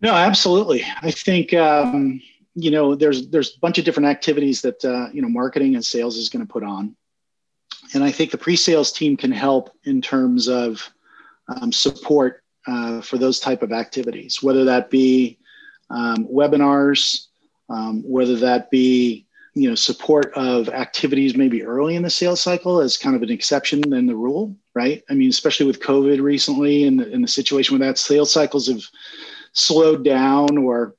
No, 0.00 0.14
absolutely. 0.14 0.84
I 1.02 1.10
think 1.10 1.52
um, 1.54 2.20
you 2.54 2.70
know 2.70 2.94
there's 2.94 3.28
there's 3.28 3.54
a 3.54 3.58
bunch 3.60 3.78
of 3.78 3.84
different 3.84 4.08
activities 4.08 4.62
that 4.62 4.84
uh, 4.84 5.08
you 5.12 5.22
know 5.22 5.28
marketing 5.28 5.74
and 5.74 5.84
sales 5.84 6.16
is 6.16 6.28
going 6.28 6.44
to 6.44 6.52
put 6.52 6.64
on, 6.64 6.96
and 7.94 8.04
I 8.04 8.10
think 8.10 8.30
the 8.30 8.38
pre-sales 8.38 8.92
team 8.92 9.16
can 9.16 9.32
help 9.32 9.70
in 9.84 10.00
terms 10.00 10.48
of 10.48 10.88
um, 11.48 11.72
support 11.72 12.42
uh, 12.66 13.00
for 13.00 13.18
those 13.18 13.40
type 13.40 13.62
of 13.62 13.72
activities, 13.72 14.42
whether 14.42 14.64
that 14.64 14.90
be 14.90 15.38
um, 15.90 16.26
webinars, 16.26 17.26
um, 17.68 18.02
whether 18.02 18.36
that 18.36 18.70
be 18.70 19.26
you 19.54 19.68
know 19.68 19.74
support 19.74 20.32
of 20.34 20.68
activities 20.68 21.36
maybe 21.36 21.64
early 21.64 21.96
in 21.96 22.02
the 22.02 22.10
sales 22.10 22.40
cycle 22.40 22.80
as 22.80 22.96
kind 22.96 23.16
of 23.16 23.22
an 23.22 23.30
exception 23.30 23.80
than 23.88 24.06
the 24.06 24.14
rule, 24.14 24.56
right? 24.74 25.02
I 25.10 25.14
mean, 25.14 25.30
especially 25.30 25.66
with 25.66 25.80
COVID 25.80 26.20
recently 26.20 26.84
and 26.84 27.00
the, 27.00 27.12
and 27.12 27.24
the 27.24 27.28
situation 27.28 27.74
with 27.74 27.86
that, 27.86 27.98
sales 27.98 28.32
cycles 28.32 28.68
have 28.68 28.82
slowed 29.52 30.04
down 30.04 30.58
or 30.58 30.94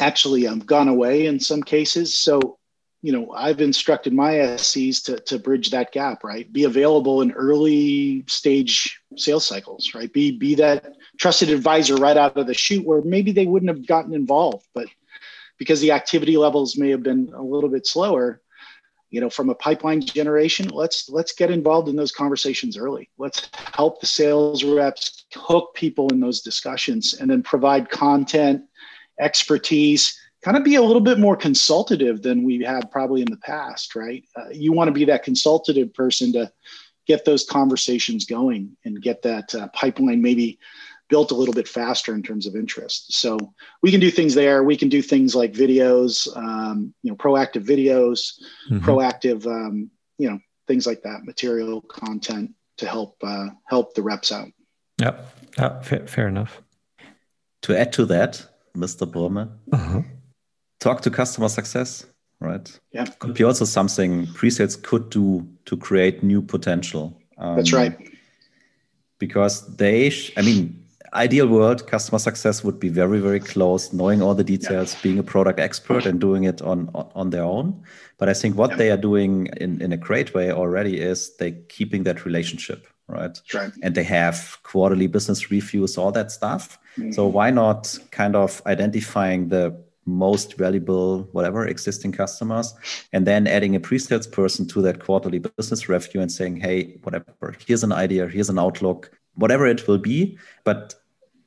actually 0.00 0.46
um, 0.46 0.60
gone 0.60 0.88
away 0.88 1.26
in 1.26 1.38
some 1.38 1.62
cases. 1.62 2.14
So 2.14 2.57
you 3.00 3.12
know, 3.12 3.30
I've 3.32 3.60
instructed 3.60 4.12
my 4.12 4.34
SCs 4.34 5.04
to, 5.04 5.20
to 5.20 5.38
bridge 5.38 5.70
that 5.70 5.92
gap, 5.92 6.24
right? 6.24 6.52
Be 6.52 6.64
available 6.64 7.22
in 7.22 7.30
early 7.32 8.24
stage 8.26 9.00
sales 9.16 9.46
cycles, 9.46 9.92
right? 9.94 10.12
Be, 10.12 10.32
be 10.32 10.56
that 10.56 10.96
trusted 11.16 11.50
advisor 11.50 11.94
right 11.96 12.16
out 12.16 12.36
of 12.36 12.46
the 12.48 12.54
chute 12.54 12.84
where 12.84 13.02
maybe 13.02 13.30
they 13.30 13.46
wouldn't 13.46 13.70
have 13.70 13.86
gotten 13.86 14.14
involved, 14.14 14.66
but 14.74 14.88
because 15.58 15.80
the 15.80 15.92
activity 15.92 16.36
levels 16.36 16.76
may 16.76 16.90
have 16.90 17.02
been 17.02 17.32
a 17.34 17.42
little 17.42 17.70
bit 17.70 17.86
slower, 17.86 18.40
you 19.10 19.20
know, 19.20 19.30
from 19.30 19.48
a 19.48 19.54
pipeline 19.54 20.00
generation, 20.00 20.68
let's, 20.68 21.08
let's 21.08 21.32
get 21.32 21.50
involved 21.50 21.88
in 21.88 21.96
those 21.96 22.12
conversations 22.12 22.76
early. 22.76 23.08
Let's 23.16 23.48
help 23.54 24.00
the 24.00 24.06
sales 24.06 24.64
reps 24.64 25.24
hook 25.34 25.72
people 25.74 26.08
in 26.08 26.20
those 26.20 26.40
discussions 26.40 27.14
and 27.14 27.30
then 27.30 27.42
provide 27.42 27.90
content, 27.90 28.64
expertise, 29.20 30.18
kind 30.42 30.56
of 30.56 30.64
be 30.64 30.76
a 30.76 30.82
little 30.82 31.00
bit 31.00 31.18
more 31.18 31.36
consultative 31.36 32.22
than 32.22 32.44
we 32.44 32.62
had 32.62 32.90
probably 32.90 33.22
in 33.22 33.30
the 33.30 33.38
past, 33.38 33.94
right? 33.94 34.24
Uh, 34.36 34.48
you 34.52 34.72
want 34.72 34.88
to 34.88 34.92
be 34.92 35.04
that 35.04 35.24
consultative 35.24 35.92
person 35.92 36.32
to 36.32 36.50
get 37.06 37.24
those 37.24 37.44
conversations 37.44 38.24
going 38.24 38.76
and 38.84 39.02
get 39.02 39.22
that 39.22 39.54
uh, 39.54 39.68
pipeline 39.68 40.22
maybe 40.22 40.58
built 41.08 41.30
a 41.30 41.34
little 41.34 41.54
bit 41.54 41.66
faster 41.66 42.14
in 42.14 42.22
terms 42.22 42.46
of 42.46 42.54
interest. 42.54 43.14
So 43.14 43.38
we 43.82 43.90
can 43.90 43.98
do 43.98 44.10
things 44.10 44.34
there. 44.34 44.62
We 44.62 44.76
can 44.76 44.90
do 44.90 45.00
things 45.00 45.34
like 45.34 45.54
videos, 45.54 46.28
um, 46.36 46.94
you 47.02 47.10
know, 47.10 47.16
proactive 47.16 47.64
videos, 47.64 48.34
mm-hmm. 48.70 48.84
proactive, 48.84 49.46
um, 49.46 49.90
you 50.18 50.30
know, 50.30 50.38
things 50.66 50.86
like 50.86 51.02
that, 51.02 51.24
material 51.24 51.80
content 51.80 52.52
to 52.76 52.86
help 52.86 53.16
uh, 53.22 53.46
help 53.64 53.94
the 53.94 54.02
reps 54.02 54.30
out. 54.30 54.48
Yep, 55.00 55.36
yeah, 55.56 55.80
fair, 55.80 56.06
fair 56.06 56.28
enough. 56.28 56.60
To 57.62 57.76
add 57.76 57.92
to 57.94 58.04
that, 58.06 58.46
Mr. 58.76 59.10
Brumme, 59.10 59.50
uh-huh 59.72 60.02
talk 60.80 61.00
to 61.02 61.10
customer 61.10 61.48
success, 61.48 62.06
right? 62.40 62.80
Yeah. 62.92 63.06
Could 63.18 63.34
be 63.34 63.44
also 63.44 63.64
something 63.64 64.26
pre-sales 64.34 64.76
could 64.76 65.10
do 65.10 65.46
to 65.64 65.76
create 65.76 66.22
new 66.22 66.42
potential. 66.42 67.20
Um, 67.38 67.56
That's 67.56 67.72
right. 67.72 67.96
Because 69.18 69.76
they, 69.76 70.10
sh- 70.10 70.32
I 70.36 70.42
mean, 70.42 70.84
ideal 71.12 71.48
world, 71.48 71.86
customer 71.86 72.18
success 72.18 72.62
would 72.62 72.78
be 72.78 72.88
very, 72.88 73.18
very 73.18 73.40
close, 73.40 73.92
knowing 73.92 74.22
all 74.22 74.34
the 74.34 74.44
details, 74.44 74.94
yeah. 74.94 75.00
being 75.02 75.18
a 75.18 75.22
product 75.22 75.58
expert 75.58 76.06
and 76.06 76.20
doing 76.20 76.44
it 76.44 76.62
on, 76.62 76.90
on 76.94 77.30
their 77.30 77.42
own. 77.42 77.82
But 78.18 78.28
I 78.28 78.34
think 78.34 78.56
what 78.56 78.70
yeah. 78.70 78.76
they 78.76 78.90
are 78.90 78.96
doing 78.96 79.48
in, 79.56 79.80
in 79.80 79.92
a 79.92 79.96
great 79.96 80.34
way 80.34 80.52
already 80.52 81.00
is 81.00 81.36
they 81.36 81.52
keeping 81.68 82.04
that 82.04 82.24
relationship, 82.24 82.86
right? 83.08 83.36
right. 83.54 83.72
And 83.82 83.94
they 83.94 84.04
have 84.04 84.58
quarterly 84.62 85.06
business 85.06 85.50
reviews, 85.50 85.98
all 85.98 86.12
that 86.12 86.30
stuff. 86.30 86.78
Mm-hmm. 86.96 87.12
So 87.12 87.26
why 87.26 87.50
not 87.50 87.98
kind 88.10 88.36
of 88.36 88.62
identifying 88.66 89.48
the 89.48 89.76
most 90.08 90.56
valuable 90.56 91.28
whatever 91.32 91.66
existing 91.66 92.12
customers 92.12 92.74
and 93.12 93.26
then 93.26 93.46
adding 93.46 93.76
a 93.76 93.80
pre-sales 93.80 94.26
person 94.26 94.66
to 94.66 94.80
that 94.82 95.00
quarterly 95.04 95.38
business 95.38 95.88
review 95.88 96.20
and 96.20 96.32
saying 96.32 96.56
hey 96.56 96.98
whatever 97.02 97.54
here's 97.66 97.84
an 97.84 97.92
idea 97.92 98.26
here's 98.26 98.48
an 98.48 98.58
outlook 98.58 99.10
whatever 99.38 99.66
it 99.66 99.88
will 99.88 99.98
be. 99.98 100.36
But 100.64 100.94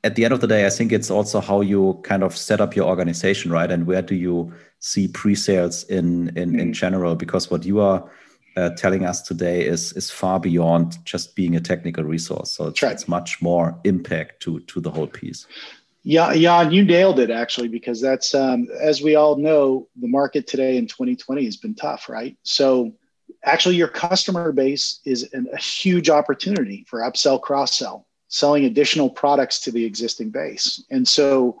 at 0.04 0.16
the 0.16 0.24
end 0.24 0.34
of 0.34 0.40
the 0.40 0.48
day 0.48 0.66
i 0.66 0.70
think 0.70 0.90
it's 0.90 1.12
also 1.12 1.38
how 1.38 1.60
you 1.60 2.00
kind 2.02 2.24
of 2.24 2.36
set 2.36 2.60
up 2.60 2.74
your 2.74 2.88
organization 2.88 3.52
right? 3.52 3.70
And 3.70 3.86
where 3.86 4.02
do 4.02 4.16
you 4.16 4.52
see 4.80 5.06
pre-sales 5.06 5.84
in 5.84 6.36
in, 6.36 6.50
mm-hmm. 6.50 6.58
in 6.58 6.72
general? 6.72 7.14
Because 7.14 7.50
what 7.50 7.64
you 7.64 7.78
are 7.80 8.10
uh, 8.56 8.70
telling 8.70 9.06
us 9.06 9.22
today 9.22 9.64
is 9.64 9.92
is 9.92 10.10
far 10.10 10.40
beyond 10.40 10.98
just 11.04 11.36
being 11.36 11.54
a 11.54 11.60
technical 11.60 12.04
resource. 12.04 12.50
So 12.50 12.66
it's, 12.66 12.82
right. 12.82 12.92
it's 12.92 13.06
much 13.06 13.40
more 13.40 13.78
impact 13.84 14.42
to 14.42 14.60
to 14.60 14.80
the 14.80 14.90
whole 14.90 15.06
piece 15.06 15.46
yeah, 16.04 16.34
Jan, 16.34 16.72
you 16.72 16.84
nailed 16.84 17.20
it 17.20 17.30
actually, 17.30 17.68
because 17.68 18.00
that's 18.00 18.34
um, 18.34 18.66
as 18.80 19.02
we 19.02 19.14
all 19.14 19.36
know, 19.36 19.88
the 20.00 20.08
market 20.08 20.46
today 20.46 20.76
in 20.76 20.86
2020 20.86 21.44
has 21.44 21.56
been 21.56 21.74
tough, 21.74 22.08
right? 22.08 22.36
So, 22.42 22.92
actually, 23.44 23.76
your 23.76 23.88
customer 23.88 24.50
base 24.50 25.00
is 25.04 25.32
an, 25.32 25.46
a 25.52 25.58
huge 25.58 26.10
opportunity 26.10 26.84
for 26.88 27.00
upsell, 27.00 27.40
cross 27.40 27.78
sell, 27.78 28.06
selling 28.28 28.64
additional 28.64 29.10
products 29.10 29.60
to 29.60 29.70
the 29.70 29.84
existing 29.84 30.30
base, 30.30 30.84
and 30.90 31.06
so 31.06 31.58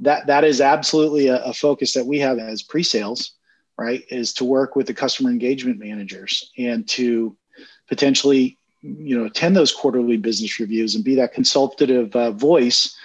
that 0.00 0.26
that 0.26 0.44
is 0.44 0.62
absolutely 0.62 1.28
a, 1.28 1.42
a 1.44 1.52
focus 1.52 1.92
that 1.92 2.06
we 2.06 2.18
have 2.20 2.38
as 2.38 2.62
pre-sales, 2.62 3.32
right? 3.76 4.02
Is 4.08 4.32
to 4.34 4.46
work 4.46 4.76
with 4.76 4.86
the 4.86 4.94
customer 4.94 5.30
engagement 5.30 5.78
managers 5.78 6.50
and 6.56 6.88
to 6.88 7.36
potentially, 7.86 8.58
you 8.80 9.18
know, 9.18 9.26
attend 9.26 9.54
those 9.54 9.72
quarterly 9.72 10.16
business 10.16 10.58
reviews 10.58 10.94
and 10.94 11.04
be 11.04 11.14
that 11.16 11.34
consultative 11.34 12.16
uh, 12.16 12.30
voice 12.30 12.96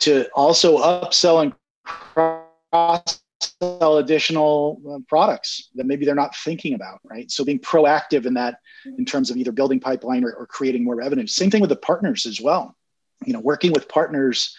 to 0.00 0.28
also 0.34 0.78
upsell 0.78 1.42
and 1.42 1.54
cross 1.80 3.20
sell 3.60 3.98
additional 3.98 4.80
uh, 4.90 4.98
products 5.08 5.70
that 5.74 5.86
maybe 5.86 6.04
they're 6.04 6.14
not 6.14 6.36
thinking 6.36 6.74
about, 6.74 7.00
right? 7.04 7.30
So 7.30 7.44
being 7.44 7.58
proactive 7.58 8.26
in 8.26 8.34
that 8.34 8.58
in 8.98 9.04
terms 9.04 9.30
of 9.30 9.36
either 9.36 9.52
building 9.52 9.80
pipeline 9.80 10.24
or, 10.24 10.32
or 10.32 10.46
creating 10.46 10.84
more 10.84 10.96
revenue. 10.96 11.26
Same 11.26 11.50
thing 11.50 11.60
with 11.60 11.70
the 11.70 11.76
partners 11.76 12.26
as 12.26 12.40
well. 12.40 12.76
You 13.24 13.32
know, 13.32 13.40
working 13.40 13.72
with 13.72 13.88
partners 13.88 14.56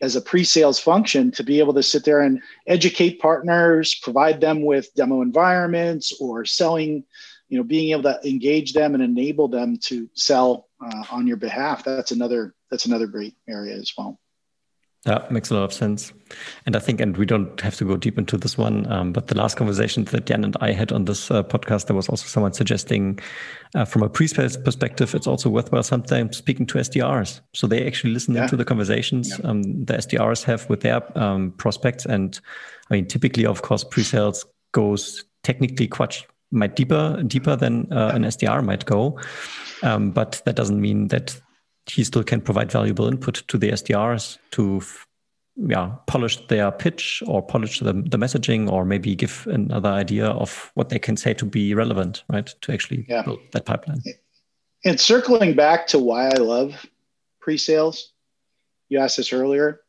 as 0.00 0.16
a 0.16 0.20
pre-sales 0.20 0.78
function 0.78 1.30
to 1.32 1.42
be 1.42 1.58
able 1.58 1.74
to 1.74 1.82
sit 1.82 2.04
there 2.04 2.20
and 2.20 2.40
educate 2.66 3.18
partners, 3.18 3.94
provide 4.02 4.40
them 4.40 4.62
with 4.62 4.92
demo 4.94 5.22
environments 5.22 6.12
or 6.20 6.44
selling, 6.44 7.04
you 7.48 7.56
know, 7.56 7.64
being 7.64 7.90
able 7.92 8.02
to 8.02 8.20
engage 8.28 8.74
them 8.74 8.94
and 8.94 9.02
enable 9.02 9.48
them 9.48 9.78
to 9.78 10.08
sell 10.14 10.68
uh, 10.84 11.04
on 11.10 11.26
your 11.26 11.38
behalf. 11.38 11.84
That's 11.84 12.10
another 12.12 12.54
that's 12.70 12.86
another 12.86 13.06
great 13.06 13.34
area 13.48 13.74
as 13.76 13.92
well. 13.96 14.18
Yeah, 15.04 15.24
makes 15.30 15.50
a 15.50 15.54
lot 15.54 15.62
of 15.62 15.72
sense. 15.72 16.12
And 16.64 16.74
I 16.74 16.80
think, 16.80 17.00
and 17.00 17.16
we 17.16 17.26
don't 17.26 17.60
have 17.60 17.76
to 17.76 17.84
go 17.84 17.96
deep 17.96 18.18
into 18.18 18.36
this 18.36 18.58
one, 18.58 18.90
um, 18.90 19.12
but 19.12 19.28
the 19.28 19.36
last 19.36 19.56
conversation 19.56 20.02
that 20.06 20.26
Jan 20.26 20.42
and 20.42 20.56
I 20.60 20.72
had 20.72 20.90
on 20.90 21.04
this 21.04 21.30
uh, 21.30 21.44
podcast, 21.44 21.86
there 21.86 21.94
was 21.94 22.08
also 22.08 22.26
someone 22.26 22.52
suggesting 22.52 23.20
uh, 23.76 23.84
from 23.84 24.02
a 24.02 24.08
pre-sales 24.08 24.56
perspective, 24.56 25.14
it's 25.14 25.28
also 25.28 25.48
worthwhile 25.48 25.84
sometimes 25.84 26.36
speaking 26.36 26.66
to 26.66 26.78
SDRs. 26.78 27.40
So 27.54 27.68
they 27.68 27.86
actually 27.86 28.14
listen 28.14 28.34
yeah. 28.34 28.44
into 28.44 28.56
the 28.56 28.64
conversations 28.64 29.38
yeah. 29.38 29.48
um, 29.48 29.62
the 29.84 29.94
SDRs 29.94 30.42
have 30.42 30.68
with 30.68 30.80
their 30.80 31.02
um, 31.16 31.52
prospects. 31.52 32.04
And 32.04 32.40
I 32.90 32.94
mean, 32.94 33.06
typically, 33.06 33.46
of 33.46 33.62
course, 33.62 33.84
pre-sales 33.84 34.44
goes 34.72 35.24
technically 35.44 35.86
quite 35.86 36.26
might 36.52 36.76
deeper 36.76 37.22
deeper 37.26 37.56
than 37.56 37.92
uh, 37.92 38.12
an 38.14 38.24
SDR 38.24 38.64
might 38.64 38.84
go. 38.84 39.18
Um, 39.82 40.10
but 40.10 40.42
that 40.46 40.56
doesn't 40.56 40.80
mean 40.80 41.08
that 41.08 41.40
he 41.88 42.04
still 42.04 42.24
can 42.24 42.40
provide 42.40 42.70
valuable 42.70 43.06
input 43.06 43.42
to 43.48 43.58
the 43.58 43.70
SDRs 43.70 44.38
to 44.52 44.82
yeah, 45.56 45.92
polish 46.06 46.46
their 46.48 46.70
pitch 46.70 47.22
or 47.26 47.42
polish 47.42 47.80
the, 47.80 47.92
the 47.92 48.18
messaging 48.18 48.70
or 48.70 48.84
maybe 48.84 49.14
give 49.14 49.46
another 49.50 49.88
idea 49.88 50.26
of 50.26 50.70
what 50.74 50.90
they 50.90 50.98
can 50.98 51.16
say 51.16 51.32
to 51.34 51.46
be 51.46 51.74
relevant, 51.74 52.24
right? 52.28 52.54
To 52.60 52.72
actually 52.72 53.06
yeah. 53.08 53.22
build 53.22 53.40
that 53.52 53.64
pipeline. 53.64 54.02
And 54.84 55.00
circling 55.00 55.54
back 55.54 55.86
to 55.88 55.98
why 55.98 56.26
I 56.26 56.38
love 56.38 56.86
pre-sales, 57.40 58.12
you 58.88 58.98
asked 58.98 59.16
this 59.16 59.32
earlier. 59.32 59.80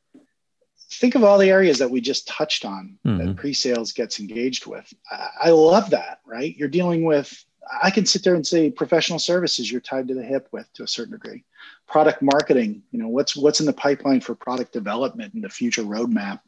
Think 0.89 1.15
of 1.15 1.23
all 1.23 1.37
the 1.37 1.49
areas 1.49 1.79
that 1.79 1.91
we 1.91 1.99
just 1.99 2.27
touched 2.27 2.63
on 2.63 2.97
mm-hmm. 3.05 3.27
that 3.27 3.35
pre-sales 3.35 3.91
gets 3.91 4.21
engaged 4.21 4.67
with. 4.67 4.91
I, 5.11 5.29
I 5.43 5.49
love 5.49 5.89
that, 5.89 6.21
right? 6.25 6.55
You're 6.55 6.69
dealing 6.69 7.03
with 7.03 7.43
I 7.81 7.91
can 7.91 8.05
sit 8.05 8.23
there 8.23 8.35
and 8.35 8.45
say 8.45 8.69
professional 8.71 9.19
services 9.19 9.71
you're 9.71 9.81
tied 9.81 10.07
to 10.07 10.13
the 10.13 10.23
hip 10.23 10.47
with 10.51 10.71
to 10.73 10.83
a 10.83 10.87
certain 10.87 11.13
degree. 11.13 11.43
Product 11.87 12.21
marketing, 12.21 12.83
you 12.91 12.99
know, 12.99 13.07
what's 13.07 13.35
what's 13.35 13.59
in 13.59 13.65
the 13.65 13.73
pipeline 13.73 14.21
for 14.21 14.35
product 14.35 14.73
development 14.73 15.33
and 15.33 15.43
the 15.43 15.49
future 15.49 15.83
roadmap. 15.83 16.41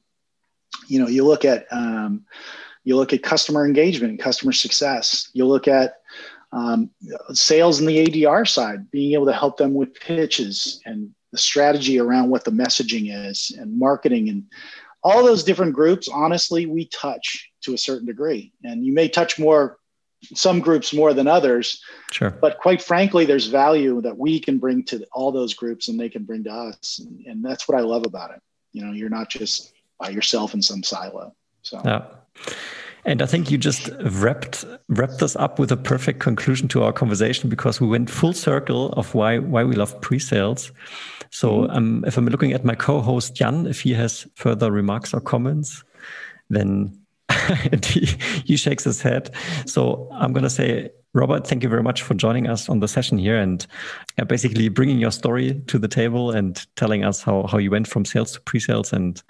You 0.88 1.00
know, 1.00 1.08
you 1.08 1.26
look 1.26 1.46
at 1.46 1.66
um, 1.72 2.26
you 2.84 2.96
look 2.96 3.14
at 3.14 3.24
customer 3.24 3.66
engagement, 3.66 4.20
customer 4.20 4.52
success. 4.52 5.30
You 5.34 5.46
look 5.46 5.68
at 5.68 5.96
um, 6.52 6.90
sales 7.32 7.80
in 7.80 7.86
the 7.86 8.06
ADR 8.06 8.48
side, 8.48 8.90
being 8.92 9.14
able 9.14 9.28
to 9.28 9.34
help 9.34 9.58
them 9.58 9.74
with 9.74 10.00
pitches 10.00 10.82
and 10.86 11.14
the 11.32 11.38
strategy 11.38 12.00
around 12.00 12.30
what 12.30 12.44
the 12.44 12.52
messaging 12.52 13.14
is 13.28 13.56
and 13.60 13.78
marketing 13.78 14.30
and 14.30 14.46
all 15.04 15.24
those 15.24 15.44
different 15.44 15.74
groups 15.74 16.10
honestly 16.12 16.66
we 16.66 16.86
touch 16.86 17.52
to 17.62 17.74
a 17.74 17.78
certain 17.78 18.06
degree 18.06 18.52
and 18.64 18.86
you 18.86 18.92
may 18.92 19.08
touch 19.08 19.40
more 19.40 19.79
some 20.34 20.60
groups 20.60 20.94
more 20.94 21.14
than 21.14 21.28
others. 21.28 21.82
Sure. 22.12 22.32
But 22.32 22.58
quite 22.60 22.82
frankly 22.82 23.26
there's 23.26 23.48
value 23.48 24.02
that 24.02 24.18
we 24.18 24.40
can 24.40 24.58
bring 24.58 24.84
to 24.86 25.06
all 25.14 25.32
those 25.32 25.54
groups 25.54 25.88
and 25.88 26.00
they 26.00 26.10
can 26.10 26.24
bring 26.24 26.44
to 26.44 26.52
us. 26.52 27.00
And, 27.00 27.26
and 27.26 27.46
that's 27.46 27.68
what 27.68 27.78
i 27.78 27.82
love 27.82 28.06
about 28.06 28.32
it. 28.32 28.42
You 28.72 28.86
know 28.86 28.92
you're 28.92 29.10
not 29.10 29.30
just 29.30 29.74
by 30.00 30.10
yourself 30.10 30.54
in 30.54 30.62
some 30.62 30.84
silo. 30.84 31.36
So. 31.62 31.82
Yeah. 31.84 32.06
And 33.06 33.22
I 33.22 33.26
think 33.26 33.50
you 33.50 33.58
just 33.58 33.90
wrapped 34.02 34.66
wrapped 34.90 35.24
us 35.24 35.36
up 35.36 35.58
with 35.58 35.72
a 35.72 35.78
perfect 35.78 36.20
conclusion 36.20 36.68
to 36.70 36.84
our 36.84 36.92
conversation 36.92 37.50
because 37.50 37.80
we 37.80 37.88
went 37.88 38.10
full 38.10 38.34
circle 38.34 38.92
of 38.94 39.16
why 39.16 39.40
why 39.40 39.64
we 39.64 39.76
love 39.76 40.00
pre-sales. 40.02 40.72
So 41.32 41.50
mm 41.50 41.66
-hmm. 41.66 41.78
um, 41.78 42.04
if 42.06 42.18
I'm 42.18 42.28
looking 42.28 42.54
at 42.54 42.64
my 42.64 42.76
co-host 42.76 43.36
Jan, 43.36 43.66
if 43.68 43.82
he 43.82 43.96
has 43.96 44.28
further 44.36 44.72
remarks 44.72 45.14
or 45.14 45.22
comments, 45.22 45.84
then 46.50 47.00
he, 47.86 48.06
he 48.46 48.58
shakes 48.58 48.84
his 48.84 49.02
head. 49.02 49.34
So 49.66 50.10
I'm 50.12 50.34
going 50.34 50.44
to 50.44 50.50
say 50.50 50.92
Robert, 51.14 51.48
thank 51.48 51.64
you 51.64 51.70
very 51.70 51.82
much 51.82 52.04
for 52.04 52.14
joining 52.14 52.48
us 52.48 52.70
on 52.70 52.82
the 52.82 52.88
session 52.88 53.18
here 53.18 53.38
and 53.38 53.66
uh, 54.20 54.26
basically 54.26 54.70
bringing 54.70 55.00
your 55.00 55.12
story 55.12 55.60
to 55.66 55.80
the 55.80 55.88
table 55.88 56.30
and 56.32 56.66
telling 56.76 57.04
us 57.04 57.24
how, 57.24 57.48
how 57.48 57.58
you 57.58 57.72
went 57.72 57.88
from 57.88 58.06
sales 58.06 58.32
to 58.34 58.42
pre-sales. 58.42 58.94
And 58.94 59.22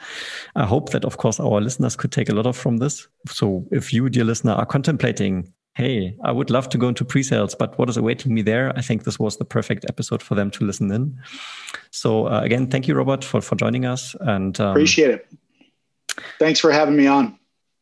I 0.55 0.65
hope 0.65 0.89
that, 0.89 1.05
of 1.05 1.17
course, 1.17 1.39
our 1.39 1.61
listeners 1.61 1.95
could 1.95 2.11
take 2.11 2.27
a 2.27 2.33
lot 2.33 2.45
of 2.45 2.57
from 2.57 2.77
this. 2.77 3.07
So 3.27 3.65
if 3.71 3.93
you, 3.93 4.09
dear 4.09 4.25
listener, 4.25 4.51
are 4.53 4.65
contemplating, 4.65 5.53
hey, 5.75 6.17
I 6.25 6.33
would 6.33 6.49
love 6.49 6.67
to 6.69 6.77
go 6.77 6.89
into 6.89 7.05
pre-sales, 7.05 7.55
but 7.55 7.79
what 7.79 7.87
is 7.87 7.95
awaiting 7.95 8.33
me 8.33 8.41
there? 8.41 8.77
I 8.77 8.81
think 8.81 9.05
this 9.05 9.17
was 9.17 9.37
the 9.37 9.45
perfect 9.45 9.85
episode 9.87 10.21
for 10.21 10.35
them 10.35 10.51
to 10.51 10.65
listen 10.65 10.91
in. 10.91 11.17
So 11.91 12.27
uh, 12.27 12.41
again, 12.41 12.69
thank 12.69 12.89
you, 12.89 12.95
Robert, 12.95 13.23
for, 13.23 13.39
for 13.39 13.55
joining 13.55 13.85
us. 13.85 14.17
And 14.19 14.59
um, 14.59 14.71
appreciate 14.71 15.11
it. 15.11 15.27
Thanks 16.39 16.59
for 16.59 16.73
having 16.73 16.97
me 16.97 17.07
on. 17.07 17.38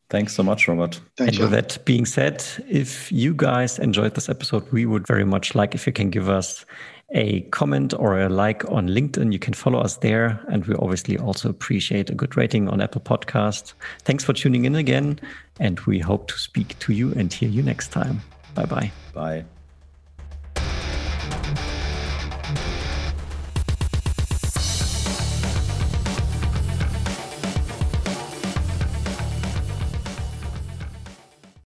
Thanks 0.10 0.34
so 0.34 0.44
much, 0.44 0.68
Robert. 0.68 1.02
Thank 1.18 1.30
and 1.30 1.38
you. 1.38 1.44
with 1.44 1.52
that 1.52 1.84
being 1.84 2.06
said, 2.06 2.44
if 2.70 3.12
you 3.12 3.34
guys 3.34 3.78
enjoyed 3.78 4.16
this 4.16 4.30
episode, 4.30 4.72
we 4.72 4.86
would 4.86 5.06
very 5.06 5.26
much 5.26 5.54
like 5.54 5.76
if 5.76 5.86
you 5.86 5.92
can 5.92 6.10
give 6.10 6.30
us 6.30 6.66
a 7.12 7.42
comment 7.52 7.94
or 7.98 8.20
a 8.20 8.30
like 8.30 8.70
on 8.72 8.88
LinkedIn. 8.88 9.32
You 9.32 9.40
can 9.40 9.54
follow 9.54 9.80
us 9.80 9.98
there. 9.98 10.40
And 10.50 10.66
we 10.66 10.76
obviously 10.76 11.18
also 11.18 11.50
appreciate 11.50 12.10
a 12.10 12.16
good 12.16 12.36
rating 12.38 12.70
on 12.70 12.82
Apple 12.82 13.02
Podcast. 13.02 13.74
Thanks 14.04 14.24
for 14.24 14.34
tuning 14.34 14.66
in 14.66 14.76
again. 14.76 15.20
And 15.60 15.80
we 15.82 16.00
hope 16.00 16.28
to 16.28 16.38
speak 16.38 16.78
to 16.80 16.94
you 16.94 17.14
and 17.14 17.32
hear 17.32 17.50
you 17.50 17.64
next 17.64 17.92
time. 17.92 18.22
Bye-bye. 18.56 18.92
Bye. 19.14 19.46